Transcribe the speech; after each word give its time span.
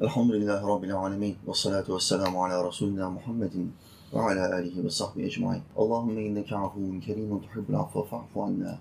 Elhamdülillahi 0.00 0.66
Rabbil 0.66 0.94
alemin. 0.94 1.36
Ve 1.48 1.54
salatu 1.54 1.94
ve 1.94 2.00
selamu 2.00 2.44
ala 2.44 2.68
Resulina 2.68 3.10
Muhammedin 3.10 3.72
ve 4.14 4.20
ala 4.20 4.54
alihi 4.54 4.84
ve 4.84 4.90
sahbihi 4.90 5.26
ecmain. 5.26 5.62
Allahümme 5.76 6.22
inneke 6.22 6.56
afuvun 6.56 7.00
kerimun 7.00 7.38
tuhibbul 7.38 7.74
affa 7.74 8.02
fa'fu 8.02 8.42
anna. 8.42 8.78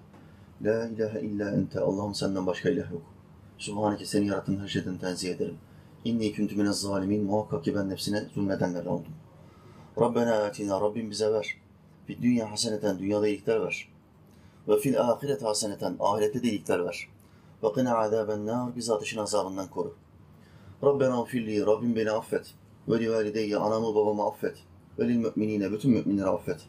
La 0.61 0.87
ilahe 0.87 1.21
illa 1.21 1.51
ente. 1.51 1.79
Allah'ım 1.79 2.15
senden 2.15 2.45
başka 2.47 2.69
ilah 2.69 2.91
yok. 2.91 3.01
Subhaneke 3.57 4.05
seni 4.05 4.27
yarattığın 4.27 4.59
her 4.59 4.67
şeyden 4.67 4.97
tenzih 4.97 5.31
ederim. 5.31 5.57
İnni 6.05 6.31
küntü 6.31 6.55
minez 6.55 6.81
zalimin. 6.81 7.23
Muhakkak 7.23 7.63
ki 7.63 7.75
ben 7.75 7.89
nefsine 7.89 8.25
zulmedenlerden 8.33 8.89
oldum. 8.89 9.13
Rabbena 9.99 10.43
atina. 10.43 10.81
Rabbim 10.81 11.11
bize 11.11 11.33
ver. 11.33 11.57
Fi 12.07 12.21
dünya 12.21 12.51
haseneten. 12.51 12.99
Dünyada 12.99 13.27
iyilikler 13.27 13.61
ver. 13.61 13.89
Ve 14.67 14.77
fil 14.77 15.01
ahiret 15.01 15.43
haseneten. 15.43 15.95
Ahirette 15.99 16.43
de 16.43 16.47
iyilikler 16.47 16.85
ver. 16.85 17.07
Ve 17.63 17.67
qina 17.73 17.97
azaben 17.97 18.45
nar. 18.45 18.75
Bizi 18.75 18.93
ateşin 18.93 19.17
azabından 19.17 19.67
koru. 19.67 19.95
Rabbena 20.83 21.21
ufilli, 21.21 21.65
Rabbim 21.65 21.95
beni 21.95 22.11
affet. 22.11 22.53
Ve 22.89 22.99
li 22.99 23.57
anamı 23.57 23.95
babamı 23.95 24.27
affet. 24.27 24.55
Ve 24.99 25.07
lil 25.07 25.15
müminine, 25.15 25.71
bütün 25.71 25.91
müminleri 25.91 26.27
affet. 26.27 26.59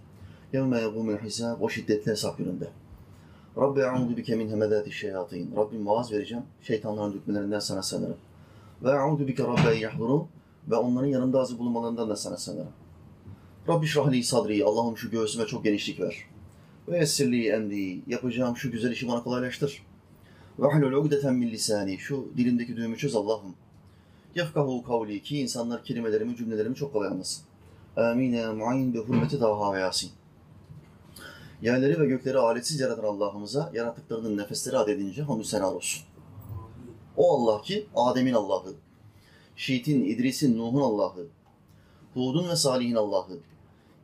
Yevme 0.52 0.80
yegumul 0.80 1.16
hisab, 1.16 1.60
o 1.60 1.68
şiddetli 1.68 2.10
hesap 2.10 2.38
gününde. 2.38 2.68
Rabbi 3.56 3.80
e'udu 3.80 4.16
bike 4.16 4.36
min 4.36 4.50
hemedati 4.50 4.92
şeyatin. 4.92 5.56
Rabbim 5.56 5.86
vaaz 5.86 6.12
vereceğim, 6.12 6.44
şeytanların 6.62 7.12
dürtmelerinden 7.12 7.58
sana 7.58 7.82
sığınırım. 7.82 8.16
Ve 8.82 8.90
e'udu 8.90 9.28
bike 9.28 9.42
rabbe 9.42 9.74
yahdurun. 9.74 10.26
Ve 10.70 10.76
onların 10.76 11.08
yanımda 11.08 11.40
hazır 11.40 11.58
bulunmalarından 11.58 12.10
da 12.10 12.16
sana 12.16 12.36
sığınırım. 12.36 12.72
Rabbi 13.68 13.86
şrahli 13.86 14.24
sadri, 14.24 14.64
Allah'ım 14.64 14.96
şu 14.96 15.10
göğsüme 15.10 15.46
çok 15.46 15.64
genişlik 15.64 16.00
ver. 16.00 16.16
Ve 16.88 16.98
yessirli 16.98 17.48
emri, 17.48 18.02
yapacağım 18.06 18.56
şu 18.56 18.70
güzel 18.70 18.92
işi 18.92 19.08
bana 19.08 19.22
kolaylaştır. 19.22 19.82
Ve 20.58 20.66
hlul 20.66 20.92
ugdeten 20.92 21.34
min 21.34 21.50
lisani, 21.50 21.98
şu 21.98 22.28
dilimdeki 22.36 22.76
düğümü 22.76 22.96
çöz 22.96 23.16
Allah'ım. 23.16 23.54
Yefkahu 24.34 24.84
kavli 24.84 25.22
ki 25.22 25.38
insanlar 25.38 25.84
kelimelerimi, 25.84 26.36
cümlelerimi 26.36 26.74
çok 26.74 26.92
kolay 26.92 27.08
anlasın. 27.08 27.44
Amin 27.96 28.32
ya 28.32 28.52
muayin 28.52 28.94
bi 28.94 28.98
hürmeti 28.98 29.40
daha 29.40 29.72
ve 29.72 29.80
yasin. 29.80 30.10
Yerleri 31.62 32.00
ve 32.00 32.06
gökleri 32.06 32.38
aletsiz 32.38 32.80
yaratan 32.80 33.04
Allah'ımıza 33.04 33.70
yarattıklarının 33.74 34.36
nefesleri 34.36 34.76
adedince 34.76 35.22
hamdü 35.22 35.44
senar 35.44 35.72
olsun. 35.72 36.04
O 37.16 37.36
Allah 37.36 37.62
ki 37.62 37.86
Adem'in 37.94 38.34
Allah'ı, 38.34 38.74
Şiit'in, 39.56 40.04
İdris'in, 40.04 40.58
Nuh'un 40.58 40.80
Allah'ı, 40.80 41.26
Hud'un 42.14 42.48
ve 42.48 42.56
Salih'in 42.56 42.94
Allah'ı, 42.94 43.38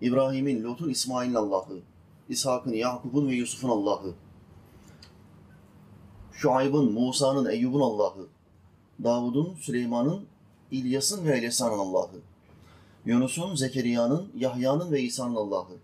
İbrahim'in, 0.01 0.65
Lut'un, 0.65 0.91
İsmail'in 0.91 1.35
Allah'ı, 1.35 1.81
İshak'ın, 2.29 2.73
Yakub'un 2.73 3.29
ve 3.29 3.35
Yusuf'un 3.35 3.69
Allah'ı, 3.69 4.15
Şuayb'ın, 6.33 6.93
Musa'nın, 6.93 7.51
Eyyub'un 7.51 7.81
Allah'ı, 7.81 8.27
Davud'un, 9.05 9.55
Süleyman'ın, 9.55 10.27
İlyas'ın 10.71 11.25
ve 11.25 11.39
Elyasa'nın 11.39 11.79
Allah'ı. 11.79 12.21
Yunus'un, 13.07 13.55
Zekeriya'nın, 13.55 14.29
Yahya'nın 14.37 14.93
ve 14.93 15.03
İsa'nın 15.03 15.35
Allah'ı. 15.35 15.77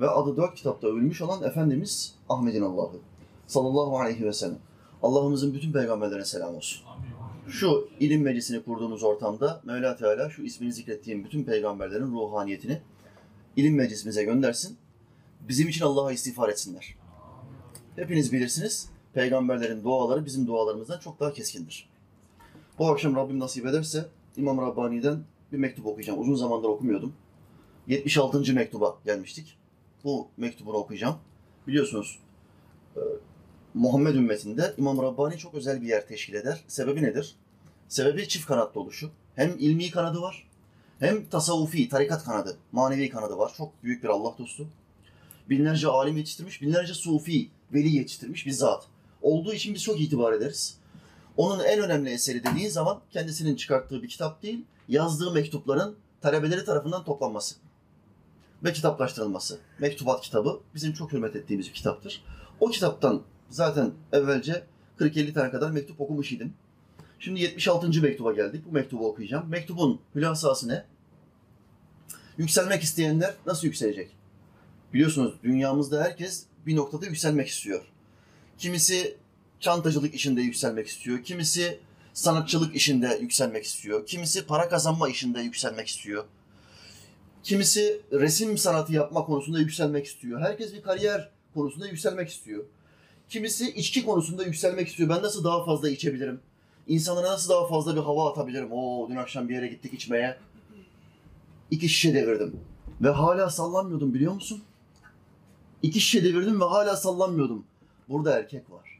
Ve 0.00 0.08
adı 0.08 0.36
dört 0.36 0.54
kitapta 0.54 0.88
övülmüş 0.88 1.22
olan 1.22 1.42
Efendimiz 1.42 2.14
Ahmet'in 2.28 2.62
Allah'ı. 2.62 2.96
Sallallahu 3.46 3.98
aleyhi 3.98 4.24
ve 4.24 4.32
sellem. 4.32 4.58
Allah'ımızın 5.02 5.54
bütün 5.54 5.72
peygamberlerine 5.72 6.24
selam 6.24 6.54
olsun. 6.54 6.82
Şu 7.48 7.88
ilim 8.00 8.22
meclisini 8.22 8.62
kurduğumuz 8.62 9.02
ortamda 9.02 9.60
Mevla 9.64 9.96
Teala 9.96 10.30
şu 10.30 10.42
ismini 10.42 10.72
zikrettiğim 10.72 11.24
bütün 11.24 11.44
peygamberlerin 11.44 12.12
ruhaniyetini 12.12 12.80
ilim 13.56 13.74
meclisimize 13.74 14.24
göndersin. 14.24 14.76
Bizim 15.48 15.68
için 15.68 15.84
Allah'a 15.84 16.12
istiğfar 16.12 16.48
etsinler. 16.48 16.96
Hepiniz 17.96 18.32
bilirsiniz, 18.32 18.88
peygamberlerin 19.12 19.84
duaları 19.84 20.26
bizim 20.26 20.46
dualarımızdan 20.46 20.98
çok 20.98 21.20
daha 21.20 21.32
keskindir. 21.32 21.93
Bu 22.78 22.90
akşam 22.90 23.16
Rabbim 23.16 23.40
nasip 23.40 23.66
ederse 23.66 24.06
İmam 24.36 24.58
Rabbani'den 24.58 25.24
bir 25.52 25.58
mektup 25.58 25.86
okuyacağım. 25.86 26.20
Uzun 26.20 26.34
zamandır 26.34 26.68
okumuyordum. 26.68 27.12
76. 27.86 28.54
mektuba 28.54 28.98
gelmiştik. 29.04 29.58
Bu 30.04 30.28
mektubunu 30.36 30.76
okuyacağım. 30.76 31.16
Biliyorsunuz 31.66 32.18
e, 32.96 33.00
Muhammed 33.74 34.14
ümmetinde 34.14 34.74
İmam 34.78 35.02
Rabbani 35.02 35.38
çok 35.38 35.54
özel 35.54 35.82
bir 35.82 35.86
yer 35.86 36.06
teşkil 36.08 36.34
eder. 36.34 36.64
Sebebi 36.68 37.02
nedir? 37.02 37.36
Sebebi 37.88 38.28
çift 38.28 38.46
kanatlı 38.46 38.80
oluşu. 38.80 39.10
Hem 39.36 39.54
ilmi 39.58 39.90
kanadı 39.90 40.20
var, 40.20 40.48
hem 40.98 41.26
tasavvufi, 41.26 41.88
tarikat 41.88 42.24
kanadı, 42.24 42.56
manevi 42.72 43.08
kanadı 43.08 43.38
var. 43.38 43.52
Çok 43.56 43.82
büyük 43.82 44.02
bir 44.02 44.08
Allah 44.08 44.34
dostu. 44.38 44.68
Binlerce 45.50 45.88
alim 45.88 46.16
yetiştirmiş, 46.16 46.62
binlerce 46.62 46.94
sufi, 46.94 47.48
veli 47.72 47.96
yetiştirmiş 47.96 48.46
bir 48.46 48.50
zat. 48.50 48.86
Olduğu 49.22 49.52
için 49.52 49.74
biz 49.74 49.82
çok 49.82 50.00
itibar 50.00 50.32
ederiz. 50.32 50.78
Onun 51.36 51.64
en 51.64 51.80
önemli 51.80 52.10
eseri 52.10 52.44
dediğin 52.44 52.68
zaman 52.68 53.00
kendisinin 53.10 53.56
çıkarttığı 53.56 54.02
bir 54.02 54.08
kitap 54.08 54.42
değil, 54.42 54.64
yazdığı 54.88 55.32
mektupların 55.32 55.96
talebeleri 56.20 56.64
tarafından 56.64 57.04
toplanması 57.04 57.54
ve 58.64 58.72
kitaplaştırılması. 58.72 59.58
Mektubat 59.78 60.20
kitabı 60.20 60.60
bizim 60.74 60.92
çok 60.92 61.12
hürmet 61.12 61.36
ettiğimiz 61.36 61.68
bir 61.68 61.74
kitaptır. 61.74 62.24
O 62.60 62.68
kitaptan 62.68 63.22
zaten 63.50 63.92
evvelce 64.12 64.64
40-50 64.98 65.32
tane 65.32 65.50
kadar 65.50 65.70
mektup 65.70 66.00
okumuş 66.00 66.32
idim. 66.32 66.54
Şimdi 67.18 67.40
76. 67.40 68.02
mektuba 68.02 68.32
geldik. 68.32 68.64
Bu 68.66 68.72
mektubu 68.72 69.08
okuyacağım. 69.08 69.48
Mektubun 69.48 70.00
hülasası 70.14 70.68
ne? 70.68 70.84
Yükselmek 72.38 72.82
isteyenler 72.82 73.34
nasıl 73.46 73.66
yükselecek? 73.66 74.10
Biliyorsunuz 74.94 75.34
dünyamızda 75.42 76.02
herkes 76.02 76.44
bir 76.66 76.76
noktada 76.76 77.06
yükselmek 77.06 77.48
istiyor. 77.48 77.82
Kimisi 78.58 79.16
çantacılık 79.64 80.14
işinde 80.14 80.42
yükselmek 80.42 80.86
istiyor. 80.86 81.24
Kimisi 81.24 81.78
sanatçılık 82.12 82.76
işinde 82.76 83.18
yükselmek 83.20 83.64
istiyor. 83.64 84.06
Kimisi 84.06 84.46
para 84.46 84.68
kazanma 84.68 85.08
işinde 85.08 85.40
yükselmek 85.40 85.88
istiyor. 85.88 86.24
Kimisi 87.42 88.00
resim 88.12 88.58
sanatı 88.58 88.92
yapma 88.92 89.24
konusunda 89.24 89.58
yükselmek 89.58 90.06
istiyor. 90.06 90.40
Herkes 90.40 90.74
bir 90.74 90.82
kariyer 90.82 91.30
konusunda 91.54 91.86
yükselmek 91.86 92.28
istiyor. 92.28 92.64
Kimisi 93.28 93.70
içki 93.70 94.04
konusunda 94.04 94.44
yükselmek 94.44 94.88
istiyor. 94.88 95.08
Ben 95.08 95.22
nasıl 95.22 95.44
daha 95.44 95.64
fazla 95.64 95.88
içebilirim? 95.88 96.40
İnsanlara 96.88 97.32
nasıl 97.32 97.50
daha 97.50 97.68
fazla 97.68 97.96
bir 97.96 98.00
hava 98.00 98.30
atabilirim? 98.30 98.72
Oo 98.72 99.08
dün 99.10 99.16
akşam 99.16 99.48
bir 99.48 99.54
yere 99.54 99.66
gittik 99.66 99.94
içmeye. 99.94 100.36
İki 101.70 101.88
şişe 101.88 102.14
devirdim. 102.14 102.60
Ve 103.02 103.08
hala 103.08 103.50
sallanmıyordum 103.50 104.14
biliyor 104.14 104.32
musun? 104.32 104.62
İki 105.82 106.00
şişe 106.00 106.24
devirdim 106.24 106.60
ve 106.60 106.64
hala 106.64 106.96
sallanmıyordum. 106.96 107.64
Burada 108.08 108.38
erkek 108.38 108.70
var. 108.70 108.93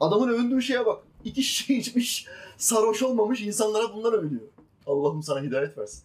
Adamın 0.00 0.28
övündüğü 0.28 0.62
şeye 0.62 0.86
bak. 0.86 1.02
İki 1.24 1.42
şişe 1.42 1.74
içmiş, 1.74 2.26
sarhoş 2.56 3.02
olmamış 3.02 3.40
insanlara 3.40 3.94
bunlar 3.94 4.12
övülüyor. 4.12 4.48
Allah'ım 4.86 5.22
sana 5.22 5.42
hidayet 5.42 5.78
versin. 5.78 6.02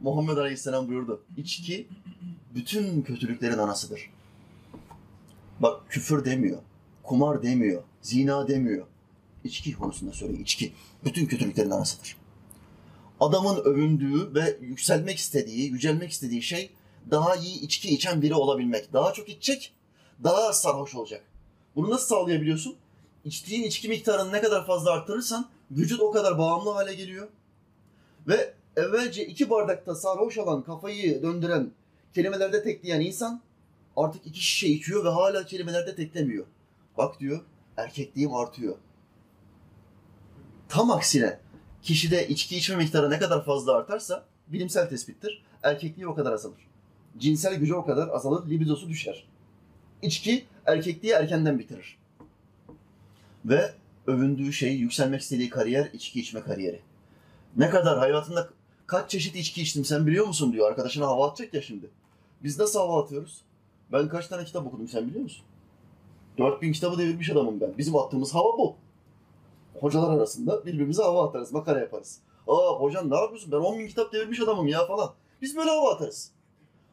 Muhammed 0.00 0.36
Aleyhisselam 0.36 0.88
buyurdu. 0.88 1.22
İçki 1.36 1.88
bütün 2.54 3.02
kötülüklerin 3.02 3.58
anasıdır. 3.58 4.10
Bak 5.60 5.90
küfür 5.90 6.24
demiyor, 6.24 6.58
kumar 7.02 7.42
demiyor, 7.42 7.82
zina 8.02 8.48
demiyor. 8.48 8.86
İçki 9.44 9.72
konusunda 9.72 10.12
söylüyor, 10.12 10.40
içki. 10.40 10.72
Bütün 11.04 11.26
kötülüklerin 11.26 11.70
anasıdır. 11.70 12.16
Adamın 13.20 13.56
övündüğü 13.56 14.34
ve 14.34 14.58
yükselmek 14.60 15.18
istediği, 15.18 15.70
yücelmek 15.70 16.10
istediği 16.10 16.42
şey 16.42 16.70
daha 17.10 17.36
iyi 17.36 17.60
içki 17.60 17.94
içen 17.94 18.22
biri 18.22 18.34
olabilmek. 18.34 18.92
Daha 18.92 19.12
çok 19.12 19.28
içecek, 19.28 19.74
daha 20.24 20.52
sarhoş 20.52 20.94
olacak. 20.94 21.24
Bunu 21.76 21.90
nasıl 21.90 22.06
sağlayabiliyorsun? 22.06 22.76
İçtiğin 23.24 23.62
içki 23.62 23.88
miktarını 23.88 24.32
ne 24.32 24.40
kadar 24.40 24.66
fazla 24.66 24.90
arttırırsan 24.90 25.48
vücut 25.70 26.00
o 26.00 26.10
kadar 26.10 26.38
bağımlı 26.38 26.70
hale 26.70 26.94
geliyor. 26.94 27.28
Ve 28.28 28.54
evvelce 28.76 29.26
iki 29.26 29.50
bardakta 29.50 29.94
sarhoş 29.94 30.38
olan, 30.38 30.62
kafayı 30.62 31.22
döndüren, 31.22 31.70
kelimelerde 32.14 32.62
tekleyen 32.62 33.00
insan 33.00 33.40
artık 33.96 34.26
iki 34.26 34.40
şişe 34.44 34.68
içiyor 34.68 35.04
ve 35.04 35.08
hala 35.08 35.46
kelimelerde 35.46 35.94
teklemiyor. 35.94 36.46
Bak 36.98 37.20
diyor, 37.20 37.40
erkekliğim 37.76 38.34
artıyor. 38.34 38.76
Tam 40.68 40.90
aksine 40.90 41.38
kişide 41.82 42.28
içki 42.28 42.56
içme 42.56 42.76
miktarı 42.76 43.10
ne 43.10 43.18
kadar 43.18 43.44
fazla 43.44 43.72
artarsa 43.72 44.24
bilimsel 44.48 44.88
tespittir. 44.88 45.42
Erkekliği 45.62 46.08
o 46.08 46.14
kadar 46.14 46.32
azalır. 46.32 46.68
Cinsel 47.18 47.54
gücü 47.54 47.74
o 47.74 47.86
kadar 47.86 48.08
azalır, 48.08 48.50
libidosu 48.50 48.88
düşer. 48.88 49.26
İçki 50.02 50.46
erkekliği 50.66 51.12
erkenden 51.12 51.58
bitirir. 51.58 51.98
Ve 53.44 53.74
övündüğü 54.06 54.52
şey, 54.52 54.76
yükselmek 54.76 55.20
istediği 55.20 55.50
kariyer 55.50 55.90
içki 55.92 56.20
içme 56.20 56.40
kariyeri. 56.40 56.80
Ne 57.56 57.70
kadar 57.70 57.98
hayatında 57.98 58.48
kaç 58.86 59.10
çeşit 59.10 59.36
içki 59.36 59.62
içtim 59.62 59.84
sen 59.84 60.06
biliyor 60.06 60.26
musun 60.26 60.52
diyor. 60.52 60.68
Arkadaşına 60.68 61.06
hava 61.06 61.28
atacak 61.28 61.54
ya 61.54 61.62
şimdi. 61.62 61.90
Biz 62.42 62.58
nasıl 62.58 62.78
hava 62.78 63.02
atıyoruz? 63.02 63.42
Ben 63.92 64.08
kaç 64.08 64.26
tane 64.26 64.44
kitap 64.44 64.66
okudum 64.66 64.88
sen 64.88 65.06
biliyor 65.08 65.22
musun? 65.22 65.44
4000 66.38 66.72
kitabı 66.72 66.98
devirmiş 66.98 67.30
adamım 67.30 67.60
ben. 67.60 67.78
Bizim 67.78 67.96
attığımız 67.96 68.34
hava 68.34 68.58
bu. 68.58 68.76
Hocalar 69.80 70.16
arasında 70.16 70.66
birbirimize 70.66 71.02
hava 71.02 71.28
atarız, 71.28 71.52
makara 71.52 71.80
yaparız. 71.80 72.20
Aa 72.48 72.80
hocam 72.80 73.10
ne 73.10 73.16
yapıyorsun? 73.16 73.52
Ben 73.52 73.56
10 73.56 73.78
bin 73.78 73.88
kitap 73.88 74.12
devirmiş 74.12 74.40
adamım 74.40 74.68
ya 74.68 74.86
falan. 74.86 75.12
Biz 75.42 75.56
böyle 75.56 75.70
hava 75.70 75.94
atarız. 75.94 76.32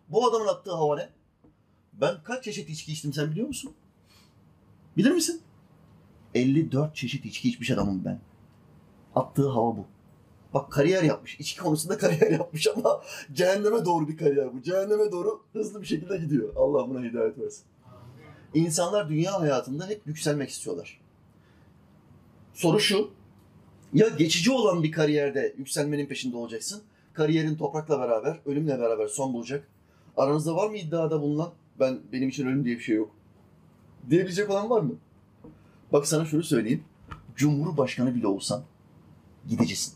Bu 0.09 0.27
adamın 0.27 0.47
attığı 0.47 0.71
hava 0.71 0.95
ne? 0.95 1.09
Ben 2.01 2.23
kaç 2.23 2.43
çeşit 2.43 2.69
içki 2.69 2.91
içtim 2.91 3.13
sen 3.13 3.31
biliyor 3.31 3.47
musun? 3.47 3.73
Bilir 4.97 5.11
misin? 5.11 5.41
54 6.35 6.95
çeşit 6.95 7.25
içki 7.25 7.49
içmiş 7.49 7.71
adamım 7.71 8.05
ben. 8.05 8.19
Attığı 9.15 9.49
hava 9.49 9.77
bu. 9.77 9.85
Bak 10.53 10.71
kariyer 10.71 11.03
yapmış. 11.03 11.39
İçki 11.39 11.59
konusunda 11.59 11.97
kariyer 12.03 12.31
yapmış 12.31 12.67
ama 12.67 13.01
cehenneme 13.33 13.85
doğru 13.85 14.07
bir 14.07 14.17
kariyer 14.17 14.53
bu. 14.53 14.61
Cehenneme 14.61 15.11
doğru 15.11 15.43
hızlı 15.53 15.81
bir 15.81 15.87
şekilde 15.87 16.17
gidiyor. 16.17 16.53
Allah 16.55 16.89
buna 16.89 17.03
hidayet 17.03 17.39
versin. 17.39 17.63
İnsanlar 18.53 19.09
dünya 19.09 19.41
hayatında 19.41 19.87
hep 19.87 20.01
yükselmek 20.07 20.49
istiyorlar. 20.49 21.01
Soru 22.53 22.79
şu. 22.79 23.11
Ya 23.93 24.07
geçici 24.07 24.51
olan 24.51 24.83
bir 24.83 24.91
kariyerde 24.91 25.55
yükselmenin 25.57 26.05
peşinde 26.05 26.37
olacaksın. 26.37 26.81
Kariyerin 27.13 27.55
toprakla 27.55 27.99
beraber, 27.99 28.39
ölümle 28.45 28.79
beraber 28.79 29.07
son 29.07 29.33
bulacak. 29.33 29.67
Aranızda 30.17 30.55
var 30.55 30.69
mı 30.69 30.77
iddiada 30.77 31.21
bulunan? 31.21 31.53
Ben 31.79 31.99
benim 32.11 32.29
için 32.29 32.47
ölüm 32.47 32.65
diye 32.65 32.75
bir 32.75 32.81
şey 32.81 32.95
yok. 32.95 33.15
Diyebilecek 34.09 34.49
olan 34.49 34.69
var 34.69 34.81
mı? 34.81 34.95
Bak 35.93 36.07
sana 36.07 36.25
şunu 36.25 36.43
söyleyeyim. 36.43 36.83
Cumhurbaşkanı 37.35 38.15
bile 38.15 38.27
olsan 38.27 38.63
gideceksin. 39.47 39.93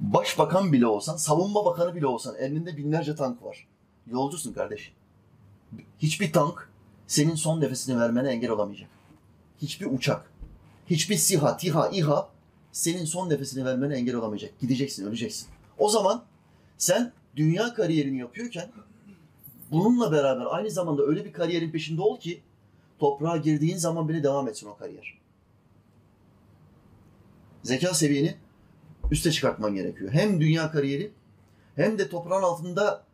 Başbakan 0.00 0.72
bile 0.72 0.86
olsan, 0.86 1.16
savunma 1.16 1.64
bakanı 1.64 1.94
bile 1.94 2.06
olsan 2.06 2.36
elinde 2.36 2.76
binlerce 2.76 3.14
tank 3.14 3.42
var. 3.42 3.68
Yolcusun 4.06 4.52
kardeş. 4.52 4.92
Hiçbir 5.98 6.32
tank 6.32 6.70
senin 7.06 7.34
son 7.34 7.60
nefesini 7.60 8.00
vermene 8.00 8.28
engel 8.28 8.50
olamayacak. 8.50 8.88
Hiçbir 9.62 9.86
uçak, 9.86 10.32
hiçbir 10.86 11.16
SİHA, 11.16 11.56
TİHA, 11.56 11.88
İHA 11.88 12.28
senin 12.72 13.04
son 13.04 13.30
nefesini 13.30 13.64
vermene 13.64 13.94
engel 13.94 14.14
olamayacak. 14.14 14.60
Gideceksin, 14.60 15.06
öleceksin. 15.06 15.48
O 15.78 15.88
zaman 15.88 16.24
sen 16.78 17.12
dünya 17.36 17.74
kariyerini 17.74 18.18
yapıyorken 18.18 18.70
bununla 19.70 20.12
beraber 20.12 20.46
aynı 20.50 20.70
zamanda 20.70 21.02
öyle 21.02 21.24
bir 21.24 21.32
kariyerin 21.32 21.70
peşinde 21.70 22.02
ol 22.02 22.20
ki 22.20 22.42
toprağa 22.98 23.36
girdiğin 23.36 23.76
zaman 23.76 24.08
bile 24.08 24.22
devam 24.22 24.48
etsin 24.48 24.66
o 24.66 24.76
kariyer. 24.76 25.18
Zeka 27.62 27.94
seviyeni 27.94 28.34
üste 29.10 29.30
çıkartman 29.30 29.74
gerekiyor. 29.74 30.10
Hem 30.12 30.40
dünya 30.40 30.70
kariyeri 30.70 31.12
hem 31.76 31.98
de 31.98 32.08
toprağın 32.08 32.42
altında 32.42 33.04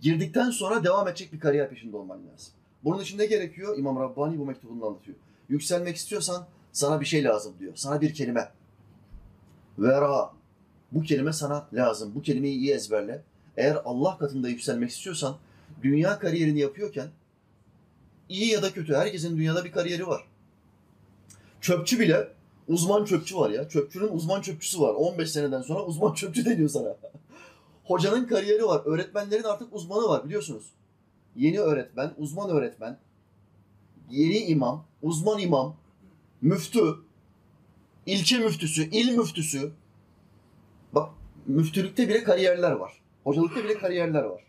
girdikten 0.00 0.50
sonra 0.50 0.84
devam 0.84 1.08
edecek 1.08 1.32
bir 1.32 1.40
kariyer 1.40 1.70
peşinde 1.70 1.96
olman 1.96 2.18
lazım. 2.18 2.52
Bunun 2.84 3.02
için 3.02 3.18
ne 3.18 3.26
gerekiyor? 3.26 3.78
İmam 3.78 4.00
Rabbani 4.00 4.38
bu 4.38 4.46
mektubunda 4.46 4.86
anlatıyor. 4.86 5.16
Yükselmek 5.48 5.96
istiyorsan 5.96 6.46
sana 6.72 7.00
bir 7.00 7.06
şey 7.06 7.24
lazım 7.24 7.54
diyor. 7.58 7.72
Sana 7.76 8.00
bir 8.00 8.14
kelime. 8.14 8.48
Vera. 9.78 10.32
Bu 10.92 11.02
kelime 11.02 11.32
sana 11.32 11.68
lazım. 11.72 12.12
Bu 12.14 12.22
kelimeyi 12.22 12.58
iyi 12.58 12.72
ezberle. 12.72 13.22
Eğer 13.56 13.78
Allah 13.84 14.18
katında 14.18 14.48
yükselmek 14.48 14.90
istiyorsan 14.90 15.36
dünya 15.82 16.18
kariyerini 16.18 16.60
yapıyorken 16.60 17.08
iyi 18.28 18.52
ya 18.52 18.62
da 18.62 18.72
kötü 18.72 18.94
herkesin 18.94 19.36
dünyada 19.36 19.64
bir 19.64 19.72
kariyeri 19.72 20.06
var. 20.06 20.24
Çöpçü 21.60 22.00
bile 22.00 22.28
uzman 22.68 23.04
çöpçü 23.04 23.36
var 23.36 23.50
ya. 23.50 23.68
Çöpçünün 23.68 24.08
uzman 24.08 24.40
çöpçüsü 24.40 24.80
var. 24.80 24.94
15 24.94 25.30
seneden 25.30 25.62
sonra 25.62 25.84
uzman 25.84 26.14
çöpçü 26.14 26.44
deniyor 26.44 26.68
sana. 26.68 26.96
Hocanın 27.84 28.24
kariyeri 28.24 28.64
var. 28.64 28.82
Öğretmenlerin 28.84 29.42
artık 29.42 29.74
uzmanı 29.74 30.08
var 30.08 30.24
biliyorsunuz. 30.24 30.64
Yeni 31.36 31.60
öğretmen, 31.60 32.12
uzman 32.18 32.50
öğretmen, 32.50 32.98
yeni 34.10 34.38
imam, 34.38 34.84
uzman 35.02 35.38
imam, 35.38 35.76
müftü, 36.42 36.94
ilçe 38.06 38.38
müftüsü, 38.38 38.82
il 38.90 39.16
müftüsü. 39.16 39.72
Bak 40.92 41.10
müftülükte 41.46 42.08
bile 42.08 42.22
kariyerler 42.24 42.72
var. 42.72 42.92
Hocalıkta 43.24 43.64
bile 43.64 43.78
kariyerler 43.78 44.22
var. 44.22 44.42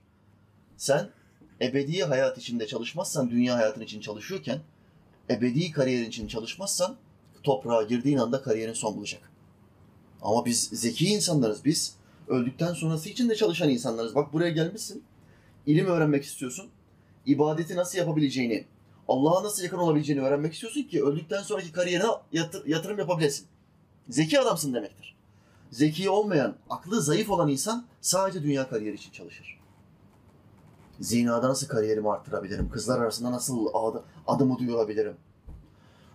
Sen 0.77 1.09
ebedi 1.61 2.03
hayat 2.03 2.37
içinde 2.37 2.67
çalışmazsan, 2.67 3.29
dünya 3.29 3.55
hayatın 3.55 3.81
için 3.81 4.01
çalışıyorken, 4.01 4.59
ebedi 5.29 5.71
kariyerin 5.71 6.09
için 6.09 6.27
çalışmazsan 6.27 6.95
toprağa 7.43 7.83
girdiğin 7.83 8.17
anda 8.17 8.41
kariyerin 8.41 8.73
son 8.73 8.97
bulacak. 8.97 9.31
Ama 10.21 10.45
biz 10.45 10.63
zeki 10.63 11.05
insanlarız. 11.05 11.65
Biz 11.65 11.95
öldükten 12.27 12.73
sonrası 12.73 13.09
için 13.09 13.29
de 13.29 13.35
çalışan 13.35 13.69
insanlarız. 13.69 14.15
Bak 14.15 14.33
buraya 14.33 14.49
gelmişsin. 14.49 15.03
ilim 15.65 15.85
öğrenmek 15.85 16.23
istiyorsun. 16.23 16.69
ibadeti 17.25 17.75
nasıl 17.75 17.97
yapabileceğini, 17.97 18.65
Allah'a 19.07 19.43
nasıl 19.43 19.63
yakın 19.63 19.77
olabileceğini 19.77 20.21
öğrenmek 20.21 20.53
istiyorsun 20.53 20.83
ki 20.83 21.03
öldükten 21.03 21.43
sonraki 21.43 21.71
kariyerine 21.71 22.07
yatır- 22.31 22.67
yatırım 22.67 22.99
yapabilesin. 22.99 23.47
Zeki 24.09 24.39
adamsın 24.39 24.73
demektir. 24.73 25.15
Zeki 25.71 26.09
olmayan, 26.09 26.55
aklı 26.69 27.01
zayıf 27.01 27.29
olan 27.29 27.49
insan 27.49 27.85
sadece 28.01 28.43
dünya 28.43 28.69
kariyeri 28.69 28.95
için 28.95 29.11
çalışır. 29.11 29.59
Zinada 31.03 31.49
nasıl 31.49 31.67
kariyerimi 31.67 32.11
arttırabilirim? 32.11 32.69
Kızlar 32.69 32.99
arasında 32.99 33.31
nasıl 33.31 33.67
ad- 33.73 34.03
adımı 34.27 34.59
duyurabilirim? 34.59 35.13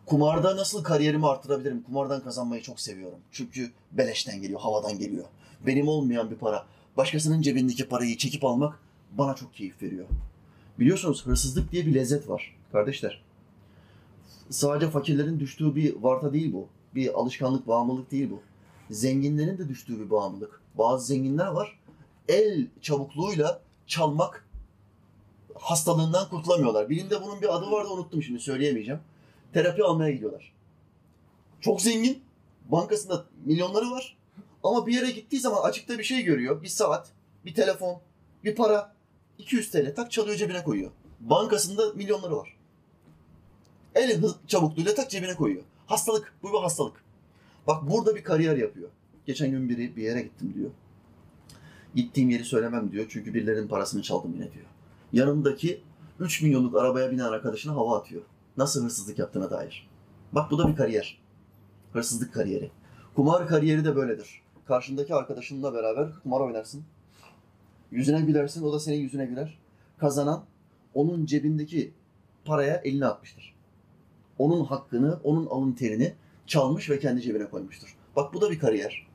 Kumarda 0.07 0.57
nasıl 0.57 0.83
kariyerimi 0.85 1.27
arttırabilirim? 1.27 1.83
Kumardan 1.83 2.21
kazanmayı 2.21 2.63
çok 2.63 2.81
seviyorum. 2.81 3.19
Çünkü 3.33 3.71
beleşten 3.93 4.43
geliyor, 4.43 4.61
havadan 4.61 4.99
geliyor. 4.99 5.25
Benim 5.67 5.89
olmayan 5.89 6.31
bir 6.31 6.37
para. 6.37 6.67
Başkasının 6.97 7.43
cebindeki 7.43 7.89
parayı 7.89 8.17
çekip 8.17 8.45
almak 8.45 8.79
bana 9.13 9.35
çok 9.35 9.55
keyif 9.55 9.83
veriyor. 9.83 10.07
Biliyorsunuz 10.79 11.27
hırsızlık 11.27 11.73
diye 11.73 11.87
bir 11.87 11.95
lezzet 11.95 12.29
var 12.29 12.57
kardeşler. 12.73 13.23
Sadece 14.51 14.91
fakirlerin 14.91 15.41
düştüğü 15.41 15.75
bir 15.77 15.97
varta 15.97 16.33
değil 16.33 16.53
bu. 16.53 16.67
Bir 16.95 17.15
alışkanlık, 17.21 17.69
bağımlılık 17.69 18.11
değil 18.11 18.31
bu. 18.31 18.41
Zenginlerin 18.95 19.59
de 19.59 19.69
düştüğü 19.69 20.01
bir 20.01 20.11
bağımlılık. 20.11 20.61
Bazı 20.79 21.07
zenginler 21.07 21.47
var. 21.47 21.79
El 22.29 22.67
çabukluğuyla 22.81 23.61
çalmak 23.87 24.48
hastalığından 25.61 26.29
kurtulamıyorlar. 26.29 26.91
Birinde 26.91 27.23
bunun 27.23 27.43
bir 27.43 27.57
adı 27.57 27.71
vardı 27.71 27.89
unuttum 27.89 28.23
şimdi 28.23 28.41
söyleyemeyeceğim. 28.41 29.01
Terapi 29.53 29.85
almaya 29.85 30.11
gidiyorlar. 30.11 30.53
Çok 31.61 31.83
zengin. 31.83 32.23
Bankasında 32.65 33.25
milyonları 33.45 33.91
var. 33.91 34.17
Ama 34.63 34.87
bir 34.87 34.95
yere 34.95 35.11
gittiği 35.11 35.41
zaman 35.41 35.63
açıkta 35.63 35.99
bir 35.99 36.05
şey 36.05 36.23
görüyor. 36.23 36.63
Bir 36.63 36.69
saat, 36.69 37.09
bir 37.45 37.55
telefon, 37.55 38.01
bir 38.45 38.55
para. 38.55 38.99
200 39.39 39.71
TL 39.71 39.95
tak 39.95 40.11
çalıyor 40.11 40.37
cebine 40.37 40.65
koyuyor. 40.65 40.91
Bankasında 41.21 41.93
milyonları 41.93 42.37
var. 42.37 42.57
El 43.95 44.21
hız 44.21 44.37
çabukluğuyla 44.47 44.95
tak 44.95 45.11
cebine 45.11 45.35
koyuyor. 45.35 45.63
Hastalık. 45.87 46.33
Bu 46.43 46.53
bir 46.53 46.59
hastalık. 46.59 47.05
Bak 47.67 47.91
burada 47.91 48.17
bir 48.17 48.25
kariyer 48.25 48.57
yapıyor. 48.57 48.89
Geçen 49.27 49.51
gün 49.51 49.69
biri 49.69 49.97
bir 49.97 50.03
yere 50.03 50.23
gittim 50.23 50.53
diyor. 50.55 50.71
Gittiğim 51.95 52.31
yeri 52.31 52.45
söylemem 52.45 52.93
diyor. 52.93 53.07
Çünkü 53.09 53.35
birilerinin 53.35 53.69
parasını 53.69 54.03
çaldım 54.03 54.33
yine 54.35 54.53
diyor. 54.53 54.67
Yanındaki 55.13 55.83
3 56.21 56.43
milyonluk 56.43 56.77
arabaya 56.77 57.11
binen 57.11 57.25
arkadaşına 57.25 57.75
hava 57.75 57.99
atıyor. 57.99 58.23
Nasıl 58.57 58.85
hırsızlık 58.85 59.19
yaptığına 59.19 59.51
dair. 59.51 59.89
Bak 60.33 60.51
bu 60.51 60.59
da 60.59 60.69
bir 60.69 60.77
kariyer. 60.77 61.19
Hırsızlık 61.93 62.35
kariyeri. 62.35 62.71
Kumar 63.15 63.49
kariyeri 63.49 63.85
de 63.85 63.97
böyledir. 63.97 64.43
Karşındaki 64.67 65.15
arkadaşınla 65.15 65.75
beraber 65.75 66.09
kumar 66.23 66.41
oynarsın. 66.41 66.85
Yüzüne 67.91 68.21
gülersin, 68.21 68.63
o 68.63 68.73
da 68.73 68.81
senin 68.81 68.99
yüzüne 68.99 69.27
güler. 69.27 69.59
Kazanan 69.99 70.45
onun 70.95 71.27
cebindeki 71.27 71.93
paraya 72.45 72.77
elini 72.77 73.07
atmıştır. 73.07 73.55
Onun 74.39 74.65
hakkını, 74.65 75.21
onun 75.25 75.47
alın 75.47 75.73
terini 75.73 76.15
çalmış 76.47 76.91
ve 76.91 76.99
kendi 76.99 77.23
cebine 77.23 77.51
koymuştur. 77.51 77.97
Bak 78.17 78.35
bu 78.35 78.41
da 78.41 78.51
bir 78.51 78.59
kariyer. 78.59 79.07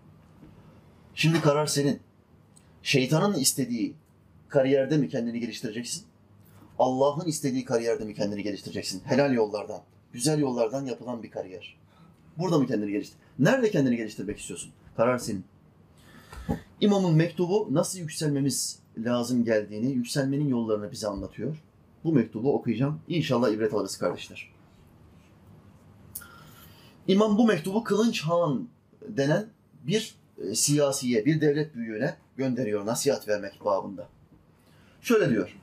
Şimdi 1.16 1.42
karar 1.42 1.66
senin. 1.66 2.00
Şeytanın 2.84 3.34
istediği 3.34 3.96
kariyerde 4.54 4.98
mi 4.98 5.10
kendini 5.10 5.40
geliştireceksin? 5.40 6.04
Allah'ın 6.80 7.26
istediği 7.26 7.66
kariyerde 7.66 8.06
mi 8.06 8.14
kendini 8.14 8.44
geliştireceksin? 8.44 9.02
Helal 9.06 9.34
yollardan, 9.34 9.82
güzel 10.12 10.40
yollardan 10.40 10.86
yapılan 10.86 11.24
bir 11.24 11.32
kariyer. 11.32 11.78
Burada 12.38 12.60
mı 12.60 12.68
kendini 12.68 12.92
geliştir? 12.92 13.18
Nerede 13.40 13.72
kendini 13.72 13.98
geliştirmek 13.98 14.40
istiyorsun? 14.40 14.72
Karar 14.98 15.18
senin. 15.18 15.46
İmamın 16.82 17.16
mektubu 17.16 17.68
nasıl 17.72 18.00
yükselmemiz 18.00 18.80
lazım 18.98 19.46
geldiğini, 19.46 19.92
yükselmenin 19.92 20.48
yollarını 20.48 20.92
bize 20.92 21.08
anlatıyor. 21.08 21.64
Bu 22.04 22.14
mektubu 22.14 22.54
okuyacağım. 22.56 23.00
İnşallah 23.08 23.50
ibret 23.50 23.74
alırız 23.74 23.98
kardeşler. 23.98 24.54
İmam 27.08 27.38
bu 27.38 27.48
mektubu 27.48 27.84
Kılınç 27.84 28.22
Han 28.22 28.68
denen 29.08 29.46
bir 29.84 30.16
e, 30.38 30.56
siyasiye, 30.56 31.26
bir 31.26 31.42
devlet 31.42 31.76
büyüğüne 31.76 32.16
gönderiyor 32.38 32.86
nasihat 32.86 33.28
vermek 33.28 33.66
babında. 33.66 34.13
Şöyle 35.04 35.30
diyor. 35.30 35.56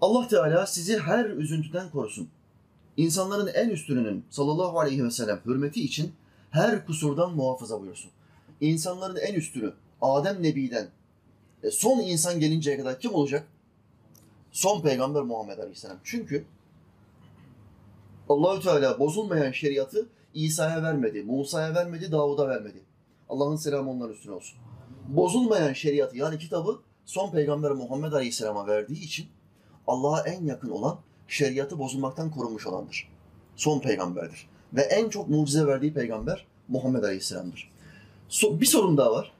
Allah 0.00 0.28
Teala 0.28 0.66
sizi 0.66 0.98
her 0.98 1.24
üzüntüden 1.24 1.90
korusun. 1.90 2.28
İnsanların 2.96 3.46
en 3.46 3.68
üstününün 3.68 4.24
sallallahu 4.30 4.80
aleyhi 4.80 5.04
ve 5.04 5.10
sellem 5.10 5.40
hürmeti 5.46 5.84
için 5.84 6.12
her 6.50 6.86
kusurdan 6.86 7.34
muhafaza 7.34 7.80
buyursun. 7.80 8.10
İnsanların 8.60 9.16
en 9.16 9.34
üstünü 9.34 9.72
Adem 10.00 10.42
Nebi'den 10.42 10.88
e, 11.62 11.70
son 11.70 12.00
insan 12.00 12.40
gelinceye 12.40 12.78
kadar 12.78 13.00
kim 13.00 13.14
olacak? 13.14 13.46
Son 14.52 14.82
peygamber 14.82 15.22
Muhammed 15.22 15.58
Aleyhisselam. 15.58 15.98
Çünkü 16.04 16.44
Allahü 18.28 18.62
Teala 18.62 18.98
bozulmayan 18.98 19.52
şeriatı 19.52 20.08
İsa'ya 20.34 20.82
vermedi, 20.82 21.22
Musa'ya 21.22 21.74
vermedi, 21.74 22.12
Davud'a 22.12 22.48
vermedi. 22.48 22.82
Allah'ın 23.28 23.56
selamı 23.56 23.90
onların 23.90 24.14
üstüne 24.14 24.34
olsun. 24.34 24.58
Bozulmayan 25.08 25.72
şeriatı 25.72 26.16
yani 26.16 26.38
kitabı 26.38 26.80
son 27.06 27.30
peygamber 27.30 27.70
Muhammed 27.70 28.12
Aleyhisselam'a 28.12 28.66
verdiği 28.66 29.04
için 29.04 29.26
Allah'a 29.86 30.20
en 30.20 30.44
yakın 30.44 30.70
olan 30.70 30.98
şeriatı 31.28 31.78
bozulmaktan 31.78 32.30
korunmuş 32.30 32.66
olandır. 32.66 33.08
Son 33.56 33.80
peygamberdir. 33.80 34.48
Ve 34.72 34.82
en 34.82 35.08
çok 35.08 35.28
mucize 35.28 35.66
verdiği 35.66 35.94
peygamber 35.94 36.46
Muhammed 36.68 37.02
Aleyhisselam'dır. 37.02 37.70
So- 38.30 38.60
bir 38.60 38.66
sorun 38.66 38.96
daha 38.96 39.12
var. 39.12 39.32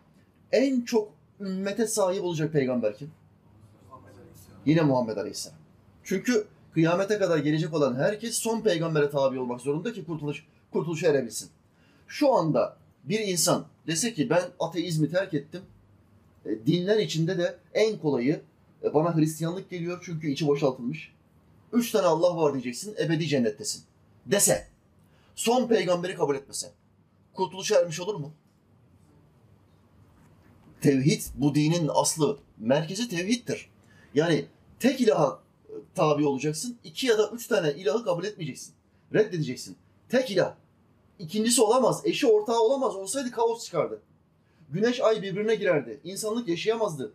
En 0.53 0.81
çok 0.81 1.13
ümmete 1.41 1.87
sahip 1.87 2.25
olacak 2.25 2.53
peygamber 2.53 2.97
kim? 2.97 3.11
Yine 4.67 4.83
Muhammed 4.83 5.17
Aleyhisselam. 5.17 5.59
Çünkü 6.05 6.47
kıyamete 6.75 7.19
kadar 7.19 7.39
gelecek 7.39 7.75
olan 7.75 7.95
herkes 7.95 8.35
son 8.35 8.61
peygambere 8.61 9.11
tabi 9.11 9.39
olmak 9.39 9.61
zorunda 9.61 9.93
ki 9.93 10.05
kurtuluş 10.05 10.47
kurtuluşa 10.73 11.09
erebilsin. 11.09 11.51
Şu 12.07 12.33
anda 12.33 12.77
bir 13.05 13.19
insan 13.19 13.67
dese 13.87 14.15
ki 14.15 14.31
ben 14.31 14.43
ateizmi 14.61 15.11
terk 15.11 15.35
ettim. 15.35 15.63
E, 16.47 16.67
dinler 16.67 16.99
içinde 16.99 17.39
de 17.39 17.59
en 17.75 17.99
kolayı 17.99 18.41
e, 18.83 18.95
bana 18.95 19.17
Hristiyanlık 19.17 19.71
geliyor 19.71 20.03
çünkü 20.07 20.31
içi 20.31 20.47
boşaltılmış. 20.47 21.13
Üç 21.73 21.91
tane 21.91 22.07
Allah 22.07 22.37
var 22.37 22.53
diyeceksin, 22.53 22.97
ebedi 22.99 23.29
cennettesin. 23.29 23.83
Dese, 24.27 24.67
son 25.35 25.69
peygamberi 25.69 26.15
kabul 26.15 26.37
etmese, 26.37 26.73
kurtuluşa 27.35 27.81
ermiş 27.81 28.01
olur 28.01 28.15
mu? 28.15 28.33
Tevhid, 30.81 31.23
bu 31.35 31.55
dinin 31.55 31.91
aslı, 31.95 32.39
merkezi 32.59 33.09
tevhiddir. 33.09 33.71
Yani 34.15 34.45
tek 34.81 35.01
ilaha 35.01 35.41
e, 35.69 35.73
tabi 35.95 36.27
olacaksın, 36.27 36.79
iki 36.85 37.07
ya 37.07 37.19
da 37.19 37.31
üç 37.31 37.47
tane 37.47 37.75
ilahı 37.75 38.05
kabul 38.05 38.25
etmeyeceksin. 38.25 38.75
Reddedeceksin. 39.15 39.77
Tek 40.09 40.31
ilah. 40.31 40.55
İkincisi 41.19 41.63
olamaz, 41.63 42.03
eşi 42.05 42.27
ortağı 42.27 42.61
olamaz. 42.61 42.97
Olsaydı 42.97 43.31
kaos 43.31 43.65
çıkardı. 43.65 44.03
Güneş 44.75 45.01
ay 45.01 45.23
birbirine 45.23 45.55
girerdi. 45.55 46.01
İnsanlık 46.05 46.49
yaşayamazdı. 46.49 47.13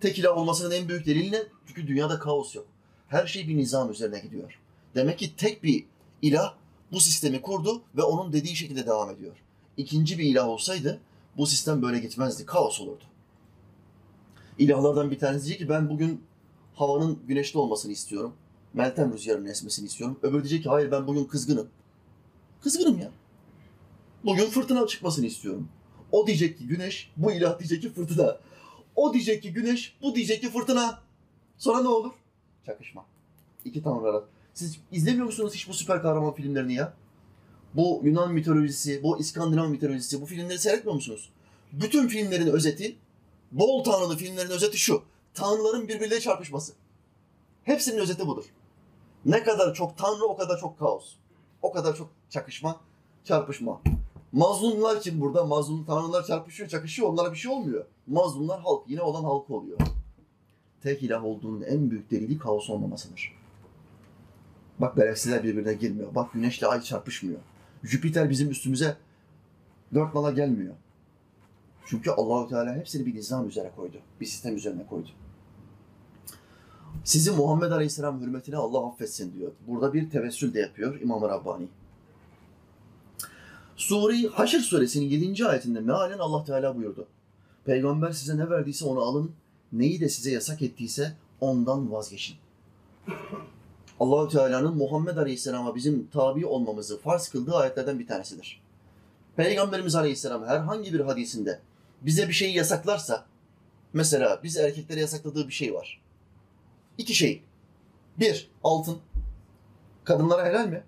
Tek 0.00 0.18
ilah 0.18 0.36
olmasının 0.36 0.70
en 0.70 0.88
büyük 0.88 1.06
delili 1.06 1.32
ne? 1.32 1.42
Çünkü 1.66 1.86
dünyada 1.86 2.18
kaos 2.18 2.54
yok. 2.54 2.66
Her 3.08 3.26
şey 3.26 3.48
bir 3.48 3.56
nizam 3.56 3.90
üzerine 3.90 4.18
gidiyor. 4.18 4.58
Demek 4.94 5.18
ki 5.18 5.36
tek 5.36 5.62
bir 5.62 5.84
ilah 6.22 6.54
bu 6.92 7.00
sistemi 7.00 7.42
kurdu 7.42 7.82
ve 7.96 8.02
onun 8.02 8.32
dediği 8.32 8.56
şekilde 8.56 8.86
devam 8.86 9.10
ediyor. 9.10 9.36
İkinci 9.76 10.18
bir 10.18 10.24
ilah 10.24 10.48
olsaydı 10.48 11.00
bu 11.36 11.46
sistem 11.46 11.82
böyle 11.82 11.98
gitmezdi. 11.98 12.46
Kaos 12.46 12.80
olurdu. 12.80 13.04
İlahlardan 14.58 15.10
bir 15.10 15.18
tanesi 15.18 15.46
diyecek 15.46 15.66
ki 15.66 15.68
ben 15.68 15.88
bugün 15.88 16.24
havanın 16.74 17.18
güneşli 17.26 17.58
olmasını 17.58 17.92
istiyorum. 17.92 18.34
Meltem 18.74 19.12
rüzgarının 19.12 19.46
esmesini 19.46 19.86
istiyorum. 19.86 20.18
Öbürü 20.22 20.42
diyecek 20.42 20.62
ki 20.62 20.68
hayır 20.68 20.90
ben 20.90 21.06
bugün 21.06 21.24
kızgınım. 21.24 21.68
Kızgınım 22.62 22.98
ya. 22.98 23.10
Bugün 24.24 24.44
fırtına 24.44 24.86
çıkmasını 24.86 25.26
istiyorum. 25.26 25.68
O 26.12 26.26
diyecek 26.26 26.58
ki 26.58 26.66
güneş, 26.66 27.10
bu 27.16 27.32
ilah 27.32 27.58
diyecek 27.58 27.82
ki 27.82 27.92
fırtına. 27.92 28.38
O 28.96 29.14
diyecek 29.14 29.42
ki 29.42 29.52
güneş, 29.52 29.96
bu 30.02 30.14
diyecek 30.14 30.40
ki 30.40 30.50
fırtına. 30.50 31.00
Sonra 31.58 31.82
ne 31.82 31.88
olur? 31.88 32.12
Çakışma. 32.66 33.06
İki 33.64 33.82
tanrı. 33.82 34.24
Siz 34.54 34.78
izlemiyor 34.92 35.26
musunuz 35.26 35.54
hiç 35.54 35.68
bu 35.68 35.74
süper 35.74 36.02
kahraman 36.02 36.34
filmlerini 36.34 36.74
ya? 36.74 36.94
Bu 37.74 38.00
Yunan 38.04 38.32
mitolojisi, 38.32 39.02
bu 39.02 39.18
İskandinav 39.18 39.68
mitolojisi, 39.68 40.20
bu 40.20 40.26
filmleri 40.26 40.58
seyretmiyor 40.58 40.94
musunuz? 40.94 41.30
Bütün 41.72 42.08
filmlerin 42.08 42.46
özeti, 42.46 42.96
bol 43.52 43.84
tanrılı 43.84 44.16
filmlerin 44.16 44.50
özeti 44.50 44.78
şu. 44.78 45.02
Tanrıların 45.34 45.88
birbirleriyle 45.88 46.20
çarpışması. 46.20 46.72
Hepsinin 47.64 47.98
özeti 47.98 48.26
budur. 48.26 48.44
Ne 49.24 49.42
kadar 49.42 49.74
çok 49.74 49.98
tanrı 49.98 50.24
o 50.24 50.36
kadar 50.36 50.60
çok 50.60 50.78
kaos. 50.78 51.14
O 51.62 51.72
kadar 51.72 51.96
çok 51.96 52.10
çakışma, 52.30 52.80
çarpışma. 53.24 53.80
Mazlumlar 54.32 55.00
kim 55.00 55.20
burada? 55.20 55.44
Mazlum 55.44 55.84
tanrılar 55.84 56.24
çarpışıyor, 56.24 56.68
çakışıyor. 56.68 57.08
Onlara 57.08 57.32
bir 57.32 57.36
şey 57.36 57.52
olmuyor. 57.52 57.84
Mazlumlar 58.06 58.60
halk. 58.60 58.84
Yine 58.88 59.02
olan 59.02 59.24
halk 59.24 59.50
oluyor. 59.50 59.78
Tek 60.82 61.02
ilah 61.02 61.24
olduğunun 61.24 61.62
en 61.62 61.90
büyük 61.90 62.10
delili 62.10 62.38
kaos 62.38 62.70
olmamasıdır. 62.70 63.36
Bak 64.78 64.96
galaksiler 64.96 65.44
birbirine 65.44 65.74
girmiyor. 65.74 66.14
Bak 66.14 66.32
güneşle 66.32 66.66
ay 66.66 66.82
çarpışmıyor. 66.82 67.40
Jüpiter 67.82 68.30
bizim 68.30 68.50
üstümüze 68.50 68.96
dört 69.94 70.14
nala 70.14 70.30
gelmiyor. 70.30 70.74
Çünkü 71.86 72.10
Allahu 72.10 72.48
Teala 72.48 72.74
hepsini 72.74 73.06
bir 73.06 73.14
nizam 73.14 73.48
üzere 73.48 73.72
koydu. 73.76 73.96
Bir 74.20 74.26
sistem 74.26 74.56
üzerine 74.56 74.86
koydu. 74.86 75.08
Sizi 77.04 77.30
Muhammed 77.30 77.70
Aleyhisselam 77.70 78.20
hürmetine 78.20 78.56
Allah 78.56 78.86
affetsin 78.86 79.34
diyor. 79.34 79.52
Burada 79.66 79.94
bir 79.94 80.10
tevessül 80.10 80.54
de 80.54 80.60
yapıyor 80.60 81.00
İmam-ı 81.00 81.28
Rabbani. 81.28 81.68
Sure 83.76 84.28
Haşr 84.28 84.58
suresinin 84.58 85.08
7. 85.08 85.46
ayetinde 85.46 85.80
mealen 85.80 86.18
Allah 86.18 86.44
Teala 86.44 86.76
buyurdu. 86.76 87.06
Peygamber 87.64 88.10
size 88.12 88.36
ne 88.36 88.50
verdiyse 88.50 88.84
onu 88.84 89.00
alın, 89.00 89.32
neyi 89.72 90.00
de 90.00 90.08
size 90.08 90.30
yasak 90.30 90.62
ettiyse 90.62 91.12
ondan 91.40 91.92
vazgeçin. 91.92 92.36
Allahü 94.00 94.28
Teala'nın 94.32 94.76
Muhammed 94.76 95.16
Aleyhisselam'a 95.16 95.74
bizim 95.74 96.06
tabi 96.06 96.46
olmamızı 96.46 97.00
farz 97.00 97.28
kıldığı 97.28 97.54
ayetlerden 97.54 97.98
bir 97.98 98.06
tanesidir. 98.06 98.62
Peygamberimiz 99.36 99.94
Aleyhisselam 99.94 100.44
herhangi 100.46 100.94
bir 100.94 101.00
hadisinde 101.00 101.60
bize 102.02 102.28
bir 102.28 102.32
şeyi 102.32 102.56
yasaklarsa, 102.56 103.26
mesela 103.92 104.40
biz 104.42 104.56
erkeklere 104.56 105.00
yasakladığı 105.00 105.48
bir 105.48 105.52
şey 105.52 105.74
var. 105.74 106.00
İki 106.98 107.14
şey. 107.14 107.42
Bir, 108.18 108.50
altın. 108.64 108.98
Kadınlara 110.04 110.46
helal 110.46 110.68
mi? 110.68 110.84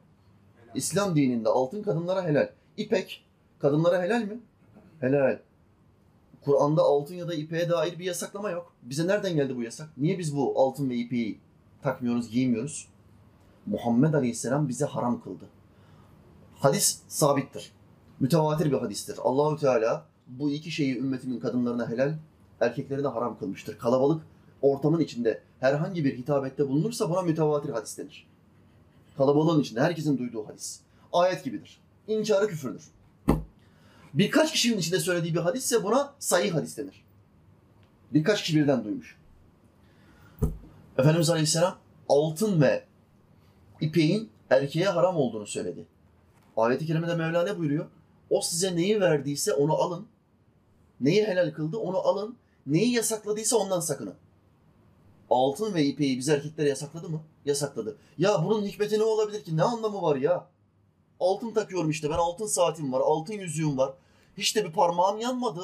İslam 0.75 1.17
dininde 1.17 1.49
altın 1.49 1.83
kadınlara 1.83 2.25
helal. 2.25 2.51
İpek 2.77 3.25
kadınlara 3.59 4.03
helal 4.03 4.23
mi? 4.23 4.41
Helal. 5.01 5.39
Kur'an'da 6.45 6.83
altın 6.83 7.15
ya 7.15 7.29
da 7.29 7.35
ipeğe 7.35 7.69
dair 7.69 7.99
bir 7.99 8.05
yasaklama 8.05 8.51
yok. 8.51 8.73
Bize 8.83 9.07
nereden 9.07 9.35
geldi 9.35 9.57
bu 9.57 9.63
yasak? 9.63 9.89
Niye 9.97 10.19
biz 10.19 10.37
bu 10.37 10.61
altın 10.61 10.91
ve 10.91 10.95
ipeği 10.95 11.41
takmıyoruz, 11.83 12.31
giymiyoruz? 12.31 12.89
Muhammed 13.67 14.15
Aleyhisselam 14.15 14.69
bize 14.69 14.85
haram 14.85 15.23
kıldı. 15.23 15.45
Hadis 16.55 17.03
sabittir. 17.09 17.73
Mütevatir 18.21 18.67
bir 18.73 18.79
hadistir. 18.79 19.19
Allahü 19.23 19.61
Teala 19.61 20.07
bu 20.27 20.51
iki 20.51 20.71
şeyi 20.71 20.99
ümmetimin 20.99 21.41
kadınlarına 21.41 21.89
helal, 21.89 22.15
erkeklerine 22.61 23.07
haram 23.07 23.39
kılmıştır. 23.39 23.79
Kalabalık 23.79 24.23
ortamın 24.63 25.01
içinde 25.01 25.43
herhangi 25.61 26.05
bir 26.05 26.19
hitabette 26.19 26.69
bulunursa 26.69 27.11
buna 27.11 27.23
mütevatir 27.23 27.71
hadis 27.71 27.99
denir. 27.99 28.27
Kalabalığın 29.17 29.61
içinde 29.61 29.81
herkesin 29.81 30.19
duyduğu 30.19 30.49
hadis. 30.49 30.81
Ayet 31.13 31.45
gibidir. 31.45 31.84
İnkarı 32.09 32.47
küfürdür. 32.47 32.85
Birkaç 34.15 34.53
kişinin 34.53 34.79
içinde 34.79 34.99
söylediği 34.99 35.35
bir 35.35 35.41
hadisse 35.41 35.85
buna 35.85 36.15
sayı 36.19 36.53
hadis 36.53 36.79
denir. 36.79 37.05
Birkaç 38.13 38.43
kişi 38.43 38.57
birden 38.57 38.85
duymuş. 38.85 39.19
Efendimiz 40.99 41.31
Aleyhisselam 41.31 41.79
altın 42.09 42.61
ve 42.61 42.85
ipeğin 43.81 44.31
erkeğe 44.51 44.85
haram 44.85 45.17
olduğunu 45.17 45.47
söyledi. 45.47 45.87
Ayet-i 46.57 46.87
kerimede 46.87 47.15
Mevla 47.15 47.43
ne 47.45 47.59
buyuruyor? 47.59 47.87
O 48.31 48.41
size 48.41 48.77
neyi 48.77 49.01
verdiyse 49.01 49.53
onu 49.53 49.75
alın. 49.75 50.07
Neyi 51.01 51.25
helal 51.27 51.53
kıldı 51.53 51.77
onu 51.77 51.99
alın. 51.99 52.37
Neyi 52.67 52.93
yasakladıysa 52.93 53.57
ondan 53.57 53.81
sakının. 53.81 54.15
Altın 55.31 55.75
ve 55.75 55.85
ipeği 55.85 56.19
biz 56.19 56.29
erkeklere 56.29 56.69
yasakladı 56.69 57.09
mı? 57.09 57.21
Yasakladı. 57.45 57.97
Ya 58.19 58.45
bunun 58.45 58.65
hikmeti 58.67 58.99
ne 58.99 59.03
olabilir 59.03 59.45
ki? 59.45 59.57
Ne 59.57 59.63
anlamı 59.63 60.03
var 60.03 60.17
ya? 60.17 60.47
Altın 61.25 61.51
takıyorum 61.51 61.91
işte. 61.91 62.11
Ben 62.11 62.15
altın 62.15 62.47
saatim 62.47 62.93
var. 62.93 63.01
Altın 63.01 63.35
yüzüğüm 63.35 63.79
var. 63.79 63.95
Hiç 64.39 64.57
de 64.57 64.65
bir 64.65 64.73
parmağım 64.73 65.21
yanmadı. 65.21 65.61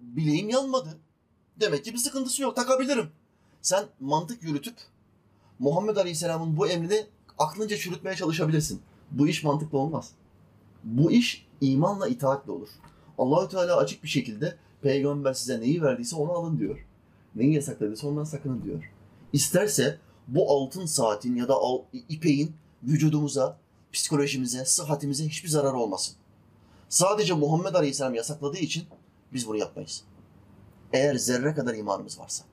Bileğim 0.00 0.48
yanmadı. 0.48 0.98
Demek 1.60 1.84
ki 1.84 1.92
bir 1.92 1.98
sıkıntısı 1.98 2.42
yok. 2.42 2.56
Takabilirim. 2.56 3.10
Sen 3.62 3.84
mantık 4.00 4.42
yürütüp 4.42 4.74
Muhammed 5.58 5.96
Aleyhisselam'ın 5.96 6.56
bu 6.56 6.68
emrini 6.68 7.06
aklınca 7.38 7.76
çürütmeye 7.76 8.16
çalışabilirsin. 8.16 8.82
Bu 9.10 9.28
iş 9.28 9.44
mantıklı 9.44 9.78
olmaz. 9.78 10.10
Bu 10.84 11.12
iş 11.12 11.46
imanla 11.60 12.08
itaatle 12.08 12.52
olur. 12.52 12.68
Allahü 13.18 13.48
Teala 13.48 13.76
açık 13.76 14.02
bir 14.02 14.08
şekilde 14.08 14.56
peygamber 14.82 15.32
size 15.32 15.60
neyi 15.60 15.82
verdiyse 15.82 16.16
onu 16.16 16.32
alın 16.32 16.58
diyor. 16.58 16.86
Neyi 17.34 17.54
yasakladıysa 17.54 18.08
ondan 18.08 18.24
sakının 18.24 18.62
diyor. 18.62 18.92
İsterse 19.32 19.98
bu 20.28 20.50
altın 20.50 20.86
saatin 20.86 21.36
ya 21.36 21.48
da 21.48 21.54
al, 21.54 21.78
ipeğin 22.08 22.52
vücudumuza, 22.82 23.58
psikolojimize, 23.94 24.64
sıhhatimize 24.64 25.24
hiçbir 25.24 25.48
zararı 25.48 25.76
olmasın. 25.76 26.16
Sadece 26.88 27.34
Muhammed 27.34 27.74
Aleyhisselam 27.74 28.14
yasakladığı 28.14 28.58
için 28.58 28.84
biz 29.32 29.48
bunu 29.48 29.56
yapmayız. 29.56 30.04
Eğer 30.92 31.14
zerre 31.14 31.54
kadar 31.54 31.74
imanımız 31.74 32.18
varsa. 32.20 32.44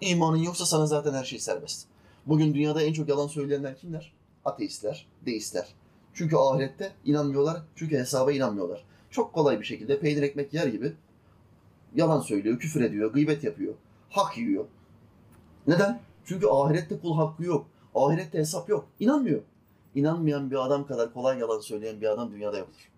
İmanın 0.00 0.36
yoksa 0.36 0.66
sana 0.66 0.86
zaten 0.86 1.14
her 1.14 1.24
şey 1.24 1.38
serbest. 1.38 1.86
Bugün 2.26 2.54
dünyada 2.54 2.82
en 2.82 2.92
çok 2.92 3.08
yalan 3.08 3.26
söyleyenler 3.26 3.78
kimler? 3.78 4.12
Ateistler, 4.44 5.06
deistler. 5.26 5.74
Çünkü 6.14 6.36
ahirette 6.36 6.92
inanmıyorlar, 7.04 7.62
çünkü 7.76 7.98
hesaba 7.98 8.32
inanmıyorlar. 8.32 8.84
Çok 9.10 9.32
kolay 9.32 9.60
bir 9.60 9.64
şekilde 9.64 10.00
peynir 10.00 10.22
ekmek 10.22 10.54
yer 10.54 10.66
gibi 10.66 10.92
yalan 11.94 12.20
söylüyor, 12.20 12.58
küfür 12.58 12.80
ediyor, 12.80 13.12
gıybet 13.12 13.44
yapıyor, 13.44 13.74
hak 14.10 14.38
yiyor. 14.38 14.64
Neden? 15.66 16.00
Çünkü 16.24 16.46
ahirette 16.46 17.00
kul 17.00 17.16
hakkı 17.16 17.44
yok. 17.44 17.66
Ahirette 17.94 18.38
hesap 18.38 18.68
yok. 18.68 18.88
İnanmıyor. 19.00 19.40
İnanmayan 19.94 20.50
bir 20.50 20.66
adam 20.66 20.86
kadar 20.86 21.12
kolay 21.12 21.38
yalan 21.38 21.60
söyleyen 21.60 22.00
bir 22.00 22.06
adam 22.06 22.32
dünyada 22.32 22.58
yoktur. 22.58 22.90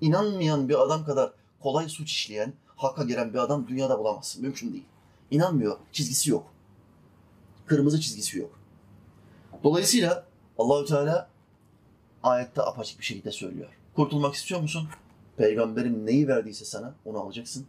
İnanmayan 0.00 0.68
bir 0.68 0.82
adam 0.82 1.04
kadar 1.04 1.32
kolay 1.60 1.88
suç 1.88 2.10
işleyen, 2.10 2.52
hakka 2.76 3.04
giren 3.04 3.32
bir 3.32 3.38
adam 3.38 3.68
dünyada 3.68 3.98
bulamazsın. 3.98 4.42
Mümkün 4.42 4.72
değil. 4.72 4.84
İnanmıyor. 5.30 5.78
Çizgisi 5.92 6.30
yok. 6.30 6.46
Kırmızı 7.66 8.00
çizgisi 8.00 8.38
yok. 8.38 8.58
Dolayısıyla 9.64 10.26
Allahü 10.58 10.86
Teala 10.86 11.28
ayette 12.22 12.62
apaçık 12.62 13.00
bir 13.00 13.04
şekilde 13.04 13.30
söylüyor. 13.30 13.68
Kurtulmak 13.96 14.34
istiyor 14.34 14.60
musun? 14.60 14.88
Peygamberim 15.36 16.06
neyi 16.06 16.28
verdiyse 16.28 16.64
sana 16.64 16.94
onu 17.04 17.18
alacaksın. 17.18 17.66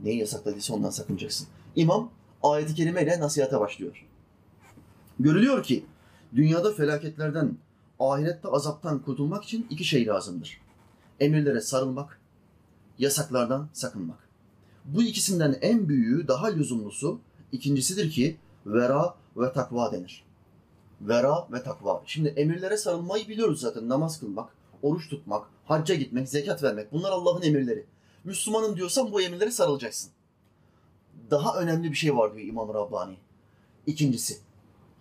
Neyi 0.00 0.18
yasakladıysa 0.18 0.74
ondan 0.74 0.90
sakınacaksın. 0.90 1.48
İmam 1.76 2.10
ayeti 2.42 2.74
kerimeyle 2.74 3.20
nasihate 3.20 3.60
başlıyor. 3.60 4.06
Görülüyor 5.20 5.62
ki 5.62 5.84
dünyada 6.34 6.72
felaketlerden, 6.72 7.56
ahirette 8.00 8.48
azaptan 8.48 9.02
kurtulmak 9.02 9.44
için 9.44 9.66
iki 9.70 9.84
şey 9.84 10.06
lazımdır. 10.06 10.60
Emirlere 11.20 11.60
sarılmak, 11.60 12.20
yasaklardan 12.98 13.68
sakınmak. 13.72 14.18
Bu 14.84 15.02
ikisinden 15.02 15.58
en 15.60 15.88
büyüğü, 15.88 16.28
daha 16.28 16.46
lüzumlusu 16.46 17.20
ikincisidir 17.52 18.10
ki 18.10 18.36
vera 18.66 19.14
ve 19.36 19.52
takva 19.52 19.92
denir. 19.92 20.24
Vera 21.00 21.48
ve 21.52 21.62
takva. 21.62 22.02
Şimdi 22.06 22.28
emirlere 22.28 22.76
sarılmayı 22.76 23.28
biliyoruz 23.28 23.60
zaten. 23.60 23.88
Namaz 23.88 24.20
kılmak, 24.20 24.50
oruç 24.82 25.08
tutmak, 25.08 25.46
hacca 25.64 25.94
gitmek, 25.94 26.28
zekat 26.28 26.62
vermek. 26.62 26.92
Bunlar 26.92 27.10
Allah'ın 27.10 27.42
emirleri. 27.42 27.86
Müslümanım 28.24 28.76
diyorsan 28.76 29.12
bu 29.12 29.22
emirlere 29.22 29.50
sarılacaksın. 29.50 30.10
Daha 31.30 31.60
önemli 31.60 31.90
bir 31.90 31.96
şey 31.96 32.16
var 32.16 32.34
diyor 32.34 32.46
İmam 32.46 32.74
Rabbani. 32.74 33.16
İkincisi, 33.86 34.38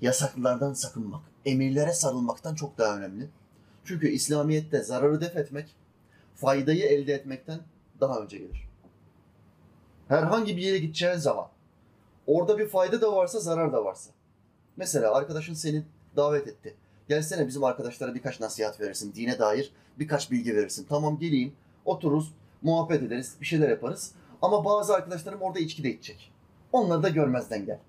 yasaklardan 0.02 0.74
sakınmak. 0.74 1.22
Emirlere 1.46 1.94
sarılmaktan 1.94 2.56
çok 2.56 2.78
daha 2.78 2.98
önemli. 2.98 3.30
Çünkü 3.86 4.10
İslamiyet'te 4.10 4.84
zararı 4.84 5.22
def 5.22 5.36
etmek, 5.36 5.76
faydayı 6.36 6.86
elde 6.86 7.14
etmekten 7.14 7.60
daha 8.02 8.20
önce 8.20 8.38
gelir. 8.38 8.70
Herhangi 10.08 10.58
bir 10.58 10.62
yere 10.62 10.78
gideceğin 10.78 11.16
zaman 11.16 11.48
orada 12.28 12.58
bir 12.58 12.68
fayda 12.68 13.02
da 13.02 13.16
varsa 13.16 13.40
zarar 13.40 13.74
da 13.74 13.86
varsa. 13.86 14.12
Mesela 14.78 15.14
arkadaşın 15.14 15.54
seni 15.54 15.84
davet 16.16 16.48
etti. 16.48 16.76
Gelsene 17.10 17.48
bizim 17.48 17.64
arkadaşlara 17.64 18.16
birkaç 18.16 18.40
nasihat 18.40 18.80
verirsin. 18.80 19.14
Dine 19.16 19.40
dair 19.40 19.72
birkaç 20.00 20.32
bilgi 20.32 20.56
verirsin. 20.56 20.86
Tamam 20.90 21.20
geleyim, 21.20 21.54
otururuz, 21.86 22.34
muhabbet 22.62 23.04
ederiz, 23.04 23.36
bir 23.42 23.46
şeyler 23.46 23.70
yaparız. 23.70 24.12
Ama 24.42 24.66
bazı 24.66 24.96
arkadaşlarım 24.96 25.42
orada 25.42 25.60
içki 25.60 25.84
de 25.84 25.90
içecek. 25.90 26.32
Onları 26.72 27.04
da 27.04 27.10
görmezden 27.10 27.66
gel. 27.66 27.80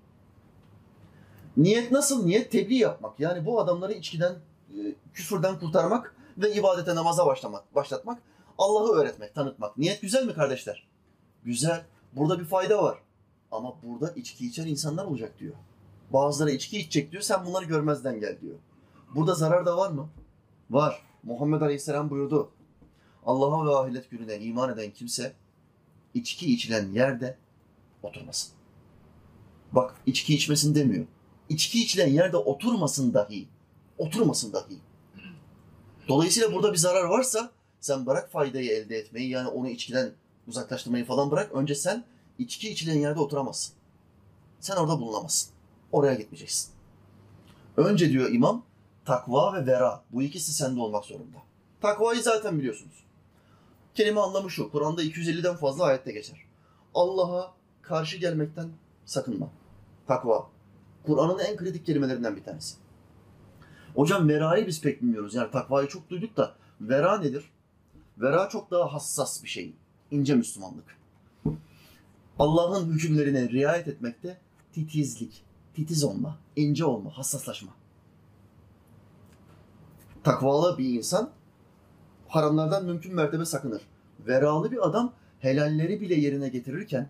Niyet 1.57 1.91
nasıl? 1.91 2.25
Niyet 2.25 2.51
tebliğ 2.51 2.77
yapmak. 2.77 3.19
Yani 3.19 3.45
bu 3.45 3.59
adamları 3.59 3.93
içkiden, 3.93 4.35
e, 4.69 4.95
küfürden 5.13 5.59
kurtarmak 5.59 6.15
ve 6.37 6.53
ibadete, 6.53 6.95
namaza 6.95 7.25
başlamak, 7.25 7.75
başlatmak. 7.75 8.21
Allah'ı 8.57 8.91
öğretmek, 8.91 9.35
tanıtmak. 9.35 9.77
Niyet 9.77 10.01
güzel 10.01 10.25
mi 10.25 10.33
kardeşler? 10.33 10.87
Güzel. 11.43 11.85
Burada 12.13 12.39
bir 12.39 12.45
fayda 12.45 12.83
var. 12.83 12.97
Ama 13.51 13.75
burada 13.83 14.11
içki 14.11 14.47
içen 14.47 14.67
insanlar 14.67 15.05
olacak 15.05 15.39
diyor. 15.39 15.53
Bazıları 16.13 16.51
içki 16.51 16.79
içecek 16.79 17.11
diyor. 17.11 17.23
Sen 17.23 17.45
bunları 17.45 17.65
görmezden 17.65 18.19
gel 18.19 18.41
diyor. 18.41 18.55
Burada 19.15 19.35
zarar 19.35 19.65
da 19.65 19.77
var 19.77 19.91
mı? 19.91 20.09
Var. 20.69 21.01
Muhammed 21.23 21.61
Aleyhisselam 21.61 22.09
buyurdu. 22.09 22.51
Allah'a 23.25 23.65
ve 23.65 23.75
ahiret 23.75 24.09
gününe 24.09 24.39
iman 24.39 24.73
eden 24.73 24.91
kimse 24.91 25.33
içki 26.13 26.53
içilen 26.53 26.91
yerde 26.91 27.37
oturmasın. 28.03 28.51
Bak 29.71 29.95
içki 30.05 30.35
içmesin 30.35 30.75
demiyor. 30.75 31.05
İçki 31.51 31.83
içilen 31.83 32.07
yerde 32.07 32.37
oturmasın 32.37 33.13
dahi. 33.13 33.47
Oturmasın 33.97 34.53
dahi. 34.53 34.77
Dolayısıyla 36.07 36.53
burada 36.53 36.71
bir 36.73 36.77
zarar 36.77 37.03
varsa 37.03 37.51
sen 37.79 38.05
bırak 38.05 38.31
faydayı 38.31 38.71
elde 38.71 38.97
etmeyi 38.97 39.29
yani 39.29 39.47
onu 39.47 39.69
içkiden 39.69 40.11
uzaklaştırmayı 40.47 41.05
falan 41.05 41.31
bırak. 41.31 41.51
Önce 41.51 41.75
sen 41.75 42.03
içki 42.39 42.69
içilen 42.69 42.99
yerde 42.99 43.19
oturamazsın. 43.19 43.73
Sen 44.59 44.75
orada 44.75 44.99
bulunamazsın. 44.99 45.51
Oraya 45.91 46.13
gitmeyeceksin. 46.13 46.71
Önce 47.77 48.09
diyor 48.09 48.31
imam 48.31 48.65
takva 49.05 49.53
ve 49.53 49.65
vera. 49.65 50.03
Bu 50.11 50.21
ikisi 50.23 50.53
sende 50.53 50.81
olmak 50.81 51.05
zorunda. 51.05 51.37
Takvayı 51.81 52.21
zaten 52.21 52.59
biliyorsunuz. 52.59 53.03
Kelime 53.95 54.19
anlamı 54.19 54.51
şu. 54.51 54.71
Kur'an'da 54.71 55.03
250'den 55.03 55.55
fazla 55.55 55.83
ayette 55.83 56.11
geçer. 56.11 56.45
Allah'a 56.95 57.53
karşı 57.81 58.17
gelmekten 58.17 58.69
sakınma. 59.05 59.49
Takva. 60.07 60.49
Kur'an'ın 61.05 61.39
en 61.39 61.57
kritik 61.57 61.85
kelimelerinden 61.85 62.35
bir 62.35 62.43
tanesi. 62.43 62.75
Hocam 63.95 64.29
verayı 64.29 64.67
biz 64.67 64.81
pek 64.81 65.01
bilmiyoruz. 65.01 65.35
Yani 65.35 65.51
takvayı 65.51 65.87
çok 65.87 66.09
duyduk 66.09 66.37
da 66.37 66.55
vera 66.81 67.17
nedir? 67.17 67.51
Vera 68.17 68.49
çok 68.49 68.71
daha 68.71 68.93
hassas 68.93 69.43
bir 69.43 69.49
şey. 69.49 69.73
İnce 70.11 70.35
Müslümanlık. 70.35 70.97
Allah'ın 72.39 72.93
hükümlerine 72.93 73.49
riayet 73.49 73.87
etmekte 73.87 74.37
titizlik, 74.73 75.43
titiz 75.75 76.03
olma, 76.03 76.37
ince 76.55 76.85
olma, 76.85 77.17
hassaslaşma. 77.17 77.71
Takvalı 80.23 80.77
bir 80.77 80.89
insan 80.93 81.29
haramlardan 82.27 82.85
mümkün 82.85 83.15
mertebe 83.15 83.45
sakınır. 83.45 83.81
Veralı 84.27 84.71
bir 84.71 84.87
adam 84.87 85.13
helalleri 85.39 86.01
bile 86.01 86.15
yerine 86.15 86.49
getirirken, 86.49 87.09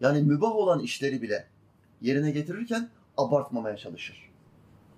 yani 0.00 0.22
mübah 0.22 0.52
olan 0.56 0.80
işleri 0.80 1.22
bile 1.22 1.46
yerine 2.00 2.30
getirirken 2.30 2.90
abartmamaya 3.20 3.76
çalışır. 3.76 4.30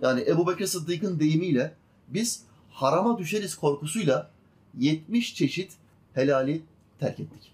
Yani 0.01 0.23
Ebu 0.27 0.47
Bekir 0.47 0.65
Sıddık'ın 0.65 1.19
deyimiyle 1.19 1.75
biz 2.07 2.43
harama 2.69 3.17
düşeriz 3.17 3.55
korkusuyla 3.55 4.31
70 4.77 5.35
çeşit 5.35 5.71
helali 6.13 6.61
terk 6.99 7.19
ettik. 7.19 7.53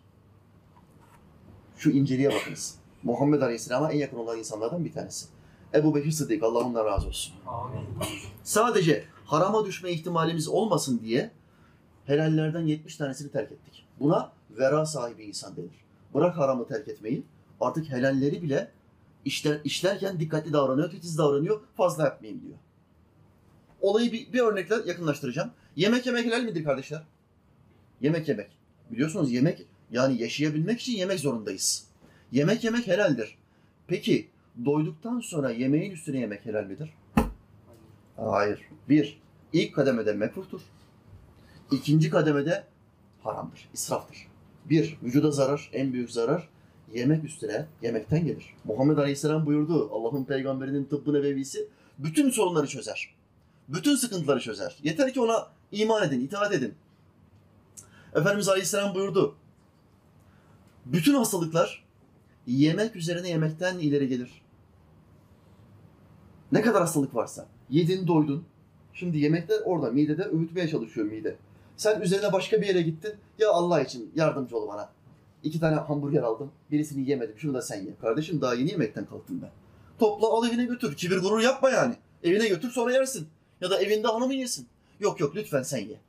Şu 1.78 1.90
inceliğe 1.90 2.32
bakınız. 2.32 2.76
Muhammed 3.04 3.42
Aleyhisselam'a 3.42 3.92
en 3.92 3.98
yakın 3.98 4.18
olan 4.18 4.38
insanlardan 4.38 4.86
bir 4.86 4.94
tanesi. 4.94 5.26
Ebu 5.74 5.96
Bekir 5.96 6.12
Sıddık, 6.12 6.44
Allah 6.44 6.60
ondan 6.60 6.86
razı 6.86 7.08
olsun. 7.08 7.34
Amin. 7.48 7.86
Sadece 8.44 9.06
harama 9.26 9.66
düşme 9.66 9.92
ihtimalimiz 9.92 10.48
olmasın 10.48 11.02
diye 11.04 11.32
helallerden 12.06 12.66
70 12.66 12.96
tanesini 12.96 13.32
terk 13.32 13.52
ettik. 13.52 13.86
Buna 14.00 14.32
vera 14.50 14.86
sahibi 14.86 15.24
insan 15.24 15.56
denir. 15.56 15.86
Bırak 16.14 16.38
haramı 16.38 16.68
terk 16.68 16.88
etmeyi, 16.88 17.24
artık 17.62 17.90
helalleri 17.90 18.42
bile 18.42 18.72
işler, 19.26 19.60
işlerken 19.64 20.20
dikkatli 20.20 20.54
davranıyor, 20.54 20.92
titiz 20.92 21.18
davranıyor, 21.18 21.62
fazla 21.78 22.04
yapmayayım 22.04 22.42
diyor. 22.42 22.58
Olayı 23.82 24.12
bir, 24.12 24.34
bir 24.34 24.40
örnekle 24.40 24.76
yakınlaştıracağım. 24.86 25.52
Yemek 25.76 26.06
yemek 26.06 26.26
helal 26.26 26.44
midir 26.44 26.64
kardeşler? 26.64 27.04
Yemek 28.02 28.28
yemek. 28.28 28.48
Biliyorsunuz 28.92 29.32
yemek, 29.32 29.66
yani 29.92 30.22
yaşayabilmek 30.22 30.82
için 30.82 30.94
yemek 30.94 31.20
zorundayız. 31.20 31.88
Yemek 32.32 32.64
yemek 32.64 32.88
helaldir. 32.88 33.38
Peki 33.88 34.28
doyduktan 34.66 35.20
sonra 35.20 35.52
yemeğin 35.52 35.92
üstüne 35.92 36.20
yemek 36.20 36.46
helal 36.46 36.64
midir? 36.64 36.94
Hayır. 38.18 38.62
Bir, 38.90 39.22
ilk 39.54 39.76
kademede 39.76 40.14
mekruhtur. 40.14 40.62
İkinci 41.72 42.10
kademede 42.10 42.64
haramdır, 43.24 43.70
israftır. 43.74 44.28
Bir, 44.66 44.98
vücuda 45.04 45.32
zarar, 45.32 45.70
en 45.74 45.94
büyük 45.94 46.12
zarar 46.12 46.50
yemek 46.94 47.24
üstüne 47.24 47.66
yemekten 47.82 48.26
gelir. 48.26 48.54
Muhammed 48.64 48.98
Aleyhisselam 48.98 49.46
buyurdu, 49.46 49.90
Allah'ın 49.94 50.24
peygamberinin 50.24 50.86
tıbbı 50.86 51.14
nebevisi 51.14 51.68
bütün 52.00 52.30
sorunları 52.30 52.68
çözer. 52.68 53.16
Bütün 53.68 53.96
sıkıntıları 53.96 54.40
çözer. 54.40 54.78
Yeter 54.84 55.14
ki 55.14 55.22
ona 55.22 55.48
iman 55.72 56.08
edin, 56.08 56.20
itaat 56.20 56.54
edin. 56.54 56.74
Efendimiz 58.16 58.50
Aleyhisselam 58.50 58.96
buyurdu, 58.96 59.36
bütün 60.86 61.14
hastalıklar 61.14 61.86
yemek 62.48 62.96
üzerine 62.96 63.30
yemekten 63.30 63.80
ileri 63.80 64.08
gelir. 64.08 64.42
Ne 66.52 66.62
kadar 66.62 66.82
hastalık 66.82 67.16
varsa. 67.16 67.48
Yedin, 67.70 68.08
doydun. 68.08 68.46
Şimdi 68.94 69.18
yemekler 69.18 69.62
orada, 69.66 69.92
midede 69.92 70.24
öğütmeye 70.24 70.68
çalışıyor 70.68 71.08
mide. 71.08 71.36
Sen 71.78 72.02
üzerine 72.02 72.34
başka 72.34 72.62
bir 72.62 72.68
yere 72.68 72.82
gittin. 72.82 73.14
Ya 73.40 73.52
Allah 73.52 73.82
için 73.82 74.12
yardımcı 74.16 74.58
ol 74.58 74.68
bana. 74.68 74.90
İki 75.44 75.60
tane 75.60 75.76
hamburger 75.76 76.22
aldım. 76.24 76.52
Birisini 76.72 77.10
yemedim. 77.10 77.36
Şunu 77.38 77.54
da 77.54 77.62
sen 77.62 77.86
ye. 77.86 77.96
Kardeşim 78.02 78.42
daha 78.42 78.54
yeni 78.54 78.72
yemekten 78.72 79.06
kalktım 79.06 79.40
ben. 79.42 79.50
Topla 80.00 80.28
al 80.28 80.50
evine 80.50 80.66
götür. 80.66 80.96
Kibir 80.96 81.18
gurur 81.18 81.40
yapma 81.40 81.70
yani. 81.70 81.96
Evine 82.24 82.48
götür 82.48 82.72
sonra 82.72 82.94
yersin. 82.94 83.28
Ya 83.62 83.70
da 83.70 83.82
evinde 83.82 84.08
hanımı 84.08 84.34
yesin. 84.34 84.68
Yok 85.00 85.20
yok 85.20 85.36
lütfen 85.36 85.64
sen 85.64 85.78
ye. 85.78 86.00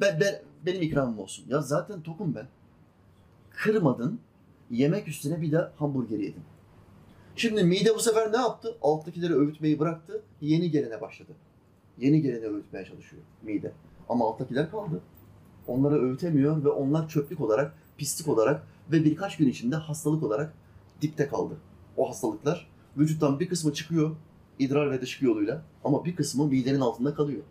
Ben, 0.00 0.20
ben, 0.20 0.42
benim 0.66 0.82
ikramım 0.82 1.18
olsun. 1.18 1.44
Ya 1.48 1.60
zaten 1.62 2.02
tokum 2.02 2.34
ben. 2.34 2.46
Kırmadın. 3.50 4.20
Yemek 4.70 5.08
üstüne 5.08 5.40
bir 5.40 5.52
de 5.52 5.68
hamburger 5.76 6.18
yedim. 6.18 6.42
Şimdi 7.36 7.64
mide 7.64 7.94
bu 7.94 8.00
sefer 8.00 8.32
ne 8.32 8.36
yaptı? 8.36 8.76
Alttakileri 8.82 9.34
öğütmeyi 9.34 9.78
bıraktı. 9.78 10.22
Yeni 10.40 10.70
gelene 10.70 11.00
başladı. 11.00 11.32
Yeni 11.98 12.22
gelene 12.22 12.46
öğütmeye 12.46 12.84
çalışıyor 12.84 13.22
mide. 13.42 13.72
Ama 14.08 14.28
alttakiler 14.28 14.70
kaldı. 14.70 15.00
Onları 15.66 16.02
öğütemiyor 16.02 16.64
ve 16.64 16.68
onlar 16.68 17.08
çöplük 17.08 17.40
olarak, 17.40 17.74
pislik 18.00 18.28
olarak 18.28 18.62
ve 18.92 19.04
birkaç 19.04 19.36
gün 19.36 19.48
içinde 19.48 19.76
hastalık 19.76 20.22
olarak 20.22 20.54
dipte 21.02 21.28
kaldı. 21.28 21.54
O 21.96 22.08
hastalıklar 22.08 22.70
vücuttan 22.96 23.40
bir 23.40 23.48
kısmı 23.48 23.72
çıkıyor 23.74 24.16
idrar 24.58 24.90
ve 24.90 25.00
dışkı 25.00 25.24
yoluyla 25.24 25.62
ama 25.84 26.04
bir 26.04 26.16
kısmı 26.16 26.46
midenin 26.46 26.80
altında 26.80 27.14
kalıyor. 27.14 27.42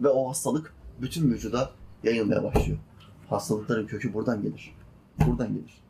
Ve 0.00 0.08
o 0.08 0.28
hastalık 0.28 0.74
bütün 1.02 1.30
vücuda 1.30 1.70
yayılmaya 2.04 2.44
başlıyor. 2.44 2.78
Hastalıkların 3.28 3.86
kökü 3.86 4.14
buradan 4.14 4.42
gelir. 4.42 4.74
Buradan 5.26 5.48
gelir. 5.48 5.82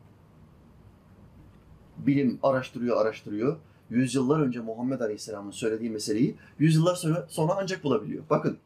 Bilim 1.97 2.39
araştırıyor, 2.43 3.01
araştırıyor. 3.01 3.57
Yüzyıllar 3.89 4.39
önce 4.39 4.59
Muhammed 4.59 4.99
Aleyhisselam'ın 4.99 5.51
söylediği 5.51 5.89
meseleyi 5.89 6.35
yüzyıllar 6.59 6.95
sonra, 6.95 7.25
sonra 7.29 7.53
ancak 7.57 7.83
bulabiliyor. 7.83 8.23
Bakın 8.29 8.57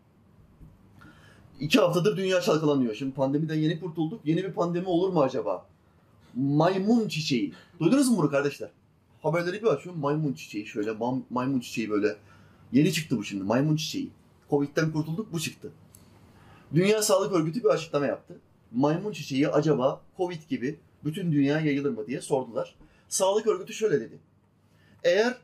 İki 1.60 1.80
haftadır 1.80 2.18
dünya 2.18 2.42
çalkalanıyor. 2.42 2.96
Şimdi 2.96 3.14
pandemiden 3.14 3.56
yeni 3.56 3.80
kurtulduk. 3.80 4.22
Yeni 4.26 4.44
bir 4.44 4.52
pandemi 4.52 4.88
olur 4.88 5.10
mu 5.10 5.22
acaba? 5.22 5.66
Maymun 6.36 7.08
çiçeği. 7.08 7.54
Duydunuz 7.80 8.10
mu 8.10 8.18
bunu 8.18 8.30
kardeşler? 8.30 8.70
Haberleri 9.22 9.62
bir 9.62 9.68
açıyorum. 9.68 10.02
Maymun 10.02 10.34
çiçeği 10.34 10.66
şöyle. 10.66 10.92
maymun 11.30 11.60
çiçeği 11.60 11.90
böyle. 11.90 12.16
Yeni 12.72 12.94
çıktı 12.94 13.18
bu 13.18 13.24
şimdi. 13.24 13.44
Maymun 13.44 13.76
çiçeği. 13.76 14.10
Covid'den 14.50 14.92
kurtulduk 14.92 15.34
bu 15.34 15.40
çıktı. 15.40 15.72
Dünya 16.74 17.02
Sağlık 17.02 17.34
Örgütü 17.34 17.64
bir 17.64 17.70
açıklama 17.70 18.06
yaptı. 18.06 18.40
Maymun 18.72 19.12
çiçeği 19.12 19.50
acaba 19.50 20.02
Covid 20.18 20.50
gibi 20.50 20.80
bütün 21.04 21.32
dünyaya 21.32 21.66
yayılır 21.66 21.90
mı 21.90 22.08
diye 22.08 22.22
sordular. 22.22 22.76
Sağlık 23.10 23.48
Örgütü 23.48 23.74
şöyle 23.74 24.02
dedi. 24.02 24.20
Eğer 25.04 25.38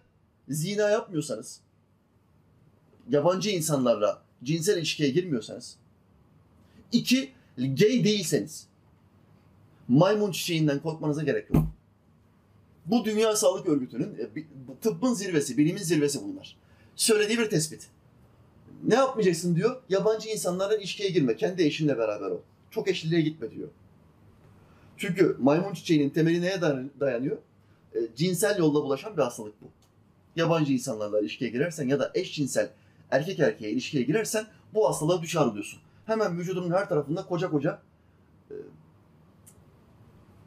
zina 0.49 0.89
yapmıyorsanız, 0.89 1.61
yabancı 3.09 3.49
insanlarla 3.49 4.21
cinsel 4.43 4.77
ilişkiye 4.77 5.09
girmiyorsanız, 5.09 5.75
iki, 6.91 7.31
gay 7.57 8.03
değilseniz, 8.03 8.67
maymun 9.87 10.31
çiçeğinden 10.31 10.79
korkmanıza 10.79 11.23
gerek 11.23 11.49
yok. 11.53 11.63
Bu 12.85 13.05
Dünya 13.05 13.35
Sağlık 13.35 13.67
Örgütü'nün, 13.67 14.15
e, 14.19 14.43
tıbbın 14.81 15.13
zirvesi, 15.13 15.57
bilimin 15.57 15.83
zirvesi 15.83 16.19
bunlar. 16.23 16.57
Söylediği 16.95 17.37
bir 17.37 17.49
tespit. 17.49 17.87
Ne 18.87 18.95
yapmayacaksın 18.95 19.55
diyor, 19.55 19.81
yabancı 19.89 20.29
insanlarla 20.29 20.77
ilişkiye 20.77 21.09
girme, 21.09 21.35
kendi 21.35 21.63
eşinle 21.63 21.97
beraber 21.97 22.29
ol. 22.29 22.39
Çok 22.71 22.87
eşliliğe 22.87 23.21
gitme 23.21 23.51
diyor. 23.51 23.67
Çünkü 24.97 25.37
maymun 25.39 25.73
çiçeğinin 25.73 26.09
temeli 26.09 26.41
neye 26.41 26.61
dayan- 26.61 26.91
dayanıyor? 26.99 27.37
E, 27.95 27.99
cinsel 28.15 28.59
yolla 28.59 28.83
bulaşan 28.83 29.17
bir 29.17 29.21
hastalık 29.21 29.61
bu. 29.61 29.65
Yabancı 30.35 30.73
insanlarla 30.73 31.19
ilişkiye 31.19 31.49
girersen 31.49 31.87
ya 31.87 31.99
da 31.99 32.11
eşcinsel 32.15 32.69
erkek 33.11 33.39
erkeğe 33.39 33.71
ilişkiye 33.71 34.03
girersen 34.03 34.47
bu 34.73 34.89
hastalığa 34.89 35.21
düşer 35.21 35.41
oluyorsun. 35.41 35.79
Hemen 36.09 36.37
vücudunun 36.37 36.71
her 36.71 36.89
tarafında 36.89 37.25
koca 37.25 37.51
koca 37.51 37.81
e, 38.51 38.55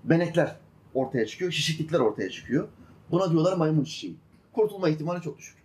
benekler 0.04 0.56
ortaya 0.94 1.26
çıkıyor, 1.26 1.52
şişiklikler 1.52 2.00
ortaya 2.00 2.30
çıkıyor. 2.30 2.68
Buna 3.10 3.30
diyorlar 3.30 3.56
maymun 3.56 3.84
çiçeği. 3.84 4.16
Kurtulma 4.52 4.88
ihtimali 4.88 5.22
çok 5.22 5.38
düşük. 5.38 5.56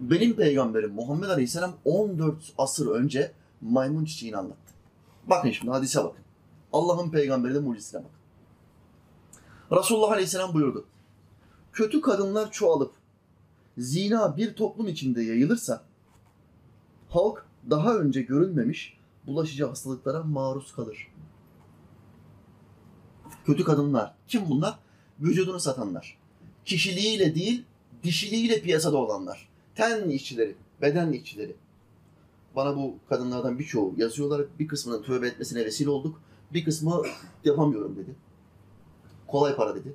Benim 0.00 0.36
peygamberim 0.36 0.92
Muhammed 0.92 1.28
Aleyhisselam 1.28 1.72
14 1.84 2.52
asır 2.58 2.86
önce 2.86 3.32
maymun 3.60 4.04
çiçeğini 4.04 4.36
anlattı. 4.36 4.72
Bakın 5.26 5.50
şimdi 5.50 5.70
hadise 5.70 6.04
bakın. 6.04 6.24
Allah'ın 6.72 7.10
peygamberinin 7.10 7.62
mucizesine 7.62 8.00
bakın. 8.00 8.22
Resulullah 9.80 10.10
Aleyhisselam 10.12 10.54
buyurdu. 10.54 10.84
Kötü 11.72 12.00
kadınlar 12.00 12.50
çoğalıp 12.50 12.92
zina 13.78 14.36
bir 14.36 14.54
toplum 14.54 14.88
içinde 14.88 15.22
yayılırsa 15.22 15.82
halk 17.08 17.46
daha 17.70 17.96
önce 17.96 18.22
görülmemiş 18.22 18.98
bulaşıcı 19.26 19.66
hastalıklara 19.66 20.22
maruz 20.22 20.72
kalır. 20.72 21.08
Kötü 23.46 23.64
kadınlar. 23.64 24.14
Kim 24.28 24.50
bunlar? 24.50 24.78
Vücudunu 25.20 25.60
satanlar. 25.60 26.18
Kişiliğiyle 26.64 27.34
değil, 27.34 27.64
dişiliğiyle 28.02 28.60
piyasada 28.62 28.96
olanlar. 28.96 29.48
Ten 29.74 30.08
işçileri, 30.08 30.54
beden 30.80 31.12
işçileri. 31.12 31.56
Bana 32.56 32.76
bu 32.76 32.94
kadınlardan 33.08 33.58
birçoğu 33.58 33.94
yazıyorlar. 33.96 34.42
Bir 34.58 34.68
kısmının 34.68 35.02
tövbe 35.02 35.26
etmesine 35.26 35.64
vesile 35.64 35.90
olduk. 35.90 36.20
Bir 36.52 36.64
kısmı 36.64 37.02
yapamıyorum 37.44 37.96
dedi. 37.96 38.14
Kolay 39.26 39.56
para 39.56 39.74
dedi. 39.74 39.94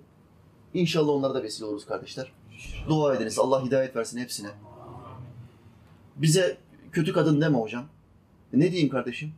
İnşallah 0.73 1.09
onlara 1.09 1.33
da 1.33 1.43
vesile 1.43 1.65
oluruz 1.65 1.85
kardeşler. 1.85 2.31
Dua 2.89 3.15
ediniz. 3.15 3.39
Allah 3.39 3.65
hidayet 3.65 3.95
versin 3.95 4.17
hepsine. 4.17 4.49
Bize 6.15 6.57
kötü 6.97 7.13
kadın 7.13 7.41
deme 7.41 7.57
hocam. 7.57 7.85
Ne 8.53 8.71
diyeyim 8.71 8.89
kardeşim? 8.89 9.33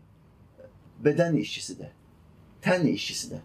Beden 0.99 1.35
işçisi 1.35 1.79
de. 1.79 1.91
Ten 2.61 2.85
işçisi 2.87 3.31
de. 3.31 3.41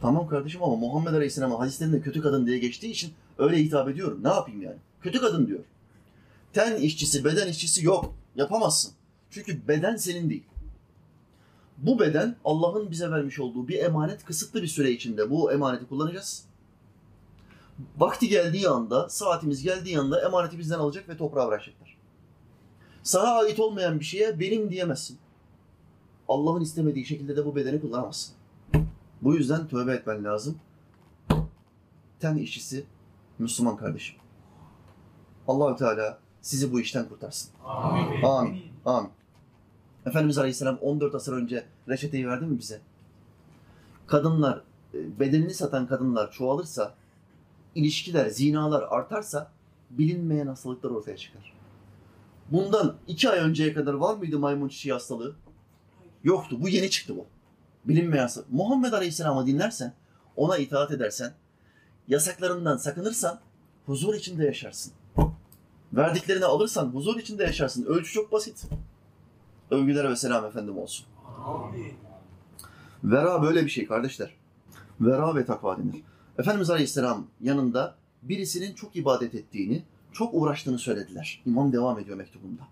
Tamam 0.00 0.28
kardeşim 0.28 0.62
ama 0.62 0.76
Muhammed 0.76 1.14
Aleyhisselam'ın 1.14 1.56
hadislerinde 1.56 2.00
kötü 2.00 2.22
kadın 2.22 2.46
diye 2.46 2.58
geçtiği 2.58 2.90
için 2.90 3.12
öyle 3.38 3.56
hitap 3.56 3.88
ediyorum. 3.88 4.20
Ne 4.22 4.28
yapayım 4.28 4.62
yani? 4.62 4.76
Kötü 5.02 5.20
kadın 5.20 5.46
diyor. 5.46 5.60
Ten 6.52 6.76
işçisi, 6.76 7.24
beden 7.24 7.48
işçisi 7.48 7.84
yok. 7.86 8.14
Yapamazsın. 8.36 8.92
Çünkü 9.30 9.68
beden 9.68 9.96
senin 9.96 10.30
değil. 10.30 10.44
Bu 11.78 12.00
beden 12.00 12.36
Allah'ın 12.44 12.90
bize 12.90 13.10
vermiş 13.10 13.38
olduğu 13.40 13.68
bir 13.68 13.78
emanet 13.78 14.24
kısıtlı 14.24 14.62
bir 14.62 14.68
süre 14.68 14.90
içinde 14.90 15.30
bu 15.30 15.52
emaneti 15.52 15.86
kullanacağız. 15.86 16.44
Vakti 17.96 18.28
geldiği 18.28 18.68
anda, 18.68 19.08
saatimiz 19.08 19.62
geldiği 19.62 19.98
anda 19.98 20.26
emaneti 20.26 20.58
bizden 20.58 20.78
alacak 20.78 21.08
ve 21.08 21.16
toprağa 21.16 21.48
bırakacaklar. 21.48 21.93
Sana 23.04 23.30
ait 23.30 23.60
olmayan 23.60 24.00
bir 24.00 24.04
şeye 24.04 24.40
benim 24.40 24.70
diyemezsin. 24.70 25.18
Allah'ın 26.28 26.60
istemediği 26.60 27.06
şekilde 27.06 27.36
de 27.36 27.46
bu 27.46 27.56
bedeni 27.56 27.80
kullanamazsın. 27.80 28.34
Bu 29.22 29.34
yüzden 29.34 29.68
tövbe 29.68 29.92
etmen 29.92 30.24
lazım. 30.24 30.58
Ten 32.20 32.36
işçisi 32.36 32.84
Müslüman 33.38 33.76
kardeşim. 33.76 34.16
Allahü 35.48 35.76
Teala 35.76 36.18
sizi 36.42 36.72
bu 36.72 36.80
işten 36.80 37.08
kurtarsın. 37.08 37.50
Amin. 37.64 38.22
Amin. 38.22 38.62
Amin. 38.84 39.10
Efendimiz 40.06 40.38
Aleyhisselam 40.38 40.78
14 40.80 41.14
asır 41.14 41.32
önce 41.32 41.64
reçeteyi 41.88 42.28
verdi 42.28 42.46
mi 42.46 42.58
bize? 42.58 42.80
Kadınlar, 44.06 44.62
e, 44.94 45.20
bedenini 45.20 45.54
satan 45.54 45.86
kadınlar 45.86 46.30
çoğalırsa, 46.30 46.94
ilişkiler, 47.74 48.28
zinalar 48.28 48.82
artarsa 48.82 49.50
bilinmeyen 49.90 50.46
hastalıklar 50.46 50.90
ortaya 50.90 51.16
çıkar. 51.16 51.53
Bundan 52.50 52.96
iki 53.06 53.30
ay 53.30 53.38
önceye 53.38 53.74
kadar 53.74 53.94
var 53.94 54.16
mıydı 54.16 54.38
maymun 54.38 54.68
çiçeği 54.68 54.92
hastalığı? 54.92 55.36
Yoktu. 56.24 56.56
Bu 56.60 56.68
yeni 56.68 56.90
çıktı 56.90 57.16
bu. 57.16 57.26
Bilinmeyen 57.84 58.22
hastalık. 58.22 58.52
Muhammed 58.52 58.92
Aleyhisselam'ı 58.92 59.46
dinlersen, 59.46 59.92
ona 60.36 60.56
itaat 60.56 60.90
edersen, 60.90 61.32
yasaklarından 62.08 62.76
sakınırsan 62.76 63.40
huzur 63.86 64.14
içinde 64.14 64.44
yaşarsın. 64.44 64.92
Verdiklerini 65.92 66.44
alırsan 66.44 66.86
huzur 66.86 67.16
içinde 67.16 67.42
yaşarsın. 67.42 67.84
Ölçü 67.84 68.12
çok 68.12 68.32
basit. 68.32 68.64
Övgüler 69.70 70.10
ve 70.10 70.16
selam 70.16 70.44
efendim 70.44 70.78
olsun. 70.78 71.06
Vera 73.04 73.42
böyle 73.42 73.64
bir 73.64 73.70
şey 73.70 73.86
kardeşler. 73.86 74.34
Vera 75.00 75.34
ve 75.34 75.44
takva 75.44 75.78
denir. 75.78 76.02
Efendimiz 76.38 76.70
Aleyhisselam 76.70 77.26
yanında 77.40 77.94
birisinin 78.22 78.74
çok 78.74 78.96
ibadet 78.96 79.34
ettiğini, 79.34 79.82
çok 80.14 80.34
uğraştığını 80.34 80.78
söylediler. 80.78 81.42
İmam 81.46 81.72
devam 81.72 81.98
ediyor 81.98 82.16
mektubunda. 82.16 82.62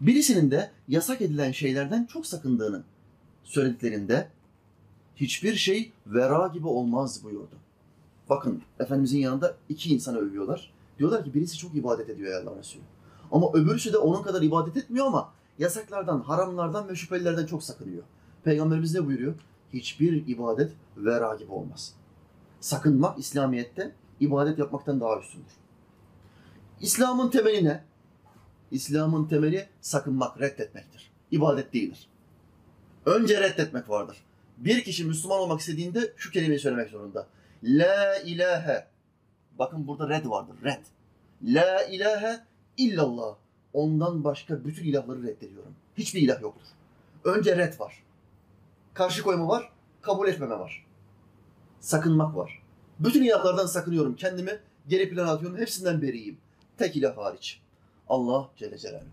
Birisinin 0.00 0.50
de 0.50 0.70
yasak 0.88 1.20
edilen 1.20 1.52
şeylerden 1.52 2.04
çok 2.04 2.26
sakındığını 2.26 2.82
söylediklerinde 3.44 4.28
hiçbir 5.16 5.54
şey 5.54 5.92
vera 6.06 6.46
gibi 6.46 6.66
olmaz 6.66 7.24
buyurdu. 7.24 7.54
Bakın 8.30 8.62
Efendimizin 8.80 9.18
yanında 9.18 9.56
iki 9.68 9.94
insanı 9.94 10.18
övüyorlar. 10.18 10.72
Diyorlar 10.98 11.24
ki 11.24 11.34
birisi 11.34 11.58
çok 11.58 11.74
ibadet 11.74 12.10
ediyor 12.10 12.32
ya 12.32 12.50
Allah 12.50 12.58
Resulü. 12.58 12.82
Ama 13.32 13.52
öbürüsü 13.52 13.92
de 13.92 13.98
onun 13.98 14.22
kadar 14.22 14.42
ibadet 14.42 14.76
etmiyor 14.76 15.06
ama 15.06 15.32
yasaklardan, 15.58 16.20
haramlardan 16.20 16.88
ve 16.88 16.94
şüphelilerden 16.96 17.46
çok 17.46 17.62
sakınıyor. 17.62 18.02
Peygamberimiz 18.44 18.94
ne 18.94 19.06
buyuruyor? 19.06 19.34
Hiçbir 19.72 20.26
ibadet 20.26 20.72
vera 20.96 21.34
gibi 21.34 21.52
olmaz. 21.52 21.94
Sakınmak 22.60 23.18
İslamiyet'te 23.18 23.92
ibadet 24.20 24.58
yapmaktan 24.58 25.00
daha 25.00 25.20
üstündür. 25.20 25.61
İslam'ın 26.82 27.30
temeli 27.30 27.64
ne? 27.64 27.84
İslam'ın 28.70 29.28
temeli 29.28 29.68
sakınmak, 29.80 30.40
reddetmektir. 30.40 31.10
İbadet 31.30 31.72
değildir. 31.72 32.08
Önce 33.06 33.40
reddetmek 33.40 33.88
vardır. 33.88 34.16
Bir 34.58 34.84
kişi 34.84 35.04
Müslüman 35.04 35.38
olmak 35.38 35.60
istediğinde 35.60 36.12
şu 36.16 36.30
kelimeyi 36.30 36.60
söylemek 36.60 36.90
zorunda. 36.90 37.26
La 37.62 38.16
ilahe. 38.16 38.86
Bakın 39.58 39.86
burada 39.86 40.08
red 40.08 40.26
vardır. 40.26 40.56
Red. 40.64 40.84
La 41.42 41.82
ilahe 41.84 42.40
illallah. 42.76 43.36
Ondan 43.72 44.24
başka 44.24 44.64
bütün 44.64 44.84
ilahları 44.84 45.22
reddediyorum. 45.22 45.74
Hiçbir 45.98 46.22
ilah 46.22 46.42
yoktur. 46.42 46.66
Önce 47.24 47.56
red 47.56 47.80
var. 47.80 48.02
Karşı 48.94 49.22
koyma 49.22 49.48
var. 49.48 49.72
Kabul 50.02 50.28
etmeme 50.28 50.58
var. 50.58 50.86
Sakınmak 51.80 52.36
var. 52.36 52.62
Bütün 53.00 53.22
ilahlardan 53.22 53.66
sakınıyorum. 53.66 54.16
Kendimi 54.16 54.58
geri 54.88 55.10
plana 55.10 55.30
atıyorum. 55.30 55.58
Hepsinden 55.58 56.02
beriyim. 56.02 56.38
Tek 56.78 56.96
ilah 56.96 57.16
hariç. 57.16 57.60
Allah 58.08 58.50
Celle 58.56 58.78
Celaluhu. 58.78 59.06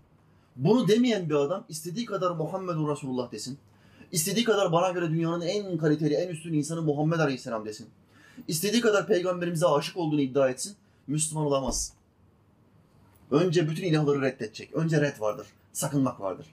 Bunu 0.56 0.88
demeyen 0.88 1.30
bir 1.30 1.36
adam 1.36 1.66
istediği 1.70 2.06
kadar 2.06 2.32
Muhammedun 2.32 2.92
Resulullah 2.92 3.32
desin. 3.32 3.58
İstediği 4.12 4.46
kadar 4.46 4.72
bana 4.72 4.92
göre 4.92 5.10
dünyanın 5.10 5.42
en 5.42 5.78
kaliteli, 5.78 6.14
en 6.14 6.28
üstün 6.28 6.54
insanı 6.54 6.82
Muhammed 6.82 7.20
Aleyhisselam 7.20 7.66
desin. 7.66 7.88
İstediği 8.48 8.82
kadar 8.82 9.08
peygamberimize 9.08 9.68
aşık 9.68 9.98
olduğunu 9.98 10.22
iddia 10.22 10.50
etsin. 10.50 10.76
Müslüman 11.08 11.46
olamaz. 11.46 11.94
Önce 13.32 13.70
bütün 13.70 13.84
ilahları 13.84 14.22
reddedecek. 14.22 14.76
Önce 14.76 15.02
red 15.02 15.20
vardır. 15.20 15.48
Sakınmak 15.74 16.22
vardır. 16.22 16.46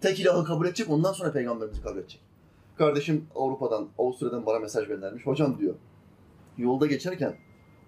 Tek 0.00 0.20
ilahı 0.20 0.44
kabul 0.44 0.66
edecek, 0.66 0.90
ondan 0.90 1.12
sonra 1.12 1.32
peygamberimizi 1.32 1.82
kabul 1.82 1.98
edecek. 1.98 2.20
Kardeşim 2.78 3.26
Avrupa'dan, 3.34 3.88
Avusturya'dan 3.98 4.46
bana 4.46 4.58
mesaj 4.58 4.88
göndermiş. 4.88 5.26
Hocam 5.26 5.58
diyor, 5.58 5.74
yolda 6.58 6.86
geçerken 6.86 7.36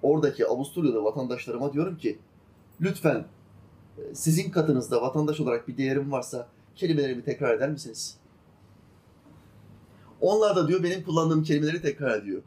oradaki 0.03 0.47
Avusturyalı 0.47 1.05
vatandaşlarıma 1.05 1.73
diyorum 1.73 1.99
ki, 1.99 2.19
lütfen 2.81 3.25
e, 3.99 4.15
sizin 4.15 4.51
katınızda 4.51 5.03
vatandaş 5.03 5.41
olarak 5.41 5.69
bir 5.69 5.77
değerim 5.77 6.13
varsa 6.13 6.49
kelimelerimi 6.77 7.25
tekrar 7.25 7.55
eder 7.55 7.71
misiniz? 7.71 8.17
Onlar 10.21 10.57
da 10.57 10.69
diyor 10.69 10.83
benim 10.83 11.05
kullandığım 11.05 11.43
kelimeleri 11.43 11.83
tekrar 11.83 12.19
ediyor. 12.19 12.43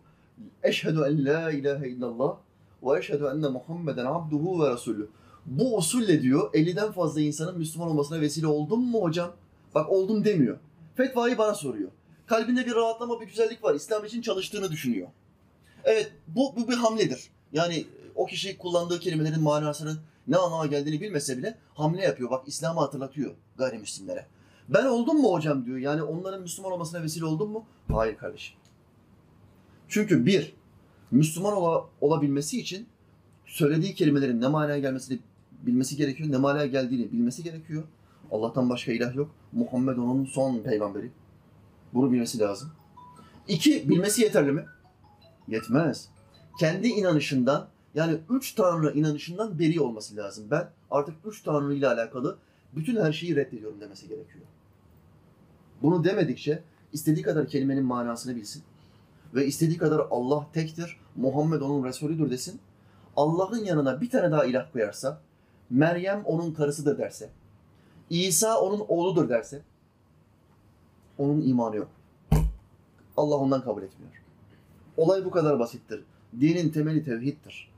Eşhedü 0.63 0.99
en 1.07 1.25
la 1.25 1.51
ilahe 1.51 1.89
illallah 1.89 2.37
ve 2.83 2.99
eşhedü 2.99 3.23
enne 3.23 3.47
Muhammeden 3.47 4.05
abduhu 4.05 4.63
ve 4.63 4.73
resulü. 4.73 5.09
Bu 5.45 5.77
usulle 5.77 6.21
diyor 6.21 6.53
50'den 6.53 6.91
fazla 6.91 7.21
insanın 7.21 7.57
Müslüman 7.57 7.89
olmasına 7.89 8.21
vesile 8.21 8.47
oldum 8.47 8.81
mu 8.81 9.01
hocam? 9.01 9.31
Bak 9.75 9.89
oldum 9.89 10.25
demiyor. 10.25 10.57
Fetvayı 10.95 11.37
bana 11.37 11.53
soruyor. 11.53 11.89
Kalbinde 12.27 12.65
bir 12.65 12.75
rahatlama, 12.75 13.21
bir 13.21 13.27
güzellik 13.27 13.63
var. 13.63 13.75
İslam 13.75 14.05
için 14.05 14.21
çalıştığını 14.21 14.71
düşünüyor. 14.71 15.07
Evet, 15.83 16.11
bu, 16.27 16.55
bu 16.55 16.67
bir 16.67 16.73
hamledir. 16.73 17.29
Yani 17.53 17.85
o 18.15 18.25
kişi 18.25 18.57
kullandığı 18.57 18.99
kelimelerin 18.99 19.41
manasının 19.41 19.99
ne 20.29 20.37
anlama 20.37 20.65
geldiğini 20.65 21.01
bilmese 21.01 21.37
bile 21.37 21.57
hamle 21.73 22.01
yapıyor. 22.01 22.29
Bak 22.29 22.47
İslam'ı 22.47 22.79
hatırlatıyor 22.79 23.35
gayrimüslimlere. 23.57 24.25
Ben 24.69 24.85
oldum 24.85 25.21
mu 25.21 25.33
hocam 25.33 25.65
diyor. 25.65 25.77
Yani 25.77 26.03
onların 26.03 26.41
Müslüman 26.41 26.71
olmasına 26.71 27.03
vesile 27.03 27.25
oldum 27.25 27.51
mu? 27.51 27.65
Hayır 27.91 28.17
kardeşim. 28.17 28.55
Çünkü 29.87 30.25
bir, 30.25 30.53
Müslüman 31.11 31.53
ola, 31.53 31.85
olabilmesi 32.01 32.59
için 32.59 32.87
söylediği 33.45 33.95
kelimelerin 33.95 34.41
ne 34.41 34.47
manaya 34.47 34.79
gelmesini 34.79 35.19
bilmesi 35.61 35.97
gerekiyor. 35.97 36.31
Ne 36.31 36.37
manaya 36.37 36.65
geldiğini 36.65 37.11
bilmesi 37.11 37.43
gerekiyor. 37.43 37.83
Allah'tan 38.31 38.69
başka 38.69 38.91
ilah 38.91 39.15
yok. 39.15 39.31
Muhammed 39.51 39.97
onun 39.97 40.25
son 40.25 40.59
peygamberi. 40.59 41.11
Bunu 41.93 42.11
bilmesi 42.11 42.39
lazım. 42.39 42.71
İki, 43.47 43.89
bilmesi 43.89 44.21
yeterli 44.21 44.51
mi? 44.51 44.65
Yetmez. 45.47 46.09
Kendi 46.59 46.87
inanışından 46.87 47.67
yani 47.99 48.17
üç 48.29 48.53
tanrı 48.53 48.93
inanışından 48.93 49.59
beri 49.59 49.81
olması 49.81 50.15
lazım. 50.15 50.45
Ben 50.51 50.69
artık 50.91 51.15
üç 51.25 51.43
tanrı 51.43 51.73
ile 51.73 51.88
alakalı 51.88 52.38
bütün 52.75 52.95
her 52.95 53.13
şeyi 53.13 53.35
reddediyorum 53.35 53.81
demesi 53.81 54.07
gerekiyor. 54.07 54.45
Bunu 55.81 56.03
demedikçe 56.03 56.63
istediği 56.93 57.23
kadar 57.23 57.47
kelimenin 57.47 57.85
manasını 57.85 58.35
bilsin 58.35 58.63
ve 59.35 59.45
istediği 59.45 59.77
kadar 59.77 60.07
Allah 60.12 60.47
tektir, 60.53 60.97
Muhammed 61.15 61.62
onun 61.62 61.83
Resulüdür 61.83 62.31
desin. 62.31 62.59
Allah'ın 63.15 63.65
yanına 63.65 64.01
bir 64.01 64.09
tane 64.09 64.31
daha 64.31 64.45
ilah 64.45 64.71
koyarsa, 64.71 65.21
Meryem 65.69 66.23
onun 66.25 66.53
karısıdır 66.53 66.97
derse, 66.97 67.29
İsa 68.09 68.62
onun 68.62 68.85
oğludur 68.88 69.29
derse, 69.29 69.62
onun 71.17 71.41
imanı 71.41 71.75
yok. 71.75 71.89
Allah 73.17 73.35
ondan 73.35 73.63
kabul 73.63 73.83
etmiyor. 73.83 74.13
Olay 74.97 75.25
bu 75.25 75.31
kadar 75.31 75.59
basittir. 75.59 76.03
Dinin 76.39 76.69
temeli 76.69 77.03
tevhiddir. 77.03 77.68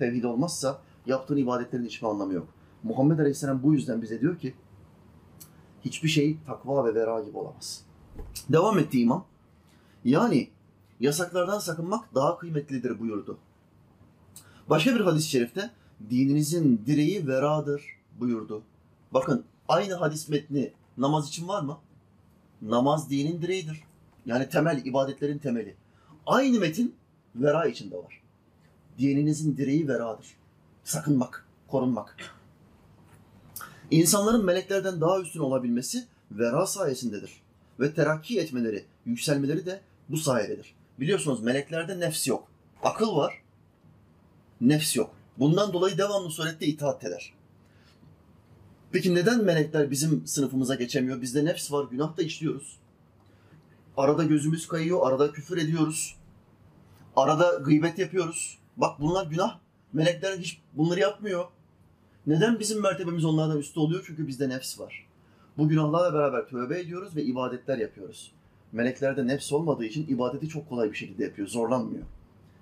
Tevhid 0.00 0.24
olmazsa 0.24 0.80
yaptığın 1.06 1.36
ibadetlerin 1.36 1.84
hiçbir 1.84 2.06
anlamı 2.06 2.32
yok. 2.32 2.48
Muhammed 2.82 3.18
Aleyhisselam 3.18 3.62
bu 3.62 3.74
yüzden 3.74 4.02
bize 4.02 4.20
diyor 4.20 4.38
ki 4.38 4.54
hiçbir 5.84 6.08
şey 6.08 6.36
takva 6.46 6.84
ve 6.84 6.94
vera 6.94 7.20
gibi 7.20 7.38
olamaz. 7.38 7.84
Devam 8.48 8.78
etti 8.78 9.00
imam. 9.00 9.24
Yani 10.04 10.50
yasaklardan 11.00 11.58
sakınmak 11.58 12.14
daha 12.14 12.38
kıymetlidir 12.38 13.00
buyurdu. 13.00 13.38
Başka 14.70 14.94
bir 14.94 15.00
hadis-i 15.00 15.28
şerifte 15.28 15.70
dininizin 16.10 16.82
direği 16.86 17.26
veradır 17.26 17.84
buyurdu. 18.20 18.62
Bakın 19.12 19.44
aynı 19.68 19.94
hadis 19.94 20.28
metni 20.28 20.72
namaz 20.98 21.28
için 21.28 21.48
var 21.48 21.62
mı? 21.62 21.78
Namaz 22.62 23.10
dinin 23.10 23.42
direğidir. 23.42 23.82
Yani 24.26 24.48
temel, 24.48 24.84
ibadetlerin 24.84 25.38
temeli. 25.38 25.74
Aynı 26.26 26.60
metin 26.60 26.94
vera 27.34 27.66
içinde 27.66 27.96
var. 27.96 28.19
Dininizin 28.98 29.56
direği 29.56 29.88
veradır. 29.88 30.26
Sakınmak, 30.84 31.46
korunmak. 31.68 32.16
İnsanların 33.90 34.44
meleklerden 34.44 35.00
daha 35.00 35.20
üstün 35.20 35.40
olabilmesi 35.40 36.06
vera 36.30 36.66
sayesindedir. 36.66 37.42
Ve 37.80 37.94
terakki 37.94 38.40
etmeleri, 38.40 38.84
yükselmeleri 39.06 39.66
de 39.66 39.80
bu 40.08 40.16
sayededir. 40.16 40.74
Biliyorsunuz 41.00 41.42
meleklerde 41.42 42.00
nefs 42.00 42.28
yok. 42.28 42.48
Akıl 42.82 43.16
var, 43.16 43.42
nefs 44.60 44.96
yok. 44.96 45.14
Bundan 45.38 45.72
dolayı 45.72 45.98
devamlı 45.98 46.30
surette 46.30 46.66
itaat 46.66 47.04
eder. 47.04 47.32
Peki 48.92 49.14
neden 49.14 49.44
melekler 49.44 49.90
bizim 49.90 50.26
sınıfımıza 50.26 50.74
geçemiyor? 50.74 51.20
Bizde 51.20 51.44
nefs 51.44 51.72
var, 51.72 51.84
günah 51.90 52.16
da 52.16 52.22
işliyoruz. 52.22 52.76
Arada 53.96 54.24
gözümüz 54.24 54.68
kayıyor, 54.68 55.06
arada 55.08 55.32
küfür 55.32 55.56
ediyoruz. 55.56 56.16
Arada 57.16 57.54
gıybet 57.64 57.98
yapıyoruz. 57.98 58.58
Bak 58.80 59.00
bunlar 59.00 59.26
günah. 59.26 59.58
Melekler 59.92 60.38
hiç 60.38 60.60
bunları 60.72 61.00
yapmıyor. 61.00 61.44
Neden 62.26 62.60
bizim 62.60 62.82
mertebemiz 62.82 63.24
onlardan 63.24 63.58
üstü 63.58 63.80
oluyor? 63.80 64.04
Çünkü 64.06 64.26
bizde 64.26 64.48
nefs 64.48 64.80
var. 64.80 65.06
Bu 65.58 65.68
günahlarla 65.68 66.14
beraber 66.14 66.46
tövbe 66.46 66.80
ediyoruz 66.80 67.16
ve 67.16 67.22
ibadetler 67.22 67.78
yapıyoruz. 67.78 68.32
Meleklerde 68.72 69.26
nefs 69.26 69.52
olmadığı 69.52 69.84
için 69.84 70.06
ibadeti 70.08 70.48
çok 70.48 70.68
kolay 70.68 70.90
bir 70.90 70.96
şekilde 70.96 71.24
yapıyor, 71.24 71.48
zorlanmıyor. 71.48 72.04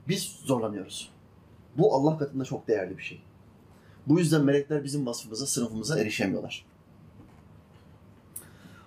Biz 0.08 0.22
zorlanıyoruz. 0.44 1.10
Bu 1.76 1.94
Allah 1.94 2.18
katında 2.18 2.44
çok 2.44 2.68
değerli 2.68 2.98
bir 2.98 3.02
şey. 3.02 3.20
Bu 4.06 4.18
yüzden 4.18 4.44
melekler 4.44 4.84
bizim 4.84 5.06
vasfımıza, 5.06 5.46
sınıfımıza 5.46 6.00
erişemiyorlar. 6.00 6.64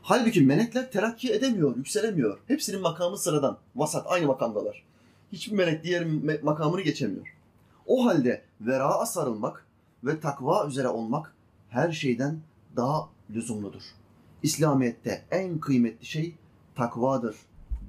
Halbuki 0.02 0.41
melekler 0.41 0.91
terakki 0.91 1.34
edemiyor, 1.34 1.76
yükselemiyor. 1.76 2.39
Hepsinin 2.48 2.82
makamı 2.82 3.17
sıradan, 3.17 3.58
vasat, 3.76 4.06
aynı 4.08 4.28
makamdalar. 4.28 4.90
Hiçbir 5.32 5.56
melek 5.56 5.84
diğer 5.84 6.06
makamını 6.44 6.82
geçemiyor. 6.82 7.36
O 7.88 8.06
halde 8.06 8.41
vera'a 8.62 9.06
sarılmak 9.06 9.65
ve 10.04 10.20
takva 10.20 10.67
üzere 10.67 10.88
olmak 10.88 11.36
her 11.70 11.91
şeyden 11.91 12.39
daha 12.76 13.10
lüzumludur. 13.30 13.84
İslamiyet'te 14.44 15.26
en 15.32 15.60
kıymetli 15.60 16.06
şey 16.06 16.36
takvadır. 16.76 17.36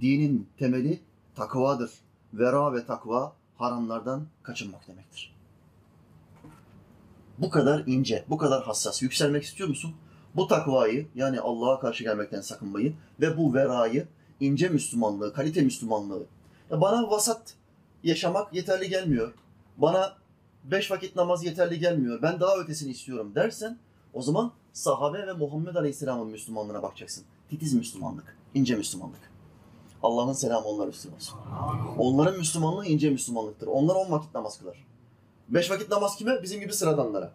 Dinin 0.01 0.49
temeli 0.59 1.01
takvadır. 1.35 1.91
Vera 2.35 2.73
ve 2.73 2.87
takva 2.87 3.33
haramlardan 3.57 4.27
kaçınmak 4.43 4.89
demektir. 4.89 5.35
Bu 7.39 7.51
kadar 7.51 7.83
ince, 7.87 8.25
bu 8.31 8.39
kadar 8.39 8.65
hassas. 8.65 9.03
Yükselmek 9.03 9.43
istiyor 9.43 9.69
musun? 9.69 9.95
Bu 10.37 10.49
takvayı 10.49 11.07
yani 11.15 11.41
Allah'a 11.41 11.81
karşı 11.81 12.05
gelmekten 12.05 12.41
sakınmayı 12.41 12.95
ve 13.21 13.37
bu 13.37 13.55
verayı, 13.55 14.07
ince 14.41 14.69
Müslümanlığı, 14.69 15.33
kalite 15.33 15.63
Müslümanlığı. 15.63 16.27
Bana 16.71 17.11
vasat 17.11 17.55
yaşamak 18.05 18.55
yeterli 18.55 18.89
gelmiyor. 18.89 19.35
Bana 19.77 20.17
beş 20.65 20.91
vakit 20.91 21.17
namaz 21.17 21.45
yeterli 21.45 21.79
gelmiyor. 21.79 22.23
Ben 22.23 22.41
daha 22.41 22.57
ötesini 22.57 22.91
istiyorum 22.91 23.33
dersen 23.35 23.79
o 24.13 24.23
zaman 24.23 24.53
sahabe 24.73 25.27
ve 25.27 25.33
Muhammed 25.33 25.75
Aleyhisselam'ın 25.75 26.29
Müslümanlığına 26.29 26.83
bakacaksın. 26.83 27.25
Titiz 27.51 27.75
Müslümanlık, 27.75 28.37
ince 28.55 28.77
Müslümanlık. 28.77 29.33
Allah'ın 30.03 30.33
selamı 30.33 30.67
onlar 30.67 30.89
üstüne 30.89 31.15
olsun. 31.15 31.39
Onların 31.99 32.39
Müslümanlığı 32.39 32.87
ince 32.87 33.11
Müslümanlıktır. 33.11 33.67
Onlar 33.67 33.95
on 33.95 34.11
vakit 34.11 34.35
namaz 34.35 34.59
kılar. 34.59 34.87
Beş 35.49 35.71
vakit 35.71 35.91
namaz 35.91 36.17
kime? 36.17 36.43
Bizim 36.43 36.61
gibi 36.61 36.73
sıradanlara. 36.73 37.33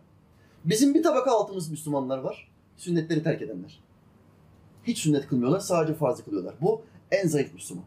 Bizim 0.65 0.93
bir 0.93 1.03
tabaka 1.03 1.31
altımız 1.31 1.69
Müslümanlar 1.69 2.17
var. 2.17 2.51
Sünnetleri 2.77 3.23
terk 3.23 3.41
edenler. 3.41 3.79
Hiç 4.83 4.99
sünnet 4.99 5.27
kılmıyorlar, 5.27 5.59
sadece 5.59 5.93
farzı 5.93 6.25
kılıyorlar. 6.25 6.55
Bu 6.61 6.81
en 7.11 7.27
zayıf 7.27 7.53
Müslüman. 7.53 7.85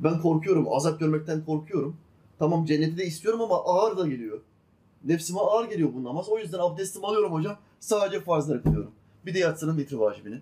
Ben 0.00 0.20
korkuyorum, 0.20 0.66
azap 0.72 1.00
görmekten 1.00 1.44
korkuyorum. 1.44 1.96
Tamam 2.38 2.64
cenneti 2.64 2.96
de 2.96 3.06
istiyorum 3.06 3.40
ama 3.40 3.64
ağır 3.64 3.96
da 3.96 4.08
geliyor. 4.08 4.40
Nefsime 5.04 5.40
ağır 5.40 5.68
geliyor 5.68 5.90
bu 5.94 6.04
namaz. 6.04 6.28
O 6.28 6.38
yüzden 6.38 6.58
abdestimi 6.58 7.06
alıyorum 7.06 7.32
hocam. 7.32 7.56
Sadece 7.80 8.20
farzları 8.20 8.62
kılıyorum. 8.62 8.92
Bir 9.26 9.34
de 9.34 9.38
yatsının 9.38 9.78
vitri 9.78 10.00
vacibini. 10.00 10.40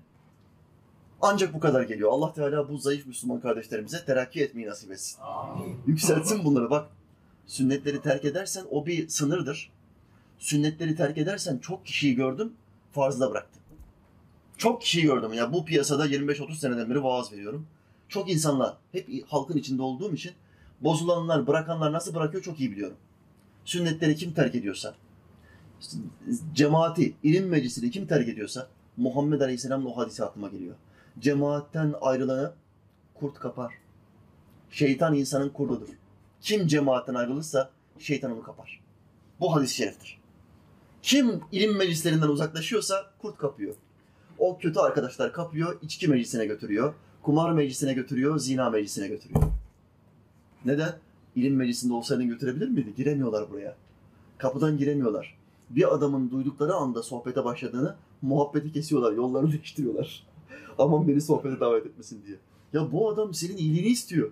Ancak 1.22 1.54
bu 1.54 1.60
kadar 1.60 1.82
geliyor. 1.82 2.12
Allah 2.12 2.32
Teala 2.32 2.68
bu 2.68 2.78
zayıf 2.78 3.06
Müslüman 3.06 3.40
kardeşlerimize 3.40 4.04
terakki 4.04 4.42
etmeyi 4.42 4.66
nasip 4.66 4.90
etsin. 4.92 5.20
Yükseltsin 5.86 6.44
bunları 6.44 6.70
bak. 6.70 6.90
Sünnetleri 7.46 8.02
terk 8.02 8.24
edersen 8.24 8.64
o 8.70 8.86
bir 8.86 9.08
sınırdır. 9.08 9.70
Sünnetleri 10.38 10.96
terk 10.96 11.18
edersen 11.18 11.58
çok 11.58 11.86
kişiyi 11.86 12.14
gördüm, 12.14 12.52
farzda 12.92 13.30
bıraktım. 13.30 13.62
Çok 14.56 14.82
kişiyi 14.82 15.02
gördüm. 15.02 15.32
Ya 15.32 15.52
bu 15.52 15.64
piyasada 15.64 16.06
25-30 16.06 16.54
seneden 16.54 16.90
beri 16.90 17.04
vaaz 17.04 17.32
veriyorum. 17.32 17.66
Çok 18.08 18.30
insanlar, 18.30 18.76
hep 18.92 19.24
halkın 19.28 19.58
içinde 19.58 19.82
olduğum 19.82 20.14
için 20.14 20.32
bozulanlar, 20.80 21.46
bırakanlar 21.46 21.92
nasıl 21.92 22.14
bırakıyor 22.14 22.42
çok 22.42 22.60
iyi 22.60 22.70
biliyorum. 22.70 22.96
Sünnetleri 23.64 24.16
kim 24.16 24.32
terk 24.32 24.54
ediyorsa, 24.54 24.94
cemaati, 26.54 27.14
ilim 27.22 27.48
meclisini 27.48 27.90
kim 27.90 28.06
terk 28.06 28.28
ediyorsa 28.28 28.68
Muhammed 28.96 29.40
Aleyhisselam'ın 29.40 29.86
o 29.86 29.96
hadisi 29.96 30.24
aklıma 30.24 30.48
geliyor. 30.48 30.74
Cemaatten 31.18 31.94
ayrılanı 32.00 32.52
kurt 33.14 33.38
kapar. 33.38 33.74
Şeytan 34.70 35.14
insanın 35.14 35.48
kurdudur. 35.48 35.88
Kim 36.40 36.66
cemaatten 36.66 37.14
ayrılırsa 37.14 37.70
şeytan 37.98 38.32
onu 38.32 38.42
kapar. 38.42 38.80
Bu 39.40 39.54
hadis-i 39.54 39.74
şeriftir. 39.74 40.18
Kim 41.02 41.40
ilim 41.52 41.76
meclislerinden 41.76 42.28
uzaklaşıyorsa 42.28 43.10
kurt 43.22 43.38
kapıyor. 43.38 43.74
O 44.38 44.58
kötü 44.58 44.80
arkadaşlar 44.80 45.32
kapıyor, 45.32 45.78
içki 45.82 46.08
meclisine 46.08 46.46
götürüyor, 46.46 46.94
kumar 47.28 47.52
meclisine 47.52 47.92
götürüyor, 47.92 48.38
zina 48.38 48.70
meclisine 48.70 49.08
götürüyor. 49.08 49.42
Neden? 50.64 50.94
İlim 51.36 51.56
meclisinde 51.56 51.92
olsaydın 51.92 52.28
götürebilir 52.28 52.68
miydi? 52.68 52.94
Giremiyorlar 52.96 53.50
buraya. 53.50 53.76
Kapıdan 54.38 54.78
giremiyorlar. 54.78 55.38
Bir 55.70 55.94
adamın 55.94 56.30
duydukları 56.30 56.74
anda 56.74 57.02
sohbete 57.02 57.44
başladığını 57.44 57.96
muhabbeti 58.22 58.72
kesiyorlar, 58.72 59.12
yollarını 59.12 59.52
değiştiriyorlar. 59.52 60.26
Aman 60.78 61.08
beni 61.08 61.20
sohbete 61.20 61.60
davet 61.60 61.86
etmesin 61.86 62.22
diye. 62.26 62.36
Ya 62.72 62.92
bu 62.92 63.10
adam 63.10 63.34
senin 63.34 63.56
iyiliğini 63.56 63.88
istiyor. 63.88 64.30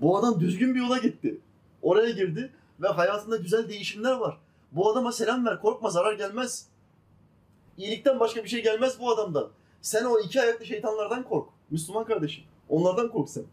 Bu 0.00 0.18
adam 0.18 0.40
düzgün 0.40 0.74
bir 0.74 0.80
yola 0.80 0.98
gitti. 0.98 1.40
Oraya 1.82 2.10
girdi 2.10 2.50
ve 2.82 2.88
hayatında 2.88 3.36
güzel 3.36 3.68
değişimler 3.68 4.16
var. 4.16 4.38
Bu 4.72 4.90
adama 4.90 5.12
selam 5.12 5.46
ver, 5.46 5.60
korkma 5.60 5.90
zarar 5.90 6.12
gelmez. 6.12 6.66
İyilikten 7.76 8.20
başka 8.20 8.44
bir 8.44 8.48
şey 8.48 8.62
gelmez 8.62 9.00
bu 9.00 9.10
adamdan. 9.10 9.48
Sen 9.82 10.04
o 10.04 10.20
iki 10.20 10.40
ayaklı 10.40 10.66
şeytanlardan 10.66 11.22
kork. 11.22 11.57
Müslüman 11.70 12.04
kardeşim. 12.04 12.44
Onlardan 12.68 13.12
kork 13.12 13.28
sen. 13.30 13.44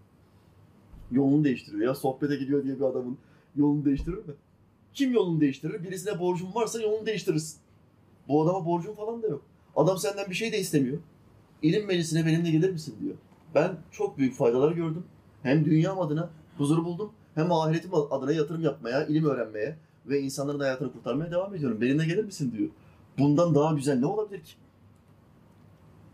Yolunu 1.11 1.43
değiştiriyor 1.43 1.83
ya. 1.83 1.95
Sohbete 1.95 2.35
gidiyor 2.35 2.63
diye 2.63 2.75
bir 2.75 2.83
adamın 2.83 3.17
yolunu 3.55 3.85
değiştirir 3.85 4.17
mi? 4.17 4.33
Kim 4.93 5.13
yolunu 5.13 5.41
değiştirir? 5.41 5.83
Birisine 5.83 6.19
borcun 6.19 6.55
varsa 6.55 6.81
yolunu 6.81 7.05
değiştirirsin. 7.05 7.59
Bu 8.27 8.43
adama 8.43 8.65
borcun 8.65 8.93
falan 8.93 9.23
da 9.23 9.27
yok. 9.27 9.41
Adam 9.75 9.97
senden 9.97 10.29
bir 10.29 10.35
şey 10.35 10.51
de 10.51 10.59
istemiyor. 10.59 10.97
İlim 11.61 11.85
meclisine 11.85 12.25
benimle 12.25 12.51
gelir 12.51 12.69
misin 12.69 12.95
diyor. 13.01 13.15
Ben 13.55 13.77
çok 13.91 14.17
büyük 14.17 14.35
faydalar 14.35 14.71
gördüm. 14.71 15.03
Hem 15.43 15.65
dünyam 15.65 16.01
adına 16.01 16.29
huzur 16.57 16.85
buldum. 16.85 17.11
Hem 17.35 17.51
ahiretim 17.51 17.93
adına 17.93 18.31
yatırım 18.31 18.61
yapmaya, 18.61 19.05
ilim 19.05 19.25
öğrenmeye 19.25 19.77
ve 20.05 20.21
insanların 20.21 20.59
hayatını 20.59 20.91
kurtarmaya 20.91 21.31
devam 21.31 21.55
ediyorum. 21.55 21.81
Benimle 21.81 22.05
gelir 22.05 22.23
misin 22.23 22.53
diyor. 22.57 22.69
Bundan 23.17 23.55
daha 23.55 23.73
güzel 23.73 23.99
ne 23.99 24.05
olabilir 24.05 24.43
ki? 24.43 24.53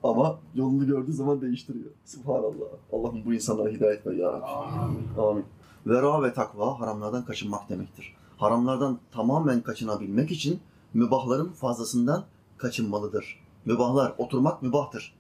Ama 0.04 0.40
yolunu 0.56 0.88
gördüğü 0.88 1.14
zaman 1.14 1.42
değiştiriyor. 1.42 1.92
Subhanallah. 2.06 2.68
Allah'ım 2.94 3.26
bu 3.26 3.34
insanlara 3.34 3.70
hidayet 3.70 4.08
ver 4.08 4.14
ya 4.14 4.34
Rabbi. 4.34 4.46
Amin. 4.46 5.08
Amin. 5.18 5.46
Vera 5.88 6.24
ve 6.24 6.34
takva 6.34 6.80
haramlardan 6.80 7.26
kaçınmak 7.26 7.70
demektir. 7.70 8.16
Haramlardan 8.38 9.00
tamamen 9.12 9.62
kaçınabilmek 9.62 10.32
için 10.32 10.60
mübahların 10.94 11.52
fazlasından 11.52 12.26
kaçınmalıdır. 12.58 13.40
Mübahlar, 13.66 14.14
oturmak 14.18 14.62
mübahtır. 14.62 15.16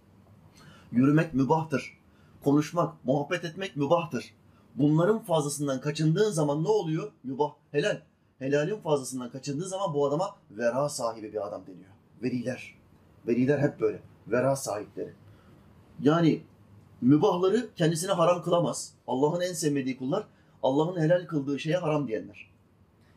Yürümek 0.92 1.34
mübahtır. 1.34 1.98
Konuşmak, 2.44 3.06
muhabbet 3.06 3.46
etmek 3.46 3.76
mübahtır. 3.76 4.34
Bunların 4.76 5.20
fazlasından 5.20 5.82
kaçındığın 5.82 6.32
zaman 6.32 6.64
ne 6.64 6.68
oluyor? 6.68 7.12
Mübah, 7.24 7.52
helal. 7.72 8.02
Helalin 8.40 8.82
fazlasından 8.82 9.32
kaçındığı 9.32 9.68
zaman 9.68 9.94
bu 9.94 10.08
adama 10.08 10.36
vera 10.52 10.90
sahibi 10.90 11.34
bir 11.34 11.48
adam 11.48 11.62
deniyor. 11.68 11.90
Veliler. 12.24 12.76
Veliler 13.28 13.60
hep 13.60 13.80
böyle. 13.80 14.02
Vera 14.28 14.56
sahipleri. 14.56 15.14
Yani 16.02 16.42
mübahları 17.02 17.70
kendisine 17.76 18.12
haram 18.12 18.44
kılamaz. 18.44 18.94
Allah'ın 19.08 19.42
en 19.42 19.54
sevmediği 19.54 19.98
kullar 19.98 20.26
Allah'ın 20.64 21.02
helal 21.02 21.26
kıldığı 21.26 21.60
şeye 21.60 21.78
haram 21.78 22.08
diyenler. 22.08 22.52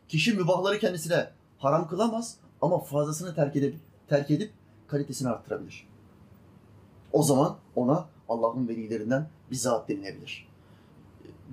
Kişi 0.07 0.33
mübahları 0.33 0.79
kendisine 0.79 1.29
haram 1.57 1.87
kılamaz 1.87 2.37
ama 2.61 2.79
fazlasını 2.79 3.35
terk 3.35 3.55
edip, 3.55 3.75
terk 4.09 4.31
edip 4.31 4.51
kalitesini 4.87 5.29
arttırabilir. 5.29 5.87
O 7.13 7.23
zaman 7.23 7.57
ona 7.75 8.05
Allah'ın 8.29 8.67
velilerinden 8.67 9.29
bir 9.51 9.55
zat 9.55 9.89
denilebilir. 9.89 10.47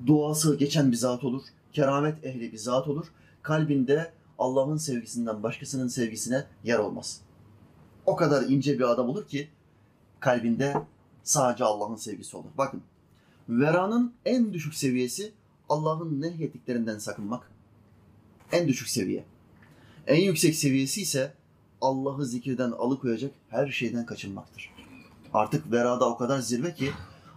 Duası 0.07 0.57
geçen 0.57 0.93
bir 0.93 0.97
zat 0.97 1.25
olur, 1.25 1.43
keramet 1.73 2.25
ehli 2.25 2.53
bir 2.53 2.59
zat 2.59 2.89
olur. 2.89 3.07
Kalbinde 3.43 4.13
Allah'ın 4.39 4.77
sevgisinden 4.77 5.43
başkasının 5.43 5.89
sevgisine 5.89 6.45
yer 6.65 6.79
olmaz. 6.79 7.21
O 8.07 8.17
kadar 8.17 8.43
ince 8.43 8.79
bir 8.79 8.91
adam 8.91 9.09
olur 9.09 9.29
ki 9.29 9.49
kalbinde 10.21 10.75
sadece 11.23 11.65
Allah'ın 11.65 11.97
sevgisi 11.97 12.37
olur. 12.37 12.49
Bakın, 12.59 12.83
veranın 13.49 14.15
en 14.25 14.53
düşük 14.53 14.75
seviyesi 14.75 15.33
Allah'ın 15.69 16.21
nehyettiklerinden 16.21 16.99
sakınmak. 16.99 17.51
En 18.53 18.69
düşük 18.69 18.89
seviye. 18.89 19.25
En 20.07 20.21
yüksek 20.21 20.55
seviyesi 20.55 21.03
ise 21.03 21.35
Allah'ı 21.81 22.27
zikirden 22.27 22.71
alıkoyacak 22.71 23.33
her 23.49 23.67
şeyden 23.67 24.07
kaçınmaktır. 24.07 24.75
Artık 25.35 25.73
verada 25.73 26.09
o 26.09 26.17
kadar 26.17 26.39
zirve 26.39 26.75
ki 26.75 26.91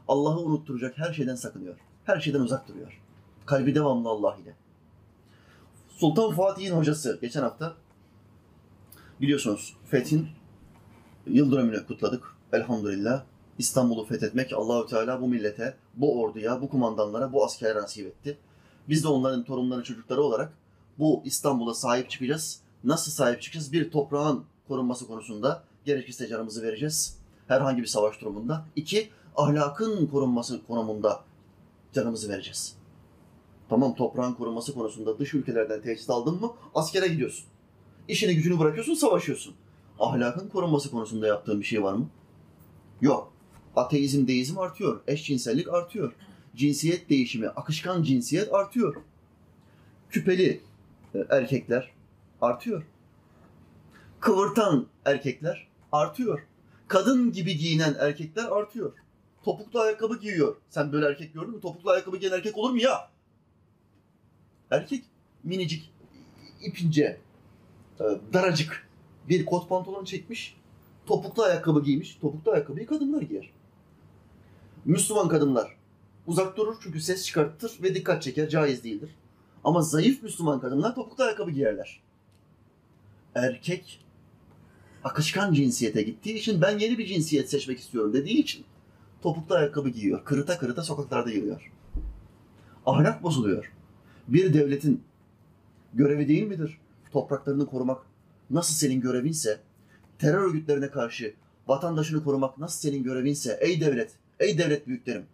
Allah'ı 0.07 0.39
unutturacak 0.39 0.97
her 0.97 1.13
şeyden 1.13 1.35
sakınıyor. 1.35 1.75
Her 2.03 2.19
şeyden 2.19 2.39
uzak 2.39 2.67
duruyor. 2.67 3.01
Kalbi 3.45 3.75
devamlı 3.75 4.09
Allah 4.09 4.37
ile. 4.43 4.55
Sultan 5.89 6.35
Fatih'in 6.35 6.71
hocası 6.71 7.19
geçen 7.21 7.41
hafta 7.41 7.75
biliyorsunuz 9.21 9.77
Fethin 9.91 10.27
yıl 11.27 11.51
dönümünü 11.51 11.85
kutladık. 11.85 12.23
Elhamdülillah. 12.53 13.23
İstanbul'u 13.57 14.05
fethetmek 14.05 14.53
Allahü 14.53 14.87
Teala 14.87 15.21
bu 15.21 15.27
millete, 15.27 15.77
bu 15.95 16.21
orduya, 16.21 16.61
bu 16.61 16.69
kumandanlara, 16.69 17.33
bu 17.33 17.45
askerlere 17.45 17.81
nasip 17.81 18.07
etti. 18.07 18.37
Biz 18.89 19.03
de 19.03 19.07
onların 19.07 19.43
torunları, 19.43 19.83
çocukları 19.83 20.21
olarak 20.21 20.53
bu 20.99 21.21
İstanbul'a 21.25 21.73
sahip 21.73 22.09
çıkacağız. 22.09 22.59
Nasıl 22.83 23.11
sahip 23.11 23.41
çıkacağız? 23.41 23.73
Bir 23.73 23.91
toprağın 23.91 24.43
korunması 24.67 25.07
konusunda 25.07 25.63
gerekirse 25.85 26.27
canımızı 26.27 26.63
vereceğiz. 26.63 27.17
Herhangi 27.47 27.81
bir 27.81 27.87
savaş 27.87 28.21
durumunda. 28.21 28.65
İki, 28.75 29.09
ahlakın 29.35 30.07
korunması 30.07 30.65
konumunda 30.65 31.21
canımızı 31.93 32.29
vereceğiz. 32.29 32.75
Tamam 33.69 33.95
toprağın 33.95 34.33
korunması 34.33 34.73
konusunda 34.73 35.19
dış 35.19 35.33
ülkelerden 35.33 35.81
tehdit 35.81 36.09
aldın 36.09 36.41
mı 36.41 36.51
askere 36.75 37.07
gidiyorsun. 37.07 37.45
İşini 38.07 38.35
gücünü 38.35 38.59
bırakıyorsun, 38.59 38.93
savaşıyorsun. 38.93 39.55
Ahlakın 39.99 40.49
korunması 40.49 40.91
konusunda 40.91 41.27
yaptığın 41.27 41.59
bir 41.59 41.65
şey 41.65 41.83
var 41.83 41.93
mı? 41.93 42.09
Yok. 43.01 43.33
Ateizm, 43.75 44.27
deizm 44.27 44.59
artıyor. 44.59 45.01
Eşcinsellik 45.07 45.73
artıyor. 45.73 46.13
Cinsiyet 46.55 47.09
değişimi, 47.09 47.49
akışkan 47.49 48.03
cinsiyet 48.03 48.53
artıyor. 48.53 48.95
Küpeli 50.09 50.61
e, 51.15 51.25
erkekler 51.29 51.91
artıyor. 52.41 52.83
Kıvırtan 54.19 54.87
erkekler 55.05 55.67
artıyor. 55.91 56.39
Kadın 56.87 57.31
gibi 57.31 57.57
giyinen 57.57 57.95
erkekler 57.99 58.45
artıyor. 58.45 58.93
Topuklu 59.43 59.79
ayakkabı 59.79 60.19
giyiyor. 60.19 60.55
Sen 60.69 60.91
böyle 60.91 61.05
erkek 61.05 61.33
gördün 61.33 61.55
mü? 61.55 61.61
Topuklu 61.61 61.89
ayakkabı 61.89 62.17
giyen 62.17 62.31
erkek 62.31 62.57
olur 62.57 62.71
mu 62.71 62.77
ya? 62.77 63.11
Erkek 64.71 65.05
minicik, 65.43 65.93
ipince, 66.61 67.19
e, 67.99 68.03
daracık 68.33 68.84
bir 69.29 69.45
kot 69.45 69.69
pantolon 69.69 70.05
çekmiş. 70.05 70.57
Topuklu 71.05 71.43
ayakkabı 71.43 71.83
giymiş. 71.83 72.15
Topuklu 72.15 72.51
ayakkabıyı 72.51 72.85
kadınlar 72.87 73.21
giyer. 73.21 73.49
Müslüman 74.85 75.27
kadınlar 75.27 75.75
uzak 76.27 76.57
durur 76.57 76.75
çünkü 76.83 77.01
ses 77.01 77.25
çıkartır 77.25 77.79
ve 77.83 77.95
dikkat 77.95 78.23
çeker. 78.23 78.49
Caiz 78.49 78.83
değildir. 78.83 79.09
Ama 79.63 79.81
zayıf 79.81 80.23
Müslüman 80.23 80.59
kadınlar 80.59 80.95
topuklu 80.95 81.23
ayakkabı 81.23 81.51
giyerler. 81.51 82.01
Erkek 83.35 84.05
akışkan 85.03 85.53
cinsiyete 85.53 86.01
gittiği 86.01 86.33
için 86.35 86.61
ben 86.61 86.79
yeni 86.79 86.97
bir 86.97 87.05
cinsiyet 87.05 87.49
seçmek 87.49 87.79
istiyorum 87.79 88.13
dediği 88.13 88.37
için 88.37 88.65
topuklu 89.21 89.55
ayakkabı 89.55 89.89
giyiyor. 89.89 90.25
Kırıta 90.25 90.57
kırıta 90.57 90.83
sokaklarda 90.83 91.31
yürüyor. 91.31 91.71
Ahlak 92.85 93.23
bozuluyor. 93.23 93.71
Bir 94.27 94.53
devletin 94.53 95.03
görevi 95.93 96.27
değil 96.27 96.43
midir? 96.43 96.77
Topraklarını 97.11 97.65
korumak 97.65 98.01
nasıl 98.49 98.73
senin 98.73 99.01
görevinse, 99.01 99.59
terör 100.19 100.41
örgütlerine 100.41 100.91
karşı 100.91 101.33
vatandaşını 101.67 102.23
korumak 102.23 102.57
nasıl 102.57 102.89
senin 102.89 103.03
görevinse, 103.03 103.57
ey 103.61 103.81
devlet, 103.81 104.11
ey 104.39 104.57
devlet 104.57 104.87
büyüklerim, 104.87 105.25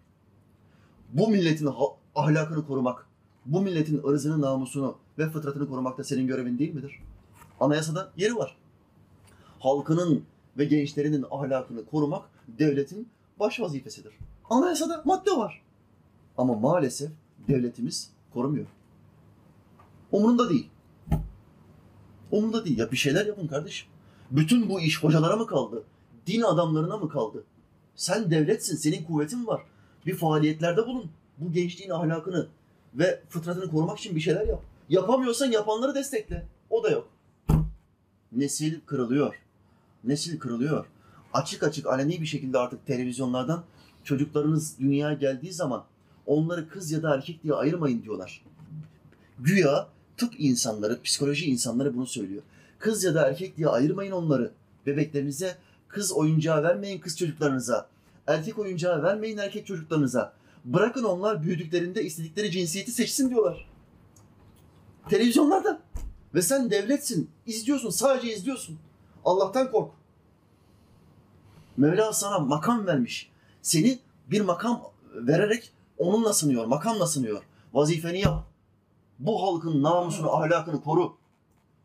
bu 1.13 1.27
milletin 1.27 1.69
ahlakını 2.15 2.67
korumak, 2.67 3.07
bu 3.45 3.61
milletin 3.61 4.01
ırzını, 4.07 4.41
namusunu 4.41 4.97
ve 5.17 5.29
fıtratını 5.29 5.69
korumak 5.69 5.97
da 5.97 6.03
senin 6.03 6.27
görevin 6.27 6.59
değil 6.59 6.73
midir? 6.73 6.99
Anayasada 7.59 8.11
yeri 8.17 8.35
var. 8.35 8.57
Halkının 9.59 10.23
ve 10.57 10.65
gençlerinin 10.65 11.25
ahlakını 11.31 11.85
korumak 11.85 12.29
devletin 12.47 13.07
baş 13.39 13.59
vazifesidir. 13.59 14.13
Anayasada 14.49 15.01
madde 15.05 15.31
var. 15.31 15.61
Ama 16.37 16.53
maalesef 16.53 17.11
devletimiz 17.47 18.11
korumuyor. 18.33 18.65
Umurunda 20.11 20.49
değil. 20.49 20.69
Umurunda 22.31 22.65
değil. 22.65 22.77
Ya 22.77 22.91
bir 22.91 22.97
şeyler 22.97 23.25
yapın 23.25 23.47
kardeşim. 23.47 23.87
Bütün 24.31 24.69
bu 24.69 24.81
iş 24.81 25.03
hocalara 25.03 25.35
mı 25.35 25.47
kaldı? 25.47 25.83
Din 26.27 26.41
adamlarına 26.41 26.97
mı 26.97 27.09
kaldı? 27.09 27.43
Sen 27.95 28.31
devletsin, 28.31 28.75
senin 28.75 29.03
kuvvetin 29.03 29.47
var. 29.47 29.61
Bir 30.05 30.15
faaliyetlerde 30.15 30.87
bulun. 30.87 31.11
Bu 31.37 31.51
gençliğin 31.51 31.89
ahlakını 31.89 32.47
ve 32.93 33.21
fıtratını 33.29 33.71
korumak 33.71 33.99
için 33.99 34.15
bir 34.15 34.21
şeyler 34.21 34.47
yap. 34.47 34.61
Yapamıyorsan 34.89 35.51
yapanları 35.51 35.95
destekle. 35.95 36.45
O 36.69 36.83
da 36.83 36.89
yok. 36.89 37.07
Nesil 38.31 38.79
kırılıyor. 38.85 39.35
Nesil 40.03 40.39
kırılıyor. 40.39 40.85
Açık 41.33 41.63
açık 41.63 41.87
aleni 41.87 42.21
bir 42.21 42.25
şekilde 42.25 42.57
artık 42.57 42.85
televizyonlardan 42.85 43.63
çocuklarınız 44.03 44.79
dünyaya 44.79 45.13
geldiği 45.13 45.53
zaman 45.53 45.83
onları 46.25 46.69
kız 46.69 46.91
ya 46.91 47.03
da 47.03 47.15
erkek 47.15 47.43
diye 47.43 47.53
ayırmayın 47.53 48.03
diyorlar. 48.03 48.45
Güya 49.39 49.87
tıp 50.21 50.39
insanları, 50.39 51.01
psikoloji 51.01 51.45
insanları 51.45 51.95
bunu 51.95 52.05
söylüyor. 52.05 52.43
Kız 52.79 53.03
ya 53.03 53.15
da 53.15 53.27
erkek 53.27 53.57
diye 53.57 53.67
ayırmayın 53.67 54.11
onları. 54.11 54.51
Bebeklerinize 54.85 55.57
kız 55.87 56.11
oyuncağı 56.11 56.63
vermeyin 56.63 56.99
kız 56.99 57.17
çocuklarınıza. 57.17 57.87
Erkek 58.27 58.59
oyuncağı 58.59 59.03
vermeyin 59.03 59.37
erkek 59.37 59.67
çocuklarınıza. 59.67 60.33
Bırakın 60.65 61.03
onlar 61.03 61.43
büyüdüklerinde 61.43 62.03
istedikleri 62.03 62.51
cinsiyeti 62.51 62.91
seçsin 62.91 63.29
diyorlar. 63.29 63.69
Televizyonlarda. 65.09 65.81
Ve 66.33 66.41
sen 66.41 66.71
devletsin. 66.71 67.29
İzliyorsun. 67.45 67.89
Sadece 67.89 68.33
izliyorsun. 68.33 68.79
Allah'tan 69.25 69.71
kork. 69.71 69.91
Mevla 71.77 72.13
sana 72.13 72.39
makam 72.39 72.87
vermiş. 72.87 73.29
Seni 73.61 73.99
bir 74.31 74.41
makam 74.41 74.81
vererek 75.13 75.71
onunla 75.97 76.33
sınıyor, 76.33 76.65
makamla 76.65 77.07
sınıyor. 77.07 77.41
Vazifeni 77.73 78.19
yap. 78.19 78.50
Bu 79.21 79.43
halkın 79.43 79.83
namusunu, 79.83 80.35
ahlakını 80.35 80.81
koru. 80.81 81.17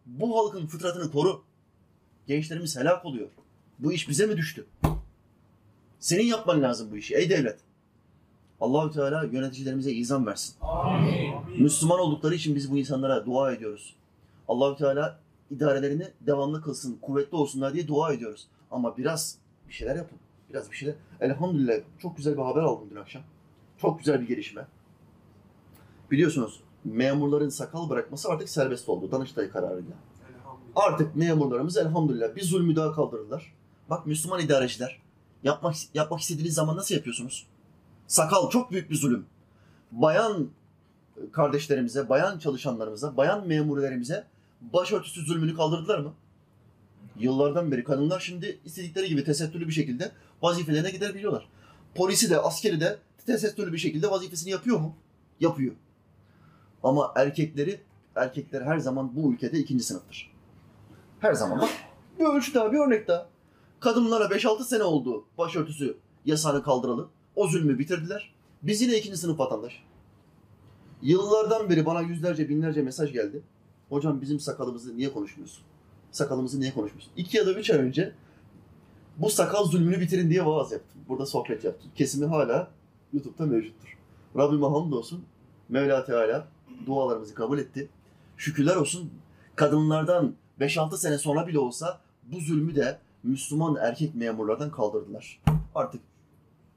Bu 0.07 0.39
halkın 0.39 0.67
fıtratını 0.67 1.13
koru. 1.13 1.43
Gençlerimiz 2.27 2.77
helak 2.77 3.05
oluyor. 3.05 3.29
Bu 3.79 3.93
iş 3.93 4.09
bize 4.09 4.27
mi 4.27 4.37
düştü? 4.37 4.67
Senin 5.99 6.23
yapman 6.23 6.63
lazım 6.63 6.91
bu 6.91 6.97
işi 6.97 7.15
ey 7.15 7.31
devlet. 7.31 7.59
Allahü 8.61 8.93
Teala 8.93 9.25
yöneticilerimize 9.25 9.93
izan 9.93 10.27
versin. 10.27 10.55
Amin. 10.61 11.35
Müslüman 11.59 12.01
oldukları 12.01 12.35
için 12.35 12.55
biz 12.55 12.73
bu 12.73 12.77
insanlara 12.77 13.27
dua 13.27 13.53
ediyoruz. 13.53 13.97
Allahü 14.49 14.77
Teala 14.77 15.21
idarelerini 15.51 16.09
devamlı 16.21 16.63
kılsın, 16.63 16.99
kuvvetli 17.03 17.37
olsunlar 17.37 17.75
diye 17.75 17.89
dua 17.89 18.13
ediyoruz. 18.13 18.47
Ama 18.71 18.97
biraz 18.97 19.39
bir 19.69 19.73
şeyler 19.73 19.97
yapın. 19.97 20.19
Biraz 20.51 20.71
bir 20.71 20.77
şeyler. 20.77 20.95
Elhamdülillah 21.21 21.75
çok 21.99 22.17
güzel 22.17 22.37
bir 22.37 22.43
haber 22.43 22.63
aldım 22.63 22.89
dün 22.91 22.97
akşam. 22.97 23.23
Çok 23.79 23.99
güzel 23.99 24.21
bir 24.21 24.29
gelişme. 24.29 24.67
Biliyorsunuz 26.11 26.61
memurların 26.87 27.49
sakal 27.49 27.91
bırakması 27.91 28.29
artık 28.29 28.49
serbest 28.49 28.89
oldu 28.89 29.11
Danıştay 29.13 29.51
kararıyla. 29.51 29.93
Artık 30.77 31.17
memurlarımız 31.17 31.77
elhamdülillah 31.77 32.37
bir 32.37 32.43
zulmü 32.43 32.77
daha 32.77 32.93
kaldırdılar. 32.93 33.55
Bak 33.91 34.07
Müslüman 34.07 34.41
idareciler 34.41 35.01
yapmak 35.45 35.75
yapmak 35.95 36.21
istediğiniz 36.21 36.55
zaman 36.55 36.77
nasıl 36.77 36.95
yapıyorsunuz? 36.95 37.47
Sakal 38.07 38.51
çok 38.51 38.71
büyük 38.71 38.91
bir 38.91 38.97
zulüm. 38.97 39.27
Bayan 39.93 40.49
kardeşlerimize, 41.33 42.09
bayan 42.09 42.39
çalışanlarımıza, 42.39 43.17
bayan 43.17 43.47
memurlarımıza 43.47 44.27
başörtüsü 44.61 45.21
zulmünü 45.21 45.57
kaldırdılar 45.57 45.99
mı? 45.99 46.15
Yıllardan 47.19 47.73
beri 47.73 47.85
kadınlar 47.85 48.21
şimdi 48.21 48.59
istedikleri 48.65 49.09
gibi 49.09 49.25
tesettürlü 49.25 49.69
bir 49.69 49.73
şekilde 49.73 50.13
vazifelerine 50.43 50.91
gidebiliyorlar. 50.91 51.49
Polisi 51.95 52.31
de, 52.31 52.41
askeri 52.41 52.81
de 52.81 52.99
tesettürlü 53.27 53.73
bir 53.73 53.79
şekilde 53.79 54.11
vazifesini 54.11 54.51
yapıyor 54.51 54.79
mu? 54.79 54.95
Yapıyor. 55.41 55.75
Ama 56.87 57.13
erkekleri, 57.17 57.81
erkekler 58.17 58.63
her 58.63 58.79
zaman 58.79 59.17
bu 59.17 59.33
ülkede 59.33 59.59
ikinci 59.59 59.85
sınıftır. 59.85 60.33
Her 61.21 61.33
zaman. 61.33 61.61
Bak 61.61 61.69
bir 62.19 62.25
ölçü 62.25 62.55
daha, 62.55 62.73
bir 62.73 62.79
örnek 62.79 63.09
daha. 63.09 63.29
Kadınlara 63.81 64.25
5-6 64.25 64.65
sene 64.65 64.83
oldu 64.83 65.25
başörtüsü 65.39 65.97
yasağını 66.25 66.63
kaldıralı. 66.63 67.09
O 67.37 67.49
zulmü 67.49 67.79
bitirdiler. 67.79 68.35
Biz 68.63 68.83
yine 68.83 68.99
ikinci 68.99 69.17
sınıf 69.17 69.39
vatandaş. 69.39 69.83
Yıllardan 71.03 71.71
beri 71.71 71.87
bana 71.87 72.01
yüzlerce, 72.01 72.49
binlerce 72.49 72.83
mesaj 72.83 73.13
geldi. 73.13 73.43
Hocam 73.89 74.21
bizim 74.21 74.41
sakalımızı 74.41 74.97
niye 74.97 75.13
konuşmuyorsun? 75.13 75.63
Sakalımızı 76.11 76.61
niye 76.61 76.75
konuşmuyorsun? 76.75 77.13
İki 77.17 77.37
ya 77.37 77.47
da 77.47 77.53
üç 77.53 77.71
ay 77.71 77.79
önce 77.79 78.13
bu 79.17 79.31
sakal 79.31 79.65
zulmünü 79.65 80.01
bitirin 80.01 80.31
diye 80.31 80.47
vaaz 80.47 80.73
yaptım. 80.73 81.01
Burada 81.09 81.27
sohbet 81.27 81.65
yaptım. 81.65 81.91
Kesimi 81.95 82.27
hala 82.27 82.71
YouTube'da 83.13 83.47
mevcuttur. 83.47 83.99
Rabbime 84.37 84.67
hamdolsun. 84.67 85.25
Mevla 85.69 86.05
Teala 86.05 86.56
dualarımızı 86.87 87.35
kabul 87.35 87.59
etti. 87.59 87.89
Şükürler 88.37 88.77
olsun 88.77 89.11
kadınlardan 89.57 90.35
5-6 90.61 90.97
sene 90.97 91.19
sonra 91.19 91.47
bile 91.47 91.59
olsa 91.59 92.01
bu 92.33 92.41
zulmü 92.41 92.75
de 92.75 92.99
Müslüman 93.23 93.77
erkek 93.77 94.15
memurlardan 94.15 94.71
kaldırdılar. 94.71 95.43
Artık 95.75 96.01